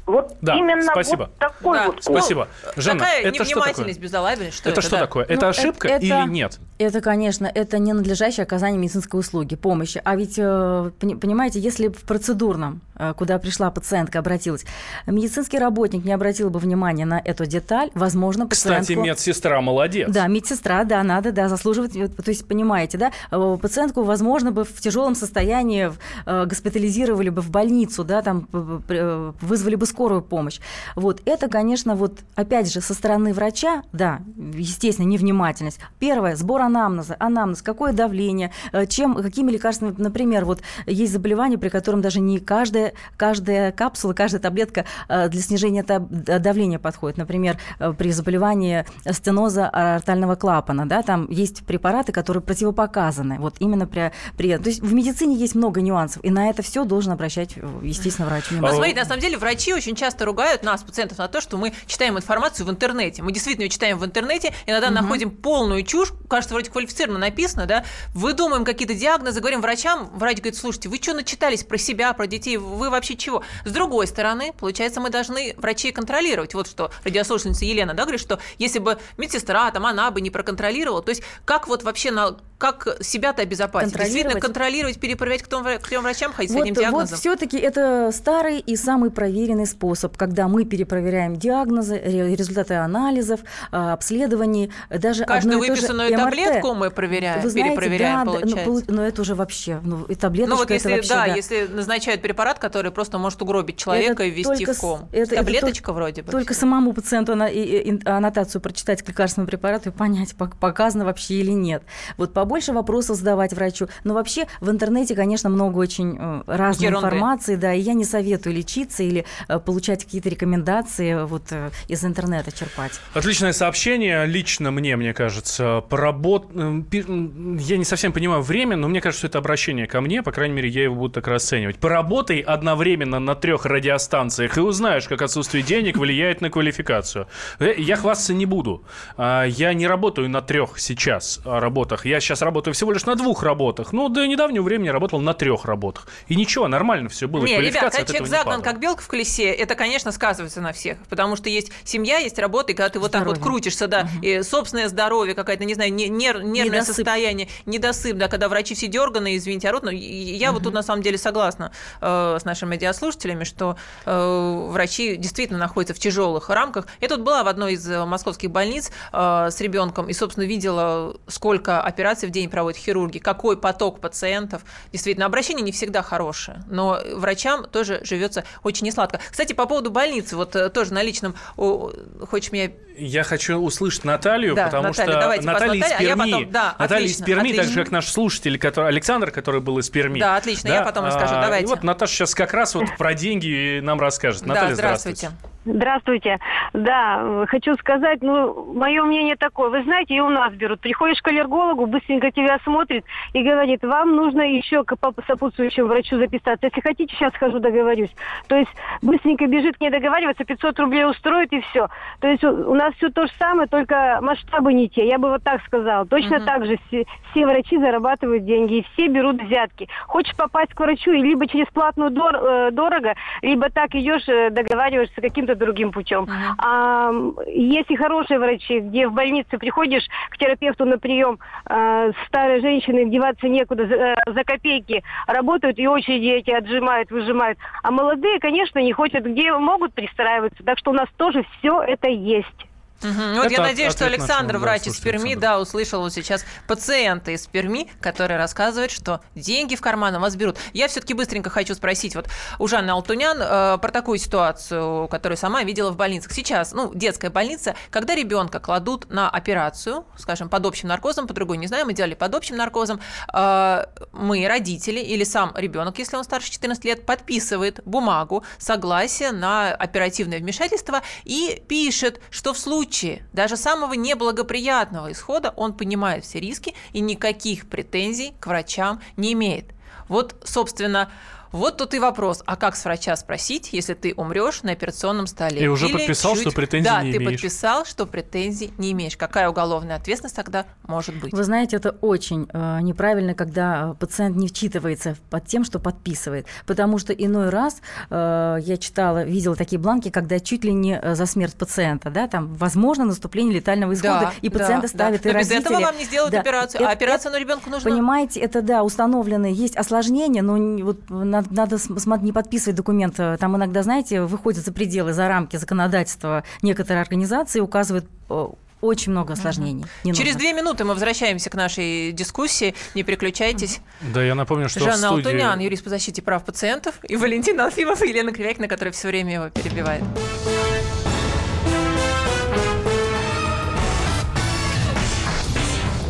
вот 0.08 0.36
да, 0.40 0.56
именно 0.56 0.82
спасибо. 0.82 1.24
вот 1.24 1.36
такой 1.36 1.78
да. 1.78 1.86
вот. 1.86 2.02
Спасибо. 2.02 2.48
Жанна, 2.76 3.00
Такая 3.00 3.22
это 3.22 3.44
невнимательность, 3.44 4.00
безалаберность. 4.00 4.56
Что 4.56 4.70
это, 4.70 4.80
это 4.80 4.88
что 4.88 4.96
да? 4.96 5.02
такое? 5.02 5.24
Это 5.24 5.42
ну, 5.42 5.48
ошибка 5.48 5.88
это, 5.88 6.04
или 6.04 6.28
нет? 6.28 6.58
Это, 6.78 7.00
конечно, 7.02 7.50
это 7.54 7.78
ненадлежащее 7.78 8.44
оказание 8.44 8.78
медицинской 8.78 9.20
услуги, 9.20 9.54
помощи. 9.54 10.00
А 10.02 10.16
ведь, 10.16 10.38
э, 10.38 10.90
понимаете, 10.98 11.60
если 11.60 11.88
в 11.88 12.04
процедурном, 12.04 12.80
э, 12.87 12.87
куда 13.16 13.38
пришла 13.38 13.70
пациентка, 13.70 14.18
обратилась, 14.18 14.64
медицинский 15.06 15.58
работник 15.58 16.04
не 16.04 16.12
обратил 16.12 16.50
бы 16.50 16.58
внимания 16.58 17.06
на 17.06 17.20
эту 17.24 17.46
деталь, 17.46 17.90
возможно, 17.94 18.46
пациентку... 18.46 18.82
Кстати, 18.82 18.98
медсестра 18.98 19.60
молодец. 19.60 20.10
Да, 20.10 20.26
медсестра, 20.26 20.84
да, 20.84 21.02
надо, 21.02 21.32
да, 21.32 21.48
заслуживать, 21.48 21.92
то 21.92 22.28
есть, 22.30 22.46
понимаете, 22.46 22.98
да, 22.98 23.12
э, 23.30 23.58
пациентку, 23.60 24.02
возможно, 24.02 24.52
бы 24.52 24.64
в 24.64 24.80
тяжелом 24.80 25.14
состоянии 25.14 25.92
госпитализировали 26.26 27.30
бы 27.30 27.42
в 27.42 27.50
больницу, 27.50 28.04
да, 28.04 28.22
там 28.22 28.48
вызвали 28.50 29.74
бы 29.74 29.86
скорую 29.86 30.22
помощь. 30.22 30.60
Вот 30.96 31.22
это, 31.24 31.48
конечно, 31.48 31.94
вот 31.94 32.20
опять 32.34 32.72
же 32.72 32.80
со 32.80 32.94
стороны 32.94 33.32
врача, 33.32 33.82
да, 33.92 34.20
естественно, 34.36 35.06
невнимательность. 35.06 35.78
Первое, 35.98 36.36
сбор 36.36 36.62
анамнеза, 36.62 37.16
анамнез, 37.18 37.62
какое 37.62 37.92
давление, 37.92 38.52
э, 38.72 38.86
чем, 38.86 39.14
какими 39.14 39.50
лекарствами, 39.50 39.94
например, 39.96 40.44
вот 40.44 40.60
есть 40.86 41.12
заболевания, 41.12 41.58
при 41.58 41.68
котором 41.68 42.00
даже 42.00 42.20
не 42.20 42.38
каждая, 42.38 42.87
каждая 43.16 43.72
капсула, 43.72 44.12
каждая 44.12 44.40
таблетка 44.40 44.84
э, 45.08 45.28
для 45.28 45.40
снижения 45.40 45.82
давления 45.82 46.78
подходит. 46.78 47.18
Например, 47.18 47.58
э, 47.78 47.92
при 47.92 48.10
заболевании 48.12 48.84
стеноза 49.10 49.68
артериального 49.68 50.36
клапана, 50.36 50.88
да, 50.88 51.02
там 51.02 51.28
есть 51.30 51.64
препараты, 51.64 52.12
которые 52.12 52.42
противопоказаны. 52.42 53.38
Вот 53.38 53.56
именно 53.58 53.86
при, 53.86 54.12
при... 54.36 54.56
То 54.56 54.68
есть 54.68 54.80
в 54.80 54.92
медицине 54.92 55.36
есть 55.36 55.54
много 55.54 55.80
нюансов, 55.80 56.24
и 56.24 56.30
на 56.30 56.50
это 56.50 56.62
все 56.62 56.84
должен 56.84 57.12
обращать, 57.12 57.56
естественно, 57.82 58.28
врач. 58.28 58.50
внимание. 58.50 58.74
Смотрите, 58.74 59.00
на 59.00 59.06
самом 59.06 59.20
деле 59.20 59.38
врачи 59.38 59.74
очень 59.74 59.94
часто 59.94 60.24
ругают 60.24 60.62
нас, 60.62 60.82
пациентов, 60.82 61.18
на 61.18 61.28
то, 61.28 61.40
что 61.40 61.56
мы 61.56 61.72
читаем 61.86 62.16
информацию 62.16 62.66
в 62.66 62.70
интернете. 62.70 63.22
Мы 63.22 63.32
действительно 63.32 63.64
ее 63.64 63.70
читаем 63.70 63.98
в 63.98 64.04
интернете, 64.04 64.54
иногда 64.66 64.88
угу. 64.88 64.94
находим 64.94 65.30
полную 65.30 65.82
чушь, 65.82 66.12
кажется, 66.28 66.54
вроде 66.54 66.70
квалифицированно 66.70 67.18
написано, 67.18 67.66
да, 67.66 67.84
выдумаем 68.14 68.64
какие-то 68.64 68.94
диагнозы, 68.94 69.40
говорим 69.40 69.60
врачам, 69.60 70.10
врач 70.14 70.38
говорит, 70.38 70.56
слушайте, 70.56 70.88
вы 70.88 70.96
что 70.96 71.14
начитались 71.14 71.64
про 71.64 71.78
себя, 71.78 72.12
про 72.12 72.26
детей, 72.26 72.56
вы 72.78 72.90
вообще 72.90 73.16
чего? 73.16 73.42
С 73.64 73.70
другой 73.70 74.06
стороны, 74.06 74.52
получается, 74.58 75.00
мы 75.00 75.10
должны 75.10 75.54
врачей 75.56 75.92
контролировать. 75.92 76.54
Вот 76.54 76.68
что 76.68 76.90
радиослушательница 77.04 77.64
Елена, 77.64 77.94
да, 77.94 78.04
говорит, 78.04 78.20
что 78.20 78.38
если 78.58 78.78
бы 78.78 78.98
медсестра, 79.16 79.70
там, 79.70 79.86
она 79.86 80.10
бы 80.10 80.20
не 80.20 80.30
проконтролировала, 80.30 81.02
то 81.02 81.10
есть 81.10 81.22
как 81.44 81.68
вот 81.68 81.82
вообще 81.82 82.10
на 82.10 82.36
как 82.58 82.98
себя-то 83.00 83.42
обезопасить? 83.42 83.96
Действительно, 83.96 84.40
контролировать, 84.40 84.98
перепроверять, 84.98 85.42
к 85.42 85.46
трем 85.46 86.02
врачам 86.02 86.32
ходить 86.32 86.50
вот, 86.50 86.58
с 86.58 86.60
одним 86.62 86.74
диагнозом? 86.74 87.08
Вот 87.10 87.18
все-таки 87.18 87.56
это 87.56 88.10
старый 88.12 88.58
и 88.58 88.74
самый 88.74 89.10
проверенный 89.10 89.66
способ, 89.66 90.16
когда 90.16 90.48
мы 90.48 90.64
перепроверяем 90.64 91.36
диагнозы, 91.36 91.98
результаты 91.98 92.74
анализов, 92.74 93.40
а, 93.70 93.92
обследований, 93.92 94.72
даже 94.90 95.24
Каждую 95.24 95.60
выписанную 95.60 96.10
таблетку 96.10 96.74
мы 96.74 96.90
проверяем, 96.90 97.42
Вы 97.42 97.50
знаете, 97.50 97.70
перепроверяем, 97.70 98.26
да, 98.26 98.32
получается. 98.32 98.84
Но, 98.88 98.96
но 98.96 99.06
это 99.06 99.22
уже 99.22 99.34
вообще, 99.36 99.80
ну, 99.84 100.04
и 100.04 100.16
таблеточка 100.16 100.54
ну, 100.54 100.60
вот 100.60 100.70
если, 100.70 100.90
это 100.90 100.96
вообще, 100.96 101.14
да, 101.14 101.26
да, 101.26 101.34
если 101.34 101.66
назначают 101.68 102.22
препарат, 102.22 102.58
который 102.68 102.92
просто 102.92 103.16
может 103.16 103.40
угробить 103.40 103.78
человека 103.78 104.22
это 104.22 104.24
и 104.24 104.30
ввести 104.30 104.66
в 104.66 104.78
ком. 104.78 105.08
Это, 105.10 105.36
Таблеточка 105.36 105.90
это 105.90 105.92
вроде 105.94 106.22
бы. 106.22 106.30
Только 106.30 106.52
самому 106.52 106.92
пациенту 106.92 107.34
на, 107.34 107.48
и, 107.48 107.62
и, 107.62 108.00
аннотацию 108.06 108.60
прочитать 108.60 109.02
к 109.02 109.08
лекарственному 109.08 109.48
препарату 109.48 109.88
и 109.88 109.92
понять, 109.92 110.34
показано 110.36 111.06
вообще 111.06 111.36
или 111.36 111.52
нет. 111.52 111.82
Вот 112.18 112.34
побольше 112.34 112.74
вопросов 112.74 113.16
задавать 113.16 113.54
врачу. 113.54 113.88
Но 114.04 114.12
вообще 114.12 114.46
в 114.60 114.68
интернете, 114.70 115.14
конечно, 115.14 115.48
много 115.48 115.78
очень 115.78 116.18
э, 116.18 116.42
разной 116.46 116.88
Ерунды. 116.88 117.06
информации, 117.06 117.56
да, 117.56 117.72
и 117.72 117.80
я 117.80 117.94
не 117.94 118.04
советую 118.04 118.54
лечиться 118.54 119.02
или 119.02 119.24
э, 119.48 119.58
получать 119.58 120.04
какие-то 120.04 120.28
рекомендации 120.28 121.24
вот 121.24 121.44
э, 121.50 121.70
из 121.88 122.04
интернета 122.04 122.52
черпать. 122.52 123.00
Отличное 123.14 123.54
сообщение, 123.54 124.26
лично 124.26 124.70
мне, 124.70 124.94
мне 124.96 125.14
кажется, 125.14 125.82
поработ... 125.88 126.50
Я 126.52 127.76
не 127.78 127.84
совсем 127.84 128.12
понимаю 128.12 128.42
время, 128.42 128.76
но 128.76 128.88
мне 128.88 129.00
кажется, 129.00 129.20
что 129.20 129.26
это 129.28 129.38
обращение 129.38 129.86
ко 129.86 130.02
мне, 130.02 130.22
по 130.22 130.32
крайней 130.32 130.54
мере, 130.54 130.68
я 130.68 130.82
его 130.82 130.96
буду 130.96 131.14
так 131.14 131.28
расценивать. 131.28 131.78
Поработай 131.78 132.40
одновременно 132.58 133.18
на 133.18 133.34
трех 133.34 133.64
радиостанциях 133.64 134.58
и 134.58 134.60
узнаешь, 134.60 135.08
как 135.08 135.22
отсутствие 135.22 135.62
денег 135.62 135.96
влияет 135.96 136.40
на 136.40 136.50
квалификацию. 136.50 137.26
Я 137.60 137.96
хвастаться 137.96 138.34
не 138.34 138.46
буду. 138.46 138.84
А, 139.16 139.44
я 139.44 139.72
не 139.72 139.86
работаю 139.86 140.28
на 140.28 140.42
трех 140.42 140.78
сейчас 140.78 141.40
работах. 141.44 142.04
Я 142.04 142.20
сейчас 142.20 142.42
работаю 142.42 142.74
всего 142.74 142.92
лишь 142.92 143.06
на 143.06 143.14
двух 143.14 143.42
работах. 143.42 143.92
Ну, 143.92 144.08
до 144.08 144.26
недавнего 144.26 144.62
времени 144.62 144.88
работал 144.88 145.20
на 145.20 145.34
трех 145.34 145.64
работах. 145.64 146.08
И 146.26 146.36
ничего, 146.36 146.68
нормально 146.68 147.08
все 147.08 147.28
было. 147.28 147.44
Не, 147.44 147.60
ребят, 147.60 147.92
когда 147.92 148.04
человек 148.04 148.26
загнан, 148.26 148.62
как 148.62 148.80
белка 148.80 149.02
в 149.02 149.08
колесе, 149.08 149.50
это, 149.50 149.74
конечно, 149.74 150.12
сказывается 150.12 150.60
на 150.60 150.72
всех. 150.72 150.98
Потому 151.08 151.36
что 151.36 151.48
есть 151.48 151.70
семья, 151.84 152.18
есть 152.18 152.38
работа, 152.38 152.72
и 152.72 152.74
когда 152.74 152.90
ты 152.90 152.98
вот 152.98 153.10
здоровье. 153.10 153.34
так 153.34 153.42
вот 153.42 153.48
крутишься, 153.48 153.86
да, 153.86 154.02
угу. 154.02 154.22
и 154.22 154.42
собственное 154.42 154.88
здоровье, 154.88 155.34
какая-то, 155.34 155.64
не 155.64 155.74
знаю, 155.74 155.92
нер, 155.92 156.42
нервное 156.42 156.64
недосып. 156.64 156.96
состояние, 156.96 157.48
недосып, 157.66 158.16
да, 158.16 158.28
когда 158.28 158.48
врачи 158.48 158.74
все 158.74 158.88
дерганые, 158.88 159.36
извините, 159.36 159.68
орут. 159.68 159.84
Но 159.84 159.90
я 159.90 160.50
угу. 160.50 160.56
вот 160.56 160.64
тут 160.64 160.74
на 160.74 160.82
самом 160.82 161.02
деле 161.02 161.18
согласна 161.18 161.70
э, 162.00 162.37
с 162.38 162.44
нашими 162.44 162.70
медиаслушателями, 162.70 163.44
что 163.44 163.76
э, 164.04 164.66
врачи 164.68 165.16
действительно 165.16 165.58
находятся 165.58 165.94
в 165.94 165.98
тяжелых 165.98 166.50
рамках. 166.50 166.86
Я 167.00 167.08
тут 167.08 167.20
была 167.20 167.42
в 167.44 167.48
одной 167.48 167.74
из 167.74 167.88
э, 167.88 168.04
московских 168.04 168.50
больниц 168.50 168.90
э, 169.12 169.48
с 169.50 169.60
ребенком 169.60 170.08
и, 170.08 170.12
собственно, 170.12 170.44
видела, 170.44 171.16
сколько 171.26 171.80
операций 171.80 172.28
в 172.28 172.32
день 172.32 172.50
проводят 172.50 172.78
хирурги, 172.78 173.18
какой 173.18 173.56
поток 173.56 174.00
пациентов. 174.00 174.62
Действительно, 174.92 175.26
обращение 175.26 175.62
не 175.62 175.72
всегда 175.72 176.02
хорошее, 176.02 176.64
но 176.68 177.00
врачам 177.14 177.64
тоже 177.64 178.00
живется 178.04 178.44
очень 178.62 178.86
несладко. 178.86 179.20
Кстати, 179.30 179.52
по 179.52 179.66
поводу 179.66 179.90
больницы, 179.90 180.36
вот 180.36 180.56
э, 180.56 180.68
тоже 180.70 180.92
на 180.92 181.02
личном, 181.02 181.34
хочешь 181.56 182.52
меня 182.52 182.70
я 182.98 183.22
хочу 183.22 183.56
услышать 183.56 184.04
Наталью, 184.04 184.54
да, 184.54 184.66
потому 184.66 184.88
Наталья, 184.88 185.40
что 185.40 185.46
Наталья 185.46 185.74
из 185.74 185.92
а 185.92 185.98
Перми, 185.98 186.12
а 186.12 186.16
потом, 186.16 186.50
да, 186.50 186.76
Наталья 186.78 187.04
отлично, 187.04 187.22
из 187.22 187.26
Перми, 187.26 187.40
отлично. 187.40 187.62
так 187.62 187.72
же 187.72 187.84
как 187.84 187.92
наш 187.92 188.08
слушатель, 188.08 188.58
который, 188.58 188.88
Александр, 188.88 189.30
который 189.30 189.60
был 189.60 189.78
из 189.78 189.88
Перми. 189.88 190.18
Да, 190.18 190.36
отлично, 190.36 190.70
да? 190.70 190.76
я 190.76 190.82
потом 190.82 191.04
расскажу, 191.06 191.34
а, 191.36 191.42
давайте. 191.42 191.64
И 191.64 191.68
вот 191.68 191.82
Наташа 191.82 192.14
сейчас 192.14 192.34
как 192.34 192.52
раз 192.52 192.74
вот 192.74 192.86
про 192.96 193.14
деньги 193.14 193.80
нам 193.80 194.00
расскажет. 194.00 194.46
Наталья, 194.46 194.70
да, 194.70 194.74
здравствуйте. 194.74 195.28
здравствуйте. 195.28 195.58
Здравствуйте. 195.64 196.38
Да, 196.72 197.44
хочу 197.48 197.74
сказать, 197.76 198.22
ну, 198.22 198.72
мое 198.72 199.02
мнение 199.04 199.36
такое. 199.36 199.68
Вы 199.68 199.82
знаете, 199.82 200.14
и 200.14 200.20
у 200.20 200.28
нас 200.28 200.52
берут. 200.54 200.80
Приходишь 200.80 201.20
к 201.20 201.28
аллергологу, 201.28 201.86
быстренько 201.86 202.30
тебя 202.30 202.58
смотрит 202.64 203.04
и 203.32 203.42
говорит, 203.42 203.82
вам 203.82 204.16
нужно 204.16 204.42
еще 204.42 204.84
к 204.84 204.94
сопутствующему 205.26 205.88
врачу 205.88 206.16
записаться. 206.16 206.66
Если 206.66 206.80
хотите, 206.80 207.14
сейчас 207.14 207.34
схожу, 207.34 207.58
договорюсь. 207.58 208.10
То 208.46 208.56
есть 208.56 208.70
быстренько 209.02 209.46
бежит 209.46 209.76
к 209.76 209.80
ней 209.80 209.90
договариваться, 209.90 210.44
500 210.44 210.78
рублей 210.78 211.04
устроит 211.04 211.52
и 211.52 211.60
все. 211.60 211.88
То 212.20 212.28
есть 212.28 212.42
у 212.44 212.74
нас 212.74 212.87
все 212.92 213.10
то 213.10 213.26
же 213.26 213.32
самое, 213.38 213.68
только 213.68 214.18
масштабы 214.20 214.72
не 214.72 214.88
те. 214.88 215.06
Я 215.06 215.18
бы 215.18 215.30
вот 215.30 215.42
так 215.42 215.62
сказала. 215.64 216.06
Точно 216.06 216.36
uh-huh. 216.36 216.44
так 216.44 216.66
же 216.66 216.78
все, 216.86 217.04
все 217.30 217.46
врачи 217.46 217.78
зарабатывают 217.78 218.44
деньги 218.44 218.78
и 218.78 218.86
все 218.92 219.08
берут 219.08 219.42
взятки. 219.42 219.88
Хочешь 220.06 220.36
попасть 220.36 220.74
к 220.74 220.80
врачу, 220.80 221.12
и 221.12 221.22
либо 221.22 221.46
через 221.46 221.66
платную 221.66 222.10
дор- 222.10 222.36
э, 222.36 222.70
дорого, 222.70 223.14
либо 223.42 223.70
так 223.70 223.94
идешь, 223.94 224.28
э, 224.28 224.50
договариваешься 224.50 225.20
каким-то 225.20 225.54
другим 225.54 225.92
путем. 225.92 226.24
Uh-huh. 226.24 226.54
А, 226.58 227.12
если 227.46 227.94
хорошие 227.94 228.38
врачи, 228.38 228.80
где 228.80 229.08
в 229.08 229.12
больнице 229.12 229.58
приходишь 229.58 230.06
к 230.30 230.38
терапевту 230.38 230.84
на 230.84 230.98
прием, 230.98 231.38
а, 231.66 232.10
старые 232.26 232.60
женщины 232.60 233.08
деваться 233.08 233.48
некуда, 233.48 233.86
за, 233.86 234.14
за 234.32 234.44
копейки 234.44 235.02
работают 235.26 235.78
и 235.78 235.86
очереди 235.86 236.28
эти 236.28 236.50
отжимают, 236.50 237.10
выжимают. 237.10 237.58
А 237.82 237.90
молодые, 237.90 238.38
конечно, 238.40 238.78
не 238.78 238.92
хотят, 238.92 239.24
где 239.24 239.52
могут 239.52 239.94
пристраиваться. 239.94 240.62
Так 240.64 240.78
что 240.78 240.90
у 240.90 240.94
нас 240.94 241.08
тоже 241.16 241.44
все 241.58 241.82
это 241.82 242.08
есть. 242.08 242.68
Угу. 243.02 243.42
Вот 243.42 243.50
я 243.50 243.60
надеюсь, 243.60 243.92
что 243.92 244.06
Александр, 244.06 244.58
врач 244.58 244.86
из 244.86 244.98
Перми, 244.98 245.34
да, 245.34 245.60
услышал 245.60 246.00
вот 246.00 246.12
сейчас 246.12 246.44
пациента 246.66 247.30
из 247.30 247.46
Перми, 247.46 247.90
который 248.00 248.36
рассказывает, 248.36 248.90
что 248.90 249.20
деньги 249.34 249.76
в 249.76 249.80
карман 249.80 250.16
у 250.16 250.20
вас 250.20 250.34
берут. 250.34 250.56
Я 250.72 250.88
все-таки 250.88 251.14
быстренько 251.14 251.48
хочу 251.50 251.74
спросить 251.74 252.16
вот 252.16 252.28
у 252.58 252.66
Жанны 252.66 252.90
Алтунян 252.90 253.38
э, 253.40 253.78
про 253.78 253.90
такую 253.90 254.18
ситуацию, 254.18 255.06
которую 255.08 255.36
сама 255.36 255.62
видела 255.62 255.90
в 255.90 255.96
больницах. 255.96 256.32
Сейчас, 256.32 256.72
ну, 256.72 256.92
детская 256.92 257.30
больница, 257.30 257.76
когда 257.90 258.14
ребенка 258.14 258.58
кладут 258.58 259.08
на 259.10 259.30
операцию, 259.30 260.04
скажем, 260.16 260.48
под 260.48 260.66
общим 260.66 260.88
наркозом, 260.88 261.26
по 261.26 261.34
другой 261.34 261.58
не 261.58 261.68
знаю, 261.68 261.86
мы 261.86 261.92
делали 261.92 262.14
под 262.14 262.34
общим 262.34 262.56
наркозом, 262.56 263.00
э, 263.32 263.84
мы, 264.12 264.46
родители 264.48 264.98
или 264.98 265.22
сам 265.22 265.52
ребенок, 265.56 265.98
если 265.98 266.16
он 266.16 266.24
старше 266.24 266.50
14 266.50 266.84
лет, 266.84 267.06
подписывает 267.06 267.80
бумагу 267.84 268.44
согласия 268.58 269.30
на 269.30 269.70
оперативное 269.70 270.38
вмешательство 270.38 271.02
и 271.24 271.62
пишет, 271.68 272.20
что 272.30 272.52
в 272.52 272.58
случае 272.58 272.87
случае 272.88 273.22
даже 273.34 273.56
самого 273.56 273.92
неблагоприятного 273.92 275.12
исхода 275.12 275.52
он 275.56 275.74
понимает 275.74 276.24
все 276.24 276.40
риски 276.40 276.74
и 276.92 277.00
никаких 277.00 277.68
претензий 277.68 278.32
к 278.40 278.46
врачам 278.46 279.00
не 279.16 279.34
имеет. 279.34 279.66
Вот, 280.08 280.34
собственно, 280.44 281.10
вот 281.52 281.76
тут 281.76 281.94
и 281.94 281.98
вопрос, 281.98 282.42
а 282.46 282.56
как 282.56 282.76
с 282.76 282.84
врача 282.84 283.16
спросить, 283.16 283.72
если 283.72 283.94
ты 283.94 284.14
умрешь 284.14 284.62
на 284.62 284.72
операционном 284.72 285.26
столе? 285.26 285.62
И 285.62 285.66
уже 285.68 285.86
Или 285.86 285.98
подписал, 285.98 286.34
чуть... 286.34 286.42
что 286.42 286.50
претензий 286.52 286.84
да, 286.84 287.02
не 287.02 287.10
имеешь. 287.10 287.22
Да, 287.22 287.24
ты 287.24 287.34
подписал, 287.34 287.84
что 287.84 288.06
претензий 288.06 288.72
не 288.78 288.92
имеешь. 288.92 289.16
Какая 289.16 289.48
уголовная 289.48 289.96
ответственность 289.96 290.36
тогда 290.36 290.66
может 290.86 291.14
быть? 291.16 291.32
Вы 291.32 291.44
знаете, 291.44 291.76
это 291.76 291.90
очень 292.00 292.48
э, 292.52 292.78
неправильно, 292.82 293.34
когда 293.34 293.94
пациент 293.98 294.36
не 294.36 294.48
вчитывается 294.48 295.16
под 295.30 295.46
тем, 295.46 295.64
что 295.64 295.78
подписывает. 295.78 296.46
Потому 296.66 296.98
что 296.98 297.12
иной 297.12 297.48
раз 297.48 297.80
э, 298.10 298.58
я 298.60 298.76
читала, 298.76 299.24
видела 299.24 299.56
такие 299.56 299.78
бланки, 299.78 300.10
когда 300.10 300.40
чуть 300.40 300.64
ли 300.64 300.72
не 300.72 300.98
э, 300.98 301.14
за 301.14 301.26
смерть 301.26 301.54
пациента, 301.54 302.10
да, 302.10 302.28
там 302.28 302.54
возможно 302.54 303.04
наступление 303.04 303.54
летального 303.54 303.94
исхода, 303.94 304.20
да, 304.20 304.32
и 304.42 304.48
пациента 304.48 304.82
да, 304.82 304.88
ставят 304.88 305.22
да. 305.22 305.30
и 305.30 305.32
Но 305.32 305.38
родители. 305.38 305.58
без 305.58 305.66
этого 305.66 305.80
вам 305.80 305.96
не 305.96 306.04
сделают 306.04 306.32
да. 306.32 306.40
операцию, 306.40 306.80
это, 306.82 306.90
а 306.90 306.92
операция 306.92 307.30
это, 307.30 307.38
на 307.38 307.42
ребенка 307.42 307.70
нужна. 307.70 307.90
Понимаете, 307.90 308.40
это 308.40 308.62
да, 308.62 308.82
установленные 308.82 309.52
есть 309.52 309.76
осложнения, 309.76 310.42
но 310.42 310.84
вот 310.84 311.08
на 311.08 311.37
надо, 311.42 311.78
надо 311.88 312.24
не 312.24 312.32
подписывать 312.32 312.76
документы. 312.76 313.36
Там 313.38 313.56
иногда, 313.56 313.82
знаете, 313.82 314.22
выходят 314.22 314.64
за 314.64 314.72
пределы, 314.72 315.12
за 315.12 315.28
рамки 315.28 315.56
законодательства 315.56 316.44
некоторые 316.62 317.02
организации, 317.02 317.60
указывают 317.60 318.06
э, 318.30 318.48
очень 318.80 319.12
много 319.12 319.32
осложнений. 319.32 319.86
Угу. 320.04 320.14
Через 320.14 320.36
две 320.36 320.52
минуты 320.52 320.84
мы 320.84 320.94
возвращаемся 320.94 321.50
к 321.50 321.54
нашей 321.54 322.12
дискуссии. 322.12 322.74
Не 322.94 323.02
переключайтесь. 323.02 323.80
Да, 324.00 324.22
я 324.22 324.34
напомню, 324.34 324.68
что 324.68 324.80
Жанна 324.80 325.08
студии... 325.08 325.26
Алтунян, 325.26 325.58
юрист 325.58 325.84
по 325.84 325.90
защите 325.90 326.22
прав 326.22 326.44
пациентов, 326.44 327.00
и 327.02 327.16
Валентина 327.16 327.64
Алфимов, 327.64 328.02
и 328.02 328.08
Елена 328.08 328.32
Кривякина, 328.32 328.68
которая 328.68 328.92
все 328.92 329.08
время 329.08 329.34
его 329.34 329.50
перебивает. 329.50 330.04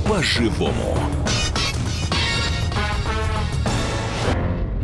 По-живому. 0.06 0.96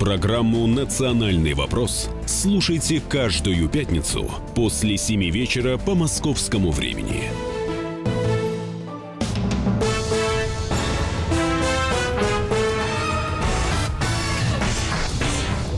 Программу 0.00 0.66
«Национальный 0.66 1.52
вопрос» 1.52 2.08
слушайте 2.24 3.02
каждую 3.06 3.68
пятницу 3.68 4.30
после 4.54 4.96
7 4.96 5.28
вечера 5.30 5.76
по 5.76 5.94
московскому 5.94 6.70
времени. 6.70 7.24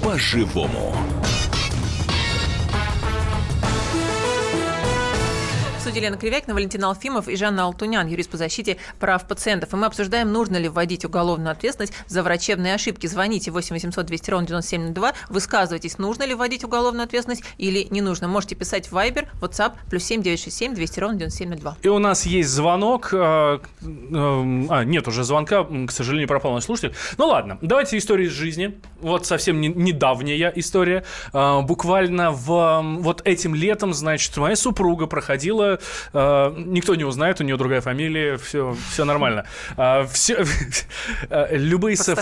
По-живому. 0.04 0.91
Студии 5.92 6.06
Лена 6.06 6.16
Кривякина, 6.16 6.54
Валентин 6.54 6.82
Алфимов 6.84 7.28
и 7.28 7.36
Жанна 7.36 7.64
Алтунян, 7.64 8.06
юрист 8.06 8.30
по 8.30 8.38
защите 8.38 8.78
прав 8.98 9.28
пациентов. 9.28 9.74
И 9.74 9.76
мы 9.76 9.84
обсуждаем, 9.84 10.32
нужно 10.32 10.56
ли 10.56 10.70
вводить 10.70 11.04
уголовную 11.04 11.52
ответственность 11.52 11.92
за 12.06 12.22
врачебные 12.22 12.74
ошибки. 12.74 13.06
Звоните 13.06 13.50
8 13.50 13.74
800 13.74 14.06
200 14.06 14.30
ровно 14.30 14.46
9702, 14.46 15.12
высказывайтесь, 15.28 15.98
нужно 15.98 16.22
ли 16.22 16.34
вводить 16.34 16.64
уголовную 16.64 17.04
ответственность 17.04 17.44
или 17.58 17.86
не 17.90 18.00
нужно. 18.00 18.26
Можете 18.26 18.54
писать 18.54 18.90
в 18.90 18.96
Viber, 18.96 19.28
WhatsApp, 19.42 19.72
плюс 19.90 20.04
7 20.04 20.22
967 20.22 20.74
200 20.74 21.00
ровно 21.00 21.18
9702. 21.18 21.76
И 21.82 21.88
у 21.88 21.98
нас 21.98 22.24
есть 22.24 22.48
звонок. 22.48 23.10
А, 23.12 23.60
а, 23.82 24.84
нет 24.84 25.06
уже 25.08 25.24
звонка, 25.24 25.64
к 25.64 25.90
сожалению, 25.90 26.26
пропал 26.26 26.54
наш 26.54 26.64
слушатель. 26.64 26.94
Ну 27.18 27.26
ладно, 27.26 27.58
давайте 27.60 27.98
историю 27.98 28.28
из 28.28 28.32
жизни. 28.32 28.80
Вот 29.02 29.26
совсем 29.26 29.60
не, 29.60 29.68
недавняя 29.68 30.54
история. 30.56 31.04
А, 31.34 31.60
буквально 31.60 32.30
в, 32.30 32.80
вот 33.00 33.20
этим 33.26 33.54
летом, 33.54 33.92
значит, 33.92 34.34
моя 34.38 34.56
супруга 34.56 35.06
проходила 35.06 35.80
Э, 36.12 36.52
никто 36.56 36.94
не 36.94 37.04
узнает, 37.04 37.40
у 37.40 37.44
нее 37.44 37.56
другая 37.56 37.80
фамилия, 37.80 38.36
все, 38.36 38.76
все 38.90 39.04
нормально. 39.04 39.46
Э, 39.76 40.06
все, 40.12 40.44
э, 41.30 41.56
любые, 41.56 41.96
сов... 41.96 42.18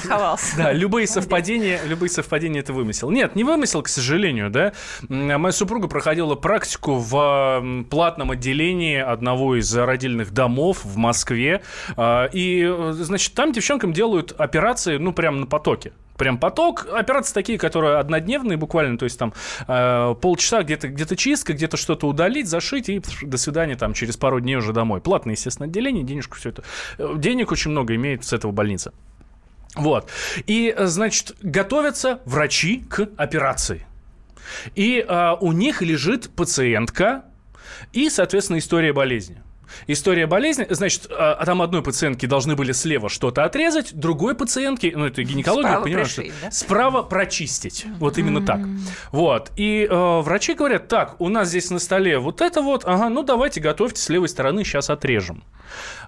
да, 0.57 0.73
любые 0.73 1.07
совпадения, 1.07 1.81
любые 1.85 2.11
совпадения 2.11 2.61
это 2.61 2.73
вымысел. 2.73 3.11
Нет, 3.11 3.37
не 3.37 3.45
вымысел, 3.45 3.83
к 3.83 3.89
сожалению, 3.89 4.51
да. 4.51 4.73
Моя 5.09 5.53
супруга 5.53 5.89
проходила 5.89 6.35
практику 6.35 6.97
в 6.97 7.85
платном 7.91 8.31
отделении 8.31 8.99
одного 8.99 9.57
из 9.57 9.75
родильных 9.75 10.33
домов 10.33 10.85
в 10.85 10.97
Москве. 10.97 11.63
И, 11.99 12.77
значит, 12.93 13.35
там 13.35 13.53
девчонкам 13.53 13.93
делают 13.93 14.33
операции, 14.39 14.97
ну, 14.99 15.13
прямо 15.13 15.39
на 15.39 15.47
потоке 15.47 15.93
прям 16.21 16.37
поток. 16.37 16.87
Операции 16.93 17.33
такие, 17.33 17.59
которые 17.59 17.97
однодневные 17.97 18.59
буквально, 18.59 18.99
то 18.99 19.05
есть 19.05 19.19
там 19.19 19.33
э, 19.67 20.15
полчаса 20.21 20.63
где-то 20.63 20.89
где 20.89 21.17
чистка, 21.17 21.55
где-то 21.55 21.79
что-то 21.79 22.07
удалить, 22.07 22.47
зашить 22.47 22.91
и 22.91 23.01
до 23.23 23.39
свидания 23.39 23.75
там 23.75 23.95
через 23.95 24.19
пару 24.19 24.39
дней 24.39 24.57
уже 24.57 24.75
домой. 24.75 25.01
Платное, 25.01 25.35
естественно, 25.35 25.67
отделение, 25.67 26.05
денежку 26.05 26.37
все 26.37 26.51
это. 26.51 26.63
Э, 26.99 27.15
денег 27.17 27.51
очень 27.53 27.71
много 27.71 27.95
имеет 27.95 28.23
с 28.27 28.35
этого 28.35 28.53
больница. 28.53 28.93
Вот. 29.77 30.11
И, 30.47 30.75
значит, 30.79 31.37
готовятся 31.41 32.21
врачи 32.27 32.85
к 32.87 33.09
операции. 33.17 33.87
И 34.75 35.03
э, 35.09 35.37
у 35.41 35.53
них 35.53 35.81
лежит 35.81 36.29
пациентка 36.37 37.25
и, 37.95 38.11
соответственно, 38.11 38.59
история 38.59 38.93
болезни. 38.93 39.41
История 39.87 40.27
болезни, 40.27 40.67
значит, 40.71 41.07
а, 41.11 41.35
а 41.35 41.47
там 41.47 41.63
одной 41.63 41.83
пациентке 41.83 42.27
должны 42.27 42.57
были 42.57 42.73
слева 42.73 43.09
что-то 43.09 43.45
отрезать, 43.45 43.95
другой 43.95 44.35
пациентке, 44.35 44.93
ну 44.95 45.07
это 45.07 45.23
гинекология, 45.23 45.71
справа 45.71 45.85
понимаешь, 45.85 46.15
пришить, 46.15 46.33
да? 46.43 46.51
справа 46.51 47.03
прочистить. 47.03 47.87
Вот 47.99 48.19
именно 48.19 48.45
так. 48.45 48.61
Вот. 49.13 49.51
И 49.57 49.87
э, 49.91 50.21
врачи 50.21 50.55
говорят, 50.55 50.89
так, 50.89 51.21
у 51.21 51.29
нас 51.29 51.49
здесь 51.49 51.71
на 51.71 51.79
столе 51.79 52.19
вот 52.19 52.41
это 52.41 52.63
вот, 52.63 52.85
ага, 52.85 53.09
ну 53.09 53.23
давайте 53.23 53.61
готовьте 53.61 54.01
с 54.01 54.09
левой 54.09 54.29
стороны, 54.29 54.65
сейчас 54.65 54.91
отрежем. 54.91 55.43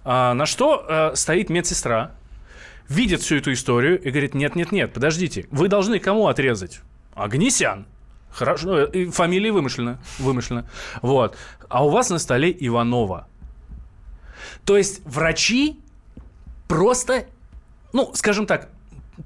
А, 0.05 0.35
на 0.35 0.47
что 0.47 0.85
э, 0.89 1.17
стоит 1.17 1.51
медсестра, 1.51 2.13
видит 2.89 3.21
всю 3.23 3.37
эту 3.37 3.53
историю 3.53 4.01
и 4.01 4.11
говорит, 4.11 4.35
нет-нет-нет, 4.35 4.93
подождите, 4.93 5.47
вы 5.51 5.69
должны 5.69 5.99
кому 5.99 6.29
отрезать? 6.29 6.81
Агнесян. 7.15 7.87
Хорошо, 8.31 8.79
э, 8.79 9.11
фамилия 9.11 9.53
вымышлена, 9.53 9.99
вымышлена. 10.19 10.65
Вот. 11.03 11.37
А 11.69 11.85
у 11.85 11.91
вас 11.91 12.11
на 12.11 12.19
столе 12.19 12.55
Иванова. 12.59 13.29
То 14.65 14.77
есть 14.77 15.01
врачи 15.05 15.79
просто, 16.69 17.27
ну, 17.93 18.13
скажем 18.15 18.47
так, 18.47 18.69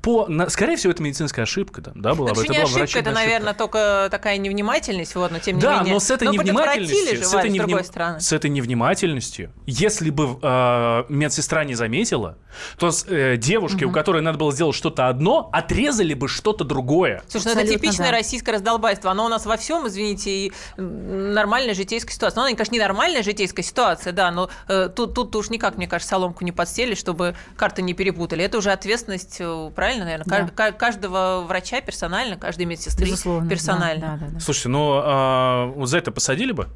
по, 0.03 0.27
на, 0.27 0.49
скорее 0.51 0.77
всего, 0.77 0.91
это 0.91 1.03
медицинская 1.03 1.45
ошибка, 1.45 1.81
да, 1.81 1.93
да 1.95 2.15
была 2.15 2.33
это 2.33 2.41
бы. 2.41 2.45
Это 2.45 2.53
не 2.53 2.59
была 2.59 2.83
ошибка, 2.83 2.99
это, 2.99 3.11
наверное, 3.13 3.55
только 3.55 4.09
такая 4.11 4.37
невнимательность, 4.37 5.15
вот, 5.15 5.31
но 5.31 5.39
тем 5.39 5.57
не 5.57 5.63
да, 5.63 5.79
менее. 5.79 5.85
Да, 5.85 5.93
но 5.93 6.01
с 6.01 6.11
этой 6.11 6.25
но 6.25 6.33
невнимательностью, 6.33 7.17
же, 7.17 7.25
с, 7.25 7.35
этой 7.35 7.51
невним... 7.51 8.21
с 8.21 8.33
этой 8.33 8.51
невнимательностью, 8.51 9.53
если 9.65 10.11
бы 10.11 10.39
э, 10.43 11.05
медсестра 11.09 11.65
не 11.65 11.75
заметила, 11.75 12.37
то 12.79 12.91
э, 13.07 13.37
девушке, 13.37 13.85
угу. 13.85 13.93
у 13.93 13.95
которой 13.95 14.23
надо 14.23 14.39
было 14.39 14.53
сделать 14.53 14.75
что-то 14.75 15.09
одно, 15.09 15.51
отрезали 15.53 16.15
бы 16.15 16.29
что-то 16.29 16.65
другое. 16.65 17.23
Слушай, 17.29 17.55
ну 17.55 17.61
это 17.61 17.73
типичное 17.73 18.11
да. 18.11 18.17
российское 18.17 18.53
раздолбайство. 18.53 19.11
Оно 19.11 19.27
у 19.27 19.29
нас 19.29 19.47
во 19.47 19.57
всем, 19.57 19.87
извините, 19.87 20.31
и 20.31 20.53
нормальная 20.77 21.75
житейская 21.75 22.13
ситуация. 22.13 22.41
Ну, 22.41 22.47
она, 22.47 22.57
конечно, 22.57 22.73
не 22.73 22.81
нормальная 22.81 23.23
житейская 23.23 23.63
ситуация, 23.63 24.13
да, 24.13 24.31
но 24.31 24.51
э, 24.69 24.89
тут, 24.95 25.15
тут 25.15 25.35
уж 25.37 25.51
никак, 25.51 25.77
мне 25.77 25.87
кажется, 25.87 26.11
соломку 26.11 26.45
не 26.45 26.53
подстелить, 26.53 26.99
чтобы 26.99 27.37
карты 27.57 27.83
не 27.83 27.95
перепутали. 27.95 28.45
Это 28.45 28.59
уже 28.59 28.73
ответственность, 28.73 29.37
э, 29.39 29.71
правильно, 29.77 30.05
наверное, 30.05 30.51
да 30.57 30.73
каждого 30.73 31.45
врача 31.47 31.81
персонально, 31.81 32.37
каждой 32.37 32.67
медсестры 32.67 33.07
Безусловно, 33.07 33.49
персонально. 33.49 34.19
Да, 34.19 34.27
да, 34.27 34.33
да, 34.33 34.41
Слушайте, 34.41 34.71
ну 34.71 35.01
а, 35.03 35.73
за 35.85 35.99
это 35.99 36.11
посадили 36.11 36.51
бы? 36.51 36.69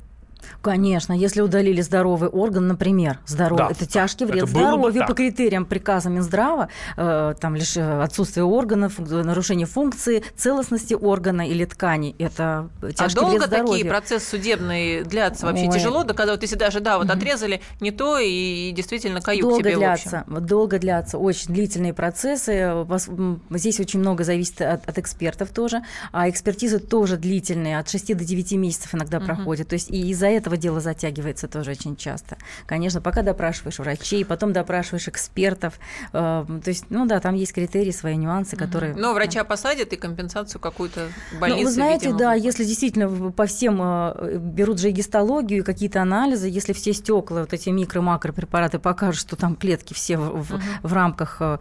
Конечно, 0.63 1.13
если 1.13 1.41
удалили 1.41 1.81
здоровый 1.81 2.29
орган, 2.29 2.69
например, 2.69 3.19
здоровый, 3.27 3.65
да, 3.65 3.71
это 3.71 3.87
тяжкий 3.87 4.25
вред 4.25 4.45
это 4.45 4.47
здоровью 4.47 5.07
по 5.07 5.15
критериям 5.15 5.65
приказа 5.65 6.11
Минздрава, 6.11 6.69
э, 6.97 7.35
там 7.41 7.57
лишь 7.57 7.77
э, 7.77 8.03
отсутствие 8.03 8.45
органов, 8.45 8.99
нарушение 8.99 9.67
функции, 9.67 10.23
целостности 10.37 10.95
органа 10.95 11.49
или 11.49 11.65
ткани, 11.65 12.15
это 12.19 12.69
тяжкий 12.97 13.19
а 13.19 13.21
долго 13.21 13.31
вред 13.31 13.47
здоровью. 13.47 13.73
такие 13.73 13.91
процессы 13.91 14.31
судебные 14.31 15.05
длятся 15.05 15.47
вообще 15.47 15.69
Ой. 15.69 15.75
тяжело, 15.75 16.05
доказывать, 16.05 16.43
если 16.43 16.57
даже, 16.57 16.81
да, 16.81 16.99
вот 16.99 17.07
угу. 17.07 17.13
отрезали 17.13 17.61
не 17.81 17.91
то 17.91 18.19
и 18.19 18.73
действительно 18.73 19.21
каюк 19.21 19.43
долго 19.43 19.63
тебе 19.63 19.77
длятся, 19.77 20.25
Долго 20.27 20.79
длятся, 20.79 21.19
очень 21.19 21.55
длительные 21.55 21.95
процессы, 21.95 22.87
здесь 23.51 23.81
очень 23.81 24.01
много 24.01 24.25
зависит 24.25 24.61
от, 24.61 24.89
от 24.89 24.99
экспертов 24.99 25.51
тоже, 25.51 25.83
а 26.13 26.29
экспертизы 26.29 26.79
тоже 26.79 27.17
длительные, 27.17 27.79
от 27.79 27.89
6 27.89 28.17
до 28.17 28.25
9 28.25 28.53
месяцев 28.53 28.95
иногда 28.95 29.19
угу. 29.19 29.27
проходят, 29.27 29.69
то 29.69 29.75
есть 29.75 29.91
и 29.91 30.11
из-за 30.11 30.27
этого 30.27 30.40
этого 30.41 30.57
дело 30.57 30.81
затягивается 30.81 31.49
тоже 31.49 31.73
очень 31.73 31.97
часто. 31.97 32.37
Конечно, 32.67 33.01
пока 33.01 33.23
допрашиваешь 33.23 33.79
врачей, 33.79 34.25
потом 34.25 34.53
допрашиваешь 34.53 35.09
экспертов. 35.09 35.75
Э, 36.13 36.45
то 36.47 36.69
есть, 36.69 36.87
ну 36.91 37.07
да, 37.07 37.21
там 37.21 37.35
есть 37.35 37.53
критерии, 37.53 37.93
свои 37.93 38.17
нюансы, 38.17 38.57
которые... 38.57 38.95
Но 38.95 39.15
врача 39.15 39.45
посадят 39.45 39.93
и 39.93 39.97
компенсацию 39.97 40.61
какую-то 40.61 41.09
больницы, 41.39 41.63
ну, 41.63 41.69
Вы 41.69 41.73
знаете, 41.73 42.07
видимо, 42.07 42.19
да, 42.19 42.35
если 42.35 42.65
действительно 42.65 43.31
по 43.31 43.47
всем 43.47 43.81
э, 43.83 44.39
берут 44.39 44.81
же 44.81 44.91
гистологию, 44.91 45.65
какие-то 45.65 46.03
анализы, 46.03 46.49
если 46.49 46.73
все 46.73 46.93
стекла, 46.93 47.41
вот 47.41 47.53
эти 47.53 47.69
микро-макро 47.69 48.33
препараты 48.33 48.79
покажут, 48.79 49.21
что 49.21 49.37
там 49.37 49.57
клетки 49.57 49.95
все 49.95 50.17
в, 50.17 50.53
uh 50.53 50.61
в 50.83 50.93
рамках 50.93 51.41
э, 51.41 51.59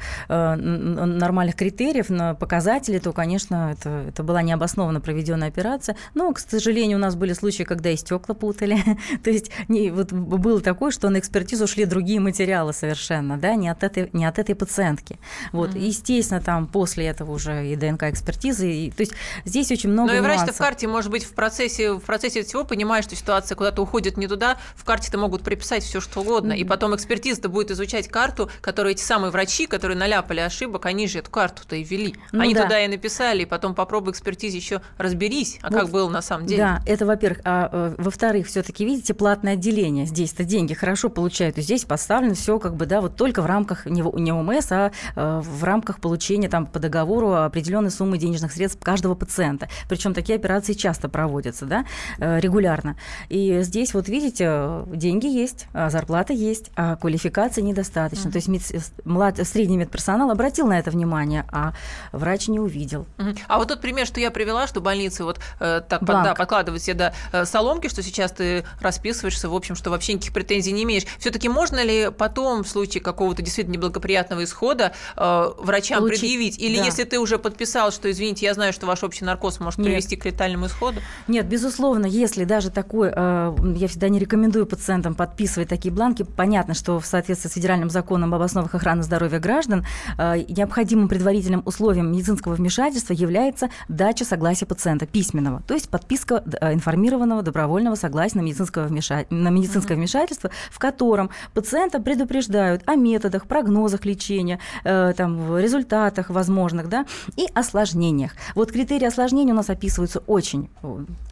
нормальных 0.55 1.55
критериев, 1.55 2.09
на 2.09 2.33
показатели, 2.35 2.99
то, 2.99 3.11
конечно, 3.11 3.71
это, 3.71 4.05
это 4.07 4.23
была 4.23 4.41
необоснованно 4.41 5.01
проведенная 5.01 5.49
операция. 5.49 5.95
Но, 6.13 6.31
к 6.33 6.39
сожалению, 6.39 6.97
у 6.97 7.01
нас 7.01 7.15
были 7.15 7.33
случаи, 7.33 7.63
когда 7.63 7.89
и 7.89 7.97
стекла 7.97 8.35
путали, 8.35 8.68
То 9.23 9.29
есть 9.29 9.51
не, 9.67 9.91
вот 9.91 10.11
было 10.11 10.61
такое, 10.61 10.91
что 10.91 11.09
на 11.09 11.19
экспертизу 11.19 11.67
шли 11.67 11.85
другие 11.85 12.19
материалы 12.19 12.73
совершенно, 12.73 13.37
да, 13.37 13.55
не 13.55 13.69
от 13.69 13.83
этой, 13.83 14.09
не 14.13 14.25
от 14.25 14.39
этой 14.39 14.55
пациентки. 14.55 15.19
Вот, 15.51 15.71
mm-hmm. 15.71 15.79
естественно, 15.79 16.41
там 16.41 16.67
после 16.67 17.07
этого 17.07 17.31
уже 17.31 17.67
и 17.67 17.75
ДНК-экспертизы, 17.75 18.71
и, 18.71 18.91
то 18.91 19.01
есть 19.01 19.13
здесь 19.45 19.71
очень 19.71 19.89
много 19.89 20.11
Но 20.11 20.17
и 20.17 20.21
врач-то 20.21 20.53
в 20.53 20.57
карте, 20.57 20.87
может 20.87 21.11
быть, 21.11 21.23
в 21.23 21.33
процессе, 21.33 21.93
в 21.93 22.01
процессе 22.01 22.43
всего 22.43 22.63
понимает, 22.63 23.05
что 23.05 23.15
ситуация 23.15 23.55
куда-то 23.55 23.81
уходит 23.81 24.17
не 24.17 24.27
туда, 24.27 24.57
в 24.75 24.83
карте-то 24.83 25.17
могут 25.17 25.43
приписать 25.43 25.83
все 25.83 26.01
что 26.01 26.21
угодно, 26.21 26.53
mm-hmm. 26.53 26.57
и 26.57 26.63
потом 26.63 26.95
экспертиза-то 26.95 27.49
будет 27.49 27.71
изучать 27.71 28.07
карту, 28.07 28.49
которую 28.61 28.93
эти 28.93 29.01
самые 29.01 29.31
врачи, 29.31 29.65
которые 29.67 29.97
наляпали 29.97 30.39
ошибок, 30.39 30.85
они 30.85 31.07
же 31.07 31.19
эту 31.19 31.31
карту-то 31.31 31.75
и 31.75 31.83
ввели. 31.83 32.15
Ну, 32.31 32.41
они 32.41 32.53
да. 32.53 32.63
туда 32.63 32.83
и 32.83 32.87
написали, 32.87 33.43
и 33.43 33.45
потом 33.45 33.75
попробуй 33.75 34.11
экспертизе 34.11 34.57
еще 34.57 34.81
разберись, 34.97 35.59
а 35.61 35.69
вот, 35.69 35.79
как 35.79 35.89
было 35.89 36.09
на 36.09 36.21
самом 36.21 36.45
деле. 36.45 36.63
Да, 36.63 36.81
это 36.85 37.05
во-первых. 37.05 37.41
А 37.43 37.69
э, 37.71 37.95
во-вторых, 37.97 38.47
все 38.47 38.58
все-таки, 38.59 38.83
видите, 38.83 39.13
платное 39.13 39.53
отделение. 39.53 40.05
Здесь-то 40.05 40.43
деньги 40.43 40.73
хорошо 40.73 41.09
получают. 41.09 41.57
И 41.57 41.61
здесь 41.61 41.85
поставлено 41.85 42.33
все 42.33 42.59
как 42.59 42.75
бы, 42.75 42.85
да, 42.85 42.99
вот 42.99 43.15
только 43.15 43.41
в 43.41 43.45
рамках 43.45 43.85
не, 43.85 44.01
не 44.19 44.33
ОМС, 44.33 44.71
а 44.71 44.91
э, 45.15 45.41
в 45.41 45.63
рамках 45.63 46.01
получения 46.01 46.49
там 46.49 46.65
по 46.65 46.77
договору 46.77 47.33
определенной 47.33 47.89
суммы 47.89 48.17
денежных 48.17 48.51
средств 48.51 48.83
каждого 48.83 49.15
пациента. 49.15 49.69
Причем 49.87 50.13
такие 50.13 50.35
операции 50.35 50.73
часто 50.73 51.07
проводятся, 51.07 51.65
да, 51.65 51.85
э, 52.17 52.39
регулярно. 52.41 52.97
И 53.29 53.61
здесь 53.61 53.93
вот 53.93 54.09
видите, 54.09 54.83
деньги 54.87 55.27
есть, 55.27 55.67
а 55.73 55.89
зарплата 55.89 56.33
есть, 56.33 56.71
а 56.75 56.97
квалификации 56.97 57.61
недостаточно. 57.61 58.27
Mm-hmm. 58.27 58.31
То 58.31 58.37
есть 58.37 58.47
мед, 58.49 58.91
млад, 59.05 59.47
средний 59.47 59.77
медперсонал 59.77 60.31
обратил 60.31 60.67
на 60.67 60.77
это 60.77 60.91
внимание, 60.91 61.45
а 61.49 61.73
врач 62.11 62.49
не 62.49 62.59
увидел. 62.59 63.05
Mm-hmm. 63.17 63.39
А 63.47 63.57
вот 63.57 63.69
тот 63.69 63.79
пример, 63.79 64.05
что 64.05 64.19
я 64.19 64.31
привела, 64.31 64.67
что 64.67 64.81
больницы 64.81 65.23
вот 65.23 65.39
э, 65.61 65.81
так 65.87 66.01
под, 66.01 66.23
да, 66.23 66.35
подкладывают 66.35 66.83
себе 66.83 66.95
да, 66.95 67.13
э, 67.31 67.45
соломки, 67.45 67.87
что 67.87 68.03
сейчас 68.03 68.31
ты 68.39 68.63
расписываешься, 68.79 69.49
в 69.49 69.53
общем, 69.53 69.75
что 69.75 69.89
вообще 69.89 70.13
никаких 70.13 70.31
претензий 70.31 70.71
не 70.71 70.83
имеешь. 70.83 71.03
Все-таки 71.19 71.49
можно 71.49 71.83
ли 71.83 72.09
потом, 72.09 72.63
в 72.63 72.69
случае 72.69 73.03
какого-то 73.03 73.41
действительно 73.41 73.75
неблагоприятного 73.75 74.45
исхода, 74.45 74.93
э, 75.17 75.49
врачам 75.57 75.99
Получить, 75.99 76.21
предъявить? 76.21 76.57
Или 76.57 76.77
да. 76.77 76.85
если 76.85 77.03
ты 77.03 77.19
уже 77.19 77.37
подписал, 77.37 77.91
что, 77.91 78.09
извините, 78.09 78.45
я 78.45 78.53
знаю, 78.53 78.71
что 78.71 78.87
ваш 78.87 79.03
общий 79.03 79.25
наркоз 79.25 79.59
может 79.59 79.79
Нет. 79.79 79.87
привести 79.87 80.15
к 80.15 80.23
летальному 80.23 80.67
исходу? 80.67 81.01
Нет, 81.27 81.47
безусловно, 81.47 82.05
если 82.05 82.45
даже 82.45 82.69
такой, 82.69 83.11
э, 83.13 83.55
я 83.75 83.87
всегда 83.89 84.07
не 84.07 84.19
рекомендую 84.19 84.65
пациентам 84.65 85.15
подписывать 85.15 85.67
такие 85.67 85.93
бланки, 85.93 86.23
понятно, 86.23 86.73
что 86.73 86.99
в 87.01 87.05
соответствии 87.05 87.49
с 87.49 87.53
федеральным 87.53 87.89
законом 87.89 88.33
об 88.33 88.41
основах 88.41 88.73
охраны 88.73 89.03
здоровья 89.03 89.39
граждан 89.39 89.85
э, 90.17 90.45
необходимым 90.47 91.09
предварительным 91.09 91.61
условием 91.65 92.09
медицинского 92.09 92.53
вмешательства 92.53 93.11
является 93.11 93.69
дача 93.89 94.23
согласия 94.23 94.65
пациента 94.65 95.05
письменного, 95.05 95.61
то 95.67 95.73
есть 95.73 95.89
подписка 95.89 96.41
э, 96.61 96.73
информированного 96.73 97.41
добровольного 97.41 97.95
согласия 97.95 98.28
на 98.35 98.41
медицинское, 98.41 98.87
вмеша... 98.87 99.25
на 99.29 99.49
медицинское 99.49 99.95
вмешательство, 99.95 100.51
в 100.71 100.79
котором 100.79 101.29
пациента 101.53 101.99
предупреждают 101.99 102.83
о 102.85 102.95
методах, 102.95 103.45
прогнозах 103.45 104.05
лечения, 104.05 104.59
э, 104.83 105.13
там, 105.15 105.57
результатах 105.57 106.29
возможных, 106.29 106.89
да, 106.89 107.05
и 107.35 107.45
осложнениях. 107.53 108.33
Вот 108.55 108.71
критерии 108.71 109.05
осложнений 109.05 109.53
у 109.53 109.55
нас 109.55 109.69
описываются 109.69 110.19
очень 110.27 110.69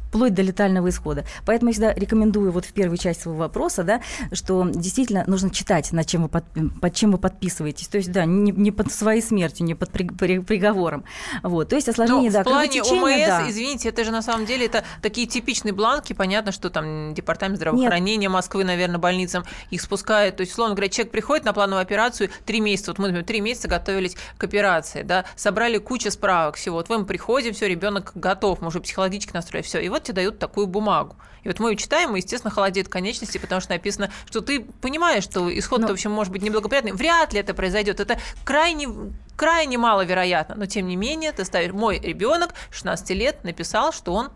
вплоть 0.07 0.33
до 0.33 0.41
летального 0.41 0.89
исхода. 0.89 1.25
Поэтому 1.45 1.69
я 1.69 1.73
всегда 1.73 1.93
рекомендую 1.93 2.51
вот 2.51 2.65
в 2.65 2.73
первой 2.73 2.97
части 2.97 3.23
своего 3.23 3.39
вопроса, 3.39 3.83
да, 3.83 4.01
что 4.31 4.67
действительно 4.69 5.23
нужно 5.27 5.49
читать, 5.49 5.91
над 5.91 6.07
чем 6.07 6.23
вы 6.23 6.29
под, 6.29 6.45
под 6.81 6.93
чем 6.93 7.11
вы 7.11 7.17
подписываетесь. 7.17 7.87
То 7.87 7.97
есть, 7.97 8.11
да, 8.11 8.25
не, 8.25 8.51
не 8.51 8.71
под 8.71 8.91
своей 8.91 9.21
смертью, 9.21 9.65
не 9.65 9.75
под 9.75 9.91
при, 9.91 10.07
при, 10.07 10.39
приговором. 10.39 11.03
Вот. 11.43 11.69
То 11.69 11.75
есть 11.75 11.89
осложнение, 11.89 12.31
Но 12.31 12.37
да, 12.37 12.41
в 12.41 12.43
плане 12.43 12.81
ОМС, 12.81 13.27
да. 13.27 13.49
извините, 13.49 13.89
это 13.89 14.03
же 14.03 14.11
на 14.11 14.21
самом 14.21 14.45
деле 14.45 14.65
это 14.65 14.83
такие 15.01 15.27
типичные 15.27 15.73
бланки, 15.73 16.13
понятно, 16.13 16.51
что 16.51 16.69
там 16.69 17.13
департамент 17.13 17.57
здравоохранения 17.57 18.27
Нет. 18.27 18.31
Москвы, 18.31 18.63
наверное, 18.63 18.99
больницам 18.99 19.43
их 19.71 19.81
спускает. 19.81 20.37
То 20.37 20.41
есть, 20.41 20.53
условно 20.53 20.75
говоря, 20.75 20.89
человек 20.89 21.11
приходит 21.11 21.45
на 21.45 21.53
плановую 21.53 21.81
операцию, 21.81 22.29
три 22.45 22.59
месяца, 22.59 22.91
вот 22.91 22.99
мы, 22.99 23.07
например, 23.07 23.25
три 23.25 23.41
месяца 23.41 23.67
готовились 23.67 24.15
к 24.37 24.43
операции, 24.43 25.03
да, 25.03 25.25
собрали 25.35 25.77
кучу 25.77 26.11
справок 26.11 26.55
всего. 26.55 26.77
Вот 26.77 26.89
мы 26.89 27.05
приходим, 27.05 27.53
все, 27.53 27.67
ребенок 27.67 28.11
готов, 28.15 28.61
мы 28.61 28.67
уже 28.67 28.79
психологически 28.79 29.33
настроили, 29.33 29.65
все. 29.65 29.79
И 29.79 29.89
вот 29.97 30.03
тебе 30.03 30.15
дают 30.15 30.39
такую 30.39 30.67
бумагу. 30.67 31.15
И 31.43 31.47
вот 31.47 31.59
мы 31.59 31.71
ее 31.71 31.77
читаем, 31.77 32.15
и, 32.15 32.19
естественно, 32.19 32.51
холодеет 32.51 32.89
конечности, 32.89 33.37
потому 33.37 33.61
что 33.61 33.71
написано, 33.71 34.11
что 34.25 34.41
ты 34.41 34.61
понимаешь, 34.61 35.23
что 35.23 35.55
исход, 35.57 35.81
но... 35.81 35.87
в 35.87 35.91
общем, 35.91 36.11
может 36.11 36.33
быть 36.33 36.41
неблагоприятный. 36.41 36.91
Вряд 36.91 37.33
ли 37.33 37.39
это 37.39 37.53
произойдет. 37.53 37.99
Это 37.99 38.19
крайне 38.43 38.87
крайне 39.35 39.77
маловероятно, 39.77 40.55
но 40.55 40.65
тем 40.65 40.87
не 40.87 40.95
менее 40.95 41.31
ты 41.31 41.45
ставишь, 41.45 41.71
мой 41.71 41.99
ребенок 41.99 42.55
16 42.71 43.09
лет 43.11 43.43
написал, 43.43 43.93
что 43.93 44.13
он 44.13 44.31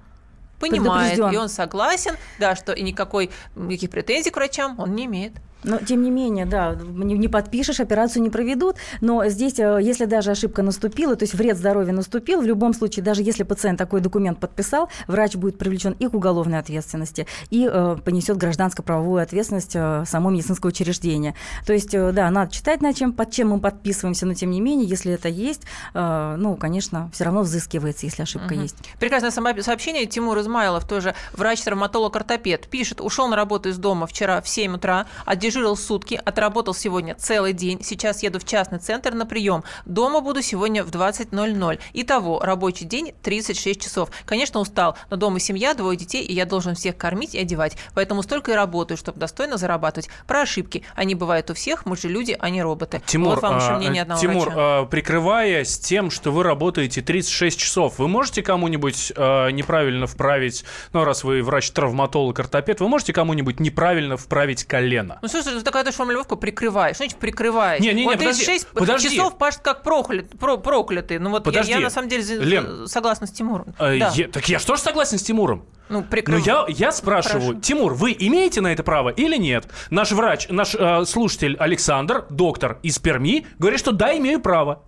понимает, 0.60 1.18
и 1.18 1.38
он 1.38 1.50
согласен, 1.50 2.16
да, 2.40 2.56
что 2.56 2.72
и 2.72 2.84
никакой, 2.84 3.32
никаких 3.56 3.90
претензий 3.90 4.30
к 4.30 4.36
врачам 4.36 4.80
он 4.80 4.96
не 4.96 5.06
имеет. 5.06 5.34
Но, 5.64 5.78
тем 5.78 6.04
не 6.04 6.12
менее, 6.12 6.46
да, 6.46 6.76
не, 6.76 7.18
не 7.18 7.28
подпишешь, 7.28 7.80
операцию 7.80 8.24
не 8.24 8.30
проведут. 8.30 8.78
Но 9.00 9.28
здесь, 9.28 9.60
э, 9.60 9.80
если 9.82 10.06
даже 10.06 10.32
ошибка 10.32 10.64
наступила, 10.64 11.16
то 11.16 11.24
есть 11.24 11.34
вред 11.34 11.58
здоровью 11.58 11.94
наступил, 11.94 12.42
в 12.42 12.46
любом 12.46 12.74
случае, 12.74 13.04
даже 13.04 13.22
если 13.24 13.44
пациент 13.44 13.78
такой 13.78 14.02
документ 14.02 14.40
подписал, 14.40 14.90
врач 15.08 15.36
будет 15.36 15.58
привлечен 15.58 15.96
и 16.00 16.08
к 16.08 16.14
уголовной 16.14 16.60
ответственности, 16.60 17.28
и 17.50 17.70
э, 17.72 17.98
понесет 18.04 18.38
гражданско-правовую 18.38 19.22
ответственность 19.22 19.76
э, 19.76 20.04
само 20.06 20.30
медицинское 20.30 20.68
учреждение. 20.68 21.36
То 21.66 21.74
есть, 21.74 21.94
э, 21.94 22.12
да, 22.12 22.30
надо 22.30 22.52
читать, 22.52 22.82
на 22.82 22.94
чем, 22.94 23.14
под 23.14 23.32
чем 23.32 23.50
мы 23.50 23.60
подписываемся, 23.60 24.26
но 24.26 24.34
тем 24.34 24.52
не 24.52 24.62
менее, 24.62 24.88
если 24.88 25.14
это 25.14 25.30
есть, 25.30 25.64
э, 25.94 26.36
ну, 26.38 26.56
конечно, 26.56 27.10
все 27.14 27.26
равно 27.26 27.42
взыскивается, 27.42 28.06
если 28.06 28.24
ошибка 28.24 28.54
угу. 28.54 28.62
есть. 28.62 28.76
Прекрасное 29.00 29.32
сообщение. 29.32 30.06
Тимур 30.06 30.40
Измайлов, 30.40 30.88
тоже 30.88 31.16
врач-травматолог-ортопед, 31.34 32.68
пишет, 32.68 33.02
ушел 33.02 33.28
на 33.28 33.36
работу 33.36 33.70
из 33.70 33.78
дома 33.78 34.08
вчера 34.08 34.42
в 34.42 34.48
7 34.48 34.76
утра, 34.76 35.06
а 35.26 35.36
Дежурил 35.52 35.76
сутки, 35.76 36.18
отработал 36.24 36.74
сегодня 36.74 37.14
целый 37.14 37.52
день. 37.52 37.84
Сейчас 37.84 38.24
еду 38.24 38.40
в 38.40 38.46
частный 38.46 38.80
центр 38.80 39.14
на 39.14 39.26
прием. 39.26 39.66
Дома 39.84 40.22
буду 40.22 40.42
сегодня 40.42 40.82
в 40.82 40.92
20.00. 40.92 41.80
Итого, 41.92 42.40
рабочий 42.40 42.86
день 42.86 43.14
36 43.22 43.82
часов. 43.82 44.12
Конечно, 44.24 44.62
устал, 44.62 44.96
но 45.10 45.18
дома 45.18 45.42
семья, 45.42 45.74
двое 45.74 45.98
детей, 45.98 46.24
и 46.24 46.32
я 46.32 46.46
должен 46.46 46.74
всех 46.76 46.96
кормить 46.96 47.36
и 47.36 47.40
одевать. 47.40 47.76
Поэтому 47.94 48.24
столько 48.24 48.54
и 48.54 48.56
работаю, 48.56 48.98
чтобы 48.98 49.20
достойно 49.20 49.58
зарабатывать. 49.58 50.10
Про 50.26 50.44
ошибки. 50.44 50.84
Они 50.96 51.16
бывают 51.16 51.50
у 51.50 51.54
всех, 51.54 51.86
мы 51.86 51.98
же 51.98 52.08
люди, 52.08 52.34
а 52.40 52.50
не 52.50 52.64
роботы. 52.64 53.02
Тимур, 53.06 53.36
вот 53.36 53.44
вам 53.44 53.58
еще 53.58 53.72
а, 53.72 53.78
мнение 53.78 54.04
одного 54.04 54.22
Тимур, 54.22 54.46
врача. 54.46 54.54
А, 54.56 54.86
прикрываясь 54.86 55.78
тем, 55.80 56.12
что 56.12 56.32
вы 56.32 56.44
работаете 56.44 57.02
36 57.02 57.60
часов, 57.60 58.00
вы 58.00 58.08
можете 58.08 58.42
кому-нибудь 58.42 59.12
а, 59.18 59.50
неправильно 59.50 60.08
вправить, 60.08 60.64
ну, 60.94 61.04
раз 61.04 61.26
вы 61.26 61.44
врач-травматолог, 61.44 62.40
ортопед, 62.40 62.80
вы 62.80 62.88
можете 62.88 63.12
кому-нибудь 63.12 63.60
неправильно 63.60 64.16
вправить 64.16 64.64
колено? 64.64 65.20
Ну, 65.22 65.28
слушай, 65.44 65.60
ты 65.60 65.64
такая 65.64 65.92
формулировка 65.92 66.36
прикрываешь. 66.36 66.96
Что 66.96 67.06
значит 67.06 67.20
прикрываешь? 67.20 67.82
Не, 67.82 67.90
не, 67.90 68.02
не, 68.02 68.06
вот 68.06 68.18
подожди, 68.18 68.46
36 68.46 68.68
подожди. 68.74 69.10
часов 69.10 69.38
пашет 69.38 69.62
как 69.62 69.84
проклят, 69.84 70.38
про, 70.40 70.58
проклятый. 70.58 71.20
Ну 71.20 71.30
вот 71.30 71.52
я, 71.54 71.62
я 71.62 71.80
на 71.80 71.90
самом 71.90 72.10
деле 72.10 72.24
Лен, 72.24 72.88
согласна 72.88 73.28
с 73.28 73.32
Тимуром. 73.32 73.76
Э, 73.80 74.00
да. 74.00 74.12
я, 74.16 74.28
так 74.28 74.48
я 74.50 74.60
что 74.60 74.76
же 74.76 74.82
согласен 74.82 75.18
с 75.18 75.24
Тимуром? 75.24 75.66
Ну, 75.90 76.04
прикрыв... 76.04 76.40
Но 76.40 76.46
я, 76.46 76.66
я 76.70 76.92
спрашиваю, 76.92 77.42
Хорошо. 77.42 77.60
Тимур, 77.60 77.94
вы 77.94 78.16
имеете 78.18 78.62
на 78.62 78.72
это 78.72 78.82
право 78.82 79.10
или 79.10 79.36
нет? 79.36 79.68
Наш 79.90 80.12
врач, 80.12 80.48
наш 80.50 80.74
э, 80.74 81.04
слушатель 81.06 81.58
Александр, 81.60 82.26
доктор 82.30 82.80
из 82.82 82.98
Перми, 82.98 83.46
говорит, 83.60 83.80
что 83.80 83.92
да, 83.92 84.18
имею 84.18 84.40
право. 84.40 84.84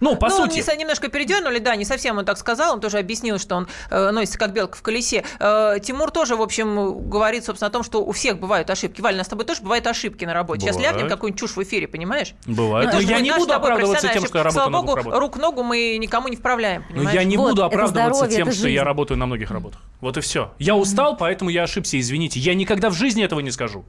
Ну, 0.00 0.16
по 0.16 0.28
ну, 0.28 0.36
сути. 0.36 0.64
Не, 0.70 0.76
немножко 0.78 1.08
передернули, 1.08 1.58
да, 1.58 1.76
не 1.76 1.84
совсем 1.84 2.18
он 2.18 2.24
так 2.24 2.38
сказал. 2.38 2.74
Он 2.74 2.80
тоже 2.80 2.98
объяснил, 2.98 3.38
что 3.38 3.56
он 3.56 3.68
э, 3.90 4.10
носится 4.10 4.38
как 4.38 4.52
белка 4.52 4.76
в 4.76 4.82
колесе. 4.82 5.24
Э, 5.38 5.76
Тимур 5.82 6.10
тоже, 6.10 6.36
в 6.36 6.42
общем, 6.42 7.08
говорит, 7.08 7.44
собственно, 7.44 7.68
о 7.68 7.70
том, 7.70 7.82
что 7.82 8.04
у 8.04 8.12
всех 8.12 8.38
бывают 8.38 8.70
ошибки. 8.70 9.00
Валь, 9.00 9.14
у 9.14 9.18
нас 9.18 9.26
с 9.26 9.30
тобой 9.30 9.44
тоже 9.44 9.62
бывают 9.62 9.86
ошибки 9.86 10.24
на 10.24 10.34
работе. 10.34 10.66
Бывает. 10.66 10.74
Сейчас 10.74 10.92
ляпнем 10.92 11.08
какую-нибудь 11.08 11.40
чушь 11.40 11.56
в 11.56 11.62
эфире, 11.62 11.86
понимаешь? 11.88 12.34
Бывает. 12.46 12.92
Но 12.92 13.00
я 13.00 13.20
не 13.20 13.32
буду 13.32 13.52
оправдываться 13.52 14.08
тем, 14.08 14.24
что 14.24 14.38
я 14.38 14.44
работаю 14.44 14.70
Слава 14.70 14.82
богу, 14.82 15.18
рук-ногу 15.18 15.62
мы 15.62 15.96
никому 15.98 16.28
не 16.28 16.36
вправляем, 16.36 16.84
понимаешь? 16.88 17.14
Но 17.14 17.20
я 17.20 17.24
не 17.24 17.36
вот, 17.36 17.50
буду 17.50 17.64
оправдываться 17.64 18.26
здоровье, 18.26 18.36
тем, 18.36 18.52
что 18.52 18.68
я 18.68 18.84
работаю 18.84 19.18
на 19.18 19.26
многих 19.26 19.50
работах. 19.50 19.80
Вот 20.00 20.16
и 20.16 20.20
все. 20.20 20.52
Я 20.58 20.76
устал, 20.76 21.16
поэтому 21.16 21.50
я 21.50 21.64
ошибся, 21.64 21.98
извините. 21.98 22.40
Я 22.40 22.54
никогда 22.54 22.90
в 22.90 22.94
жизни 22.94 23.22
этого 23.22 23.40
не 23.40 23.50
скажу. 23.50 23.84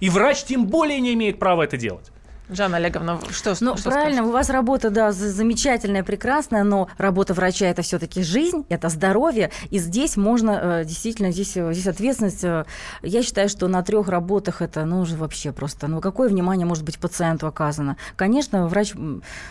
И 0.00 0.10
врач 0.10 0.44
тем 0.44 0.66
более 0.66 1.00
не 1.00 1.14
имеет 1.14 1.38
права 1.38 1.62
это 1.62 1.76
делать. 1.76 2.10
Жанна 2.52 2.76
Олеговна, 2.76 3.18
что 3.30 3.54
Ну, 3.60 3.76
что 3.76 3.90
правильно, 3.90 4.16
скажешь? 4.16 4.28
у 4.28 4.32
вас 4.32 4.50
работа, 4.50 4.90
да, 4.90 5.12
замечательная, 5.12 6.02
прекрасная, 6.02 6.64
но 6.64 6.88
работа 6.98 7.34
врача– 7.34 7.66
это 7.68 7.82
все 7.82 7.98
таки 7.98 8.22
жизнь, 8.22 8.64
это 8.68 8.88
здоровье, 8.88 9.50
и 9.70 9.78
здесь 9.78 10.16
можно, 10.16 10.80
э, 10.80 10.84
действительно, 10.84 11.32
здесь, 11.32 11.56
э, 11.56 11.72
здесь 11.72 11.86
ответственность, 11.86 12.44
э, 12.44 12.64
я 13.02 13.22
считаю, 13.22 13.48
что 13.48 13.68
на 13.68 13.82
трех 13.82 14.08
работах 14.08 14.62
это, 14.62 14.84
ну, 14.84 15.00
уже 15.00 15.16
вообще 15.16 15.52
просто, 15.52 15.88
ну, 15.88 16.00
какое 16.00 16.28
внимание 16.28 16.66
может 16.66 16.84
быть 16.84 16.98
пациенту 16.98 17.46
оказано? 17.46 17.96
Конечно, 18.16 18.68
врач, 18.68 18.92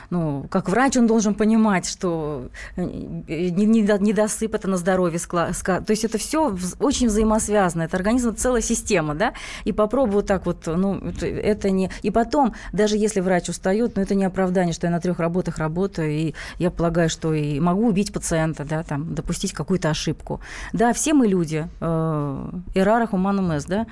ну, 0.09 0.45
как 0.49 0.69
врач 0.69 0.97
он 0.97 1.07
должен 1.07 1.33
понимать, 1.33 1.87
что 1.87 2.49
недосып– 2.77 4.55
это 4.55 4.67
на 4.67 4.77
здоровье, 4.77 5.19
то 5.19 5.83
есть 5.87 6.03
это 6.03 6.17
все 6.17 6.55
очень 6.79 7.07
взаимосвязано, 7.07 7.83
это 7.83 7.97
организм, 7.97 8.35
целая 8.35 8.61
система, 8.61 9.15
да, 9.15 9.33
и 9.63 9.71
попробую 9.71 10.23
так 10.23 10.45
вот, 10.45 10.67
ну, 10.67 11.01
это 11.21 11.69
не… 11.69 11.89
И 12.03 12.11
потом, 12.11 12.53
даже 12.73 12.90
если 12.97 13.19
врач 13.19 13.49
устает, 13.49 13.95
но 13.95 14.01
это 14.01 14.15
не 14.15 14.25
оправдание, 14.25 14.73
что 14.73 14.87
я 14.87 14.91
на 14.91 14.99
трех 14.99 15.19
работах 15.19 15.57
работаю, 15.57 16.11
и 16.11 16.33
я 16.57 16.71
полагаю, 16.71 17.09
что 17.09 17.33
и 17.33 17.59
могу 17.59 17.87
убить 17.87 18.13
пациента, 18.13 18.63
да, 18.63 18.83
там, 18.83 19.13
допустить 19.13 19.53
какую-то 19.53 19.89
ошибку. 19.89 20.41
Да, 20.73 20.93
все 20.93 21.13
мы 21.13 21.27
люди, 21.27 21.67
эрара 21.79 23.05
humanum 23.05 23.55
est, 23.55 23.67
да, 23.67 23.85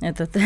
этот. 0.00 0.36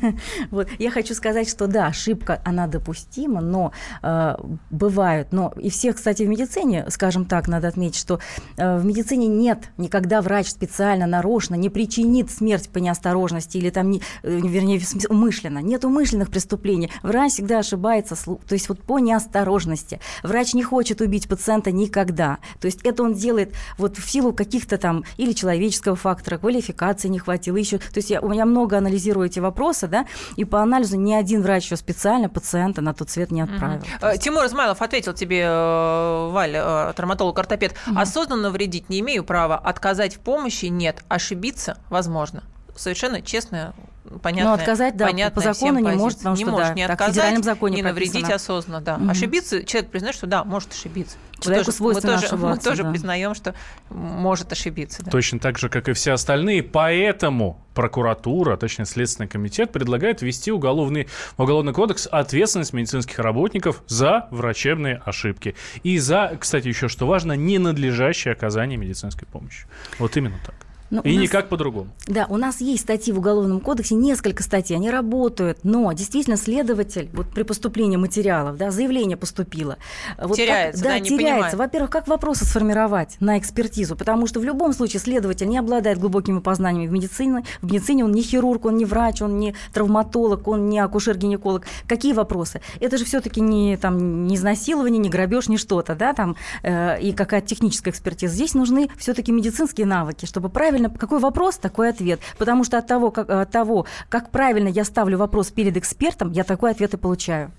вот. 0.50 0.68
Я 0.78 0.90
хочу 0.90 1.14
сказать, 1.14 1.48
что 1.48 1.66
да, 1.66 1.86
ошибка, 1.86 2.40
она 2.44 2.66
допустима, 2.66 3.40
но 3.40 3.72
э, 4.02 4.36
бывают, 4.70 5.32
но 5.32 5.52
и 5.58 5.70
всех, 5.70 5.96
кстати, 5.96 6.22
в 6.22 6.28
медицине, 6.28 6.86
скажем 6.88 7.24
так, 7.24 7.48
надо 7.48 7.68
отметить, 7.68 7.98
что 7.98 8.20
э, 8.56 8.78
в 8.78 8.84
медицине 8.84 9.26
нет 9.26 9.70
никогда 9.76 10.20
врач 10.22 10.48
специально, 10.48 11.06
нарочно 11.06 11.54
не 11.54 11.68
причинит 11.68 12.30
смерть 12.30 12.68
по 12.68 12.78
неосторожности 12.78 13.56
или 13.58 13.70
там, 13.70 13.90
не, 13.90 14.02
э, 14.22 14.38
вернее, 14.40 14.80
умышленно. 15.08 15.58
Нет 15.58 15.84
умышленных 15.84 16.30
преступлений. 16.30 16.90
Врач 17.02 17.38
ошибается, 17.54 18.16
то 18.24 18.52
есть 18.52 18.68
вот 18.68 18.82
по 18.82 18.98
неосторожности. 18.98 20.00
Врач 20.22 20.54
не 20.54 20.62
хочет 20.62 21.00
убить 21.00 21.28
пациента 21.28 21.72
никогда. 21.72 22.38
То 22.60 22.66
есть 22.66 22.80
это 22.84 23.02
он 23.02 23.14
делает 23.14 23.54
вот 23.76 23.96
в 23.96 24.10
силу 24.10 24.32
каких-то 24.32 24.78
там 24.78 25.04
или 25.16 25.32
человеческого 25.32 25.96
фактора, 25.96 26.38
квалификации 26.38 27.08
не 27.08 27.18
хватило, 27.18 27.56
еще. 27.56 27.78
То 27.78 27.96
есть 27.96 28.10
я, 28.10 28.20
у 28.20 28.28
меня 28.28 28.44
много 28.44 28.78
анализирую 28.78 29.26
эти 29.26 29.38
вопросы, 29.38 29.86
да, 29.86 30.06
и 30.36 30.44
по 30.44 30.62
анализу 30.62 30.96
ни 30.96 31.12
один 31.12 31.42
врач 31.42 31.64
еще 31.64 31.76
специально 31.76 32.28
пациента 32.28 32.80
на 32.80 32.94
тот 32.94 33.10
свет 33.10 33.30
не 33.30 33.40
отправил. 33.40 33.78
Угу. 33.78 34.18
Тимур 34.18 34.46
Измайлов 34.46 34.82
ответил 34.82 35.12
тебе, 35.12 35.42
э, 35.42 36.28
Валь, 36.30 36.54
э, 36.54 36.92
травматолог-ортопед, 36.94 37.74
угу. 37.86 37.98
осознанно 37.98 38.50
вредить 38.50 38.88
не 38.88 39.00
имею 39.00 39.24
права, 39.24 39.56
отказать 39.56 40.16
в 40.16 40.20
помощи 40.20 40.66
нет, 40.66 41.02
ошибиться 41.08 41.78
возможно 41.90 42.42
совершенно 42.78 43.20
честная 43.20 43.74
понятно. 44.22 44.50
Но 44.50 44.54
отказать, 44.54 44.96
да, 44.96 45.08
по 45.30 45.40
закону 45.40 45.78
не 45.78 45.96
может, 45.96 46.18
потому 46.18 46.36
не 46.36 46.42
что 46.42 46.50
может 46.50 46.68
да, 46.68 46.74
не 46.74 46.82
так, 46.82 46.92
отказать, 46.92 47.12
в 47.12 47.14
федеральном 47.14 47.42
законе 47.42 47.76
не 47.76 47.82
прописано. 47.82 48.14
навредить 48.20 48.34
осознанно, 48.34 48.80
да. 48.80 48.98
Мгм. 48.98 49.10
Ошибиться, 49.10 49.64
человек 49.64 49.90
признает, 49.90 50.16
что 50.16 50.26
да, 50.26 50.44
может 50.44 50.72
ошибиться. 50.72 51.16
Мы 51.36 51.42
Человеку 51.42 51.66
тоже- 51.66 51.76
свойственно 51.76 52.14
мы 52.14 52.20
тоже, 52.20 52.36
мы 52.36 52.58
тоже 52.58 52.82
да. 52.82 52.90
признаем, 52.90 53.34
что 53.34 53.54
может 53.90 54.50
ошибиться. 54.50 55.04
Да. 55.04 55.10
Точно 55.10 55.38
так 55.38 55.58
же, 55.58 55.68
как 55.68 55.88
и 55.88 55.92
все 55.92 56.12
остальные. 56.12 56.62
Поэтому 56.64 57.64
прокуратура, 57.74 58.56
точнее 58.56 58.86
Следственный 58.86 59.28
комитет, 59.28 59.70
предлагает 59.70 60.20
ввести 60.22 60.50
уголовный, 60.50 61.06
в 61.36 61.42
уголовный 61.42 61.72
кодекс 61.72 62.08
ответственность 62.10 62.72
медицинских 62.72 63.18
работников 63.20 63.82
за 63.86 64.26
врачебные 64.30 65.00
ошибки. 65.04 65.54
И 65.84 65.98
за, 65.98 66.36
кстати, 66.40 66.66
еще 66.66 66.88
что 66.88 67.06
важно, 67.06 67.34
ненадлежащее 67.34 68.32
оказание 68.32 68.76
медицинской 68.76 69.28
помощи. 69.28 69.66
Вот 69.98 70.16
именно 70.16 70.38
так. 70.44 70.54
Ну, 70.90 71.02
И 71.02 71.14
нас- 71.14 71.22
никак 71.22 71.48
по-другому. 71.48 71.88
Да, 72.06 72.26
у 72.28 72.36
нас 72.36 72.60
есть 72.60 72.82
статьи 72.84 73.12
в 73.12 73.18
Уголовном 73.18 73.60
кодексе, 73.60 73.94
несколько 73.94 74.42
статей, 74.42 74.74
они 74.76 74.90
работают, 74.90 75.58
но 75.62 75.92
действительно 75.92 76.36
следователь 76.36 77.10
вот 77.12 77.26
при 77.28 77.42
поступлении 77.42 77.96
материалов, 77.96 78.56
да, 78.56 78.70
заявление 78.70 79.16
поступило. 79.16 79.76
Вот 80.16 80.28
как- 80.28 80.36
Теряется, 80.36 80.82
да, 80.82 80.98
не 80.98 81.08
теряется. 81.10 81.56
Во-первых, 81.56 81.90
как 81.90 82.08
вопросы 82.08 82.44
сформировать 82.46 83.16
на 83.20 83.38
экспертизу, 83.38 83.96
потому 83.96 84.26
что 84.26 84.40
в 84.40 84.44
любом 84.44 84.72
случае 84.72 85.00
следователь 85.00 85.48
не 85.48 85.58
обладает 85.58 85.98
глубокими 85.98 86.38
познаниями 86.40 86.88
в 86.88 86.92
медицине, 86.92 87.44
в 87.60 87.66
медицине 87.66 88.04
он 88.04 88.12
не 88.12 88.22
хирург, 88.22 88.64
он 88.64 88.76
не 88.76 88.84
врач, 88.84 89.20
он 89.20 89.38
не 89.38 89.54
травматолог, 89.74 90.48
он 90.48 90.68
не 90.68 90.78
акушер-гинеколог. 90.78 91.64
Какие 91.86 92.12
вопросы? 92.12 92.60
Это 92.80 92.96
же 92.98 93.04
все-таки 93.04 93.40
не 93.40 93.76
там 93.76 94.26
не 94.26 94.36
изнасилование, 94.36 94.98
не 94.98 95.10
грабеж, 95.10 95.48
не 95.48 95.56
что-то, 95.58 95.94
да, 95.94 96.12
там 96.14 96.36
э, 96.62 97.00
и 97.00 97.12
какая-то 97.12 97.46
техническая 97.46 97.92
экспертиза. 97.92 98.34
Здесь 98.34 98.54
нужны 98.54 98.88
все-таки 98.96 99.32
медицинские 99.32 99.86
навыки, 99.86 100.24
чтобы 100.26 100.48
правильно 100.48 100.77
какой 100.86 101.18
вопрос, 101.18 101.56
такой 101.56 101.90
ответ. 101.90 102.20
Потому 102.38 102.64
что 102.64 102.78
от 102.78 102.86
того, 102.86 103.10
как, 103.10 103.28
от 103.28 103.50
того, 103.50 103.86
как 104.08 104.30
правильно 104.30 104.68
я 104.68 104.84
ставлю 104.84 105.18
вопрос 105.18 105.50
перед 105.50 105.76
экспертом, 105.76 106.32
я 106.32 106.44
такой 106.44 106.70
ответ 106.70 106.94
и 106.94 106.96
получаю. 106.96 107.50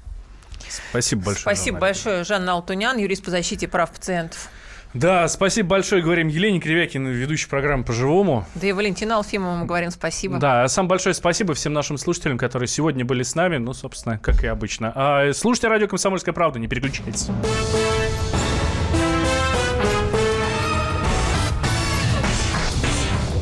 Спасибо 0.92 1.26
большое. 1.26 1.42
Спасибо 1.42 1.78
Жанна. 1.78 1.80
большое, 1.80 2.24
Жанна 2.24 2.52
Алтунян, 2.54 2.98
юрист 2.98 3.24
по 3.24 3.32
защите 3.32 3.68
прав 3.68 3.92
пациентов. 3.92 4.50
Да, 4.94 5.28
спасибо 5.28 5.70
большое, 5.70 6.02
говорим 6.02 6.30
Елене 6.30 6.60
Кривякиной, 6.60 7.14
ведущей 7.14 7.48
программы 7.48 7.84
«По-живому». 7.84 8.48
Да 8.56 8.66
и 8.66 8.72
Валентина 8.72 9.18
Алфимова 9.18 9.56
мы 9.56 9.66
говорим 9.68 9.92
спасибо. 9.92 10.40
Да, 10.40 10.64
а 10.64 10.68
самое 10.68 10.90
большое 10.90 11.14
спасибо 11.14 11.54
всем 11.54 11.74
нашим 11.74 12.00
слушателям, 12.00 12.40
которые 12.40 12.68
сегодня 12.68 13.06
были 13.06 13.22
с 13.22 13.36
нами, 13.36 13.58
ну, 13.58 13.74
собственно, 13.74 14.18
как 14.18 14.44
и 14.44 14.48
обычно. 14.48 14.92
А, 14.96 15.32
слушайте 15.34 15.68
радио 15.68 15.88
«Комсомольская 15.88 16.34
правда», 16.34 16.58
не 16.58 16.68
переключайтесь. 16.68 17.28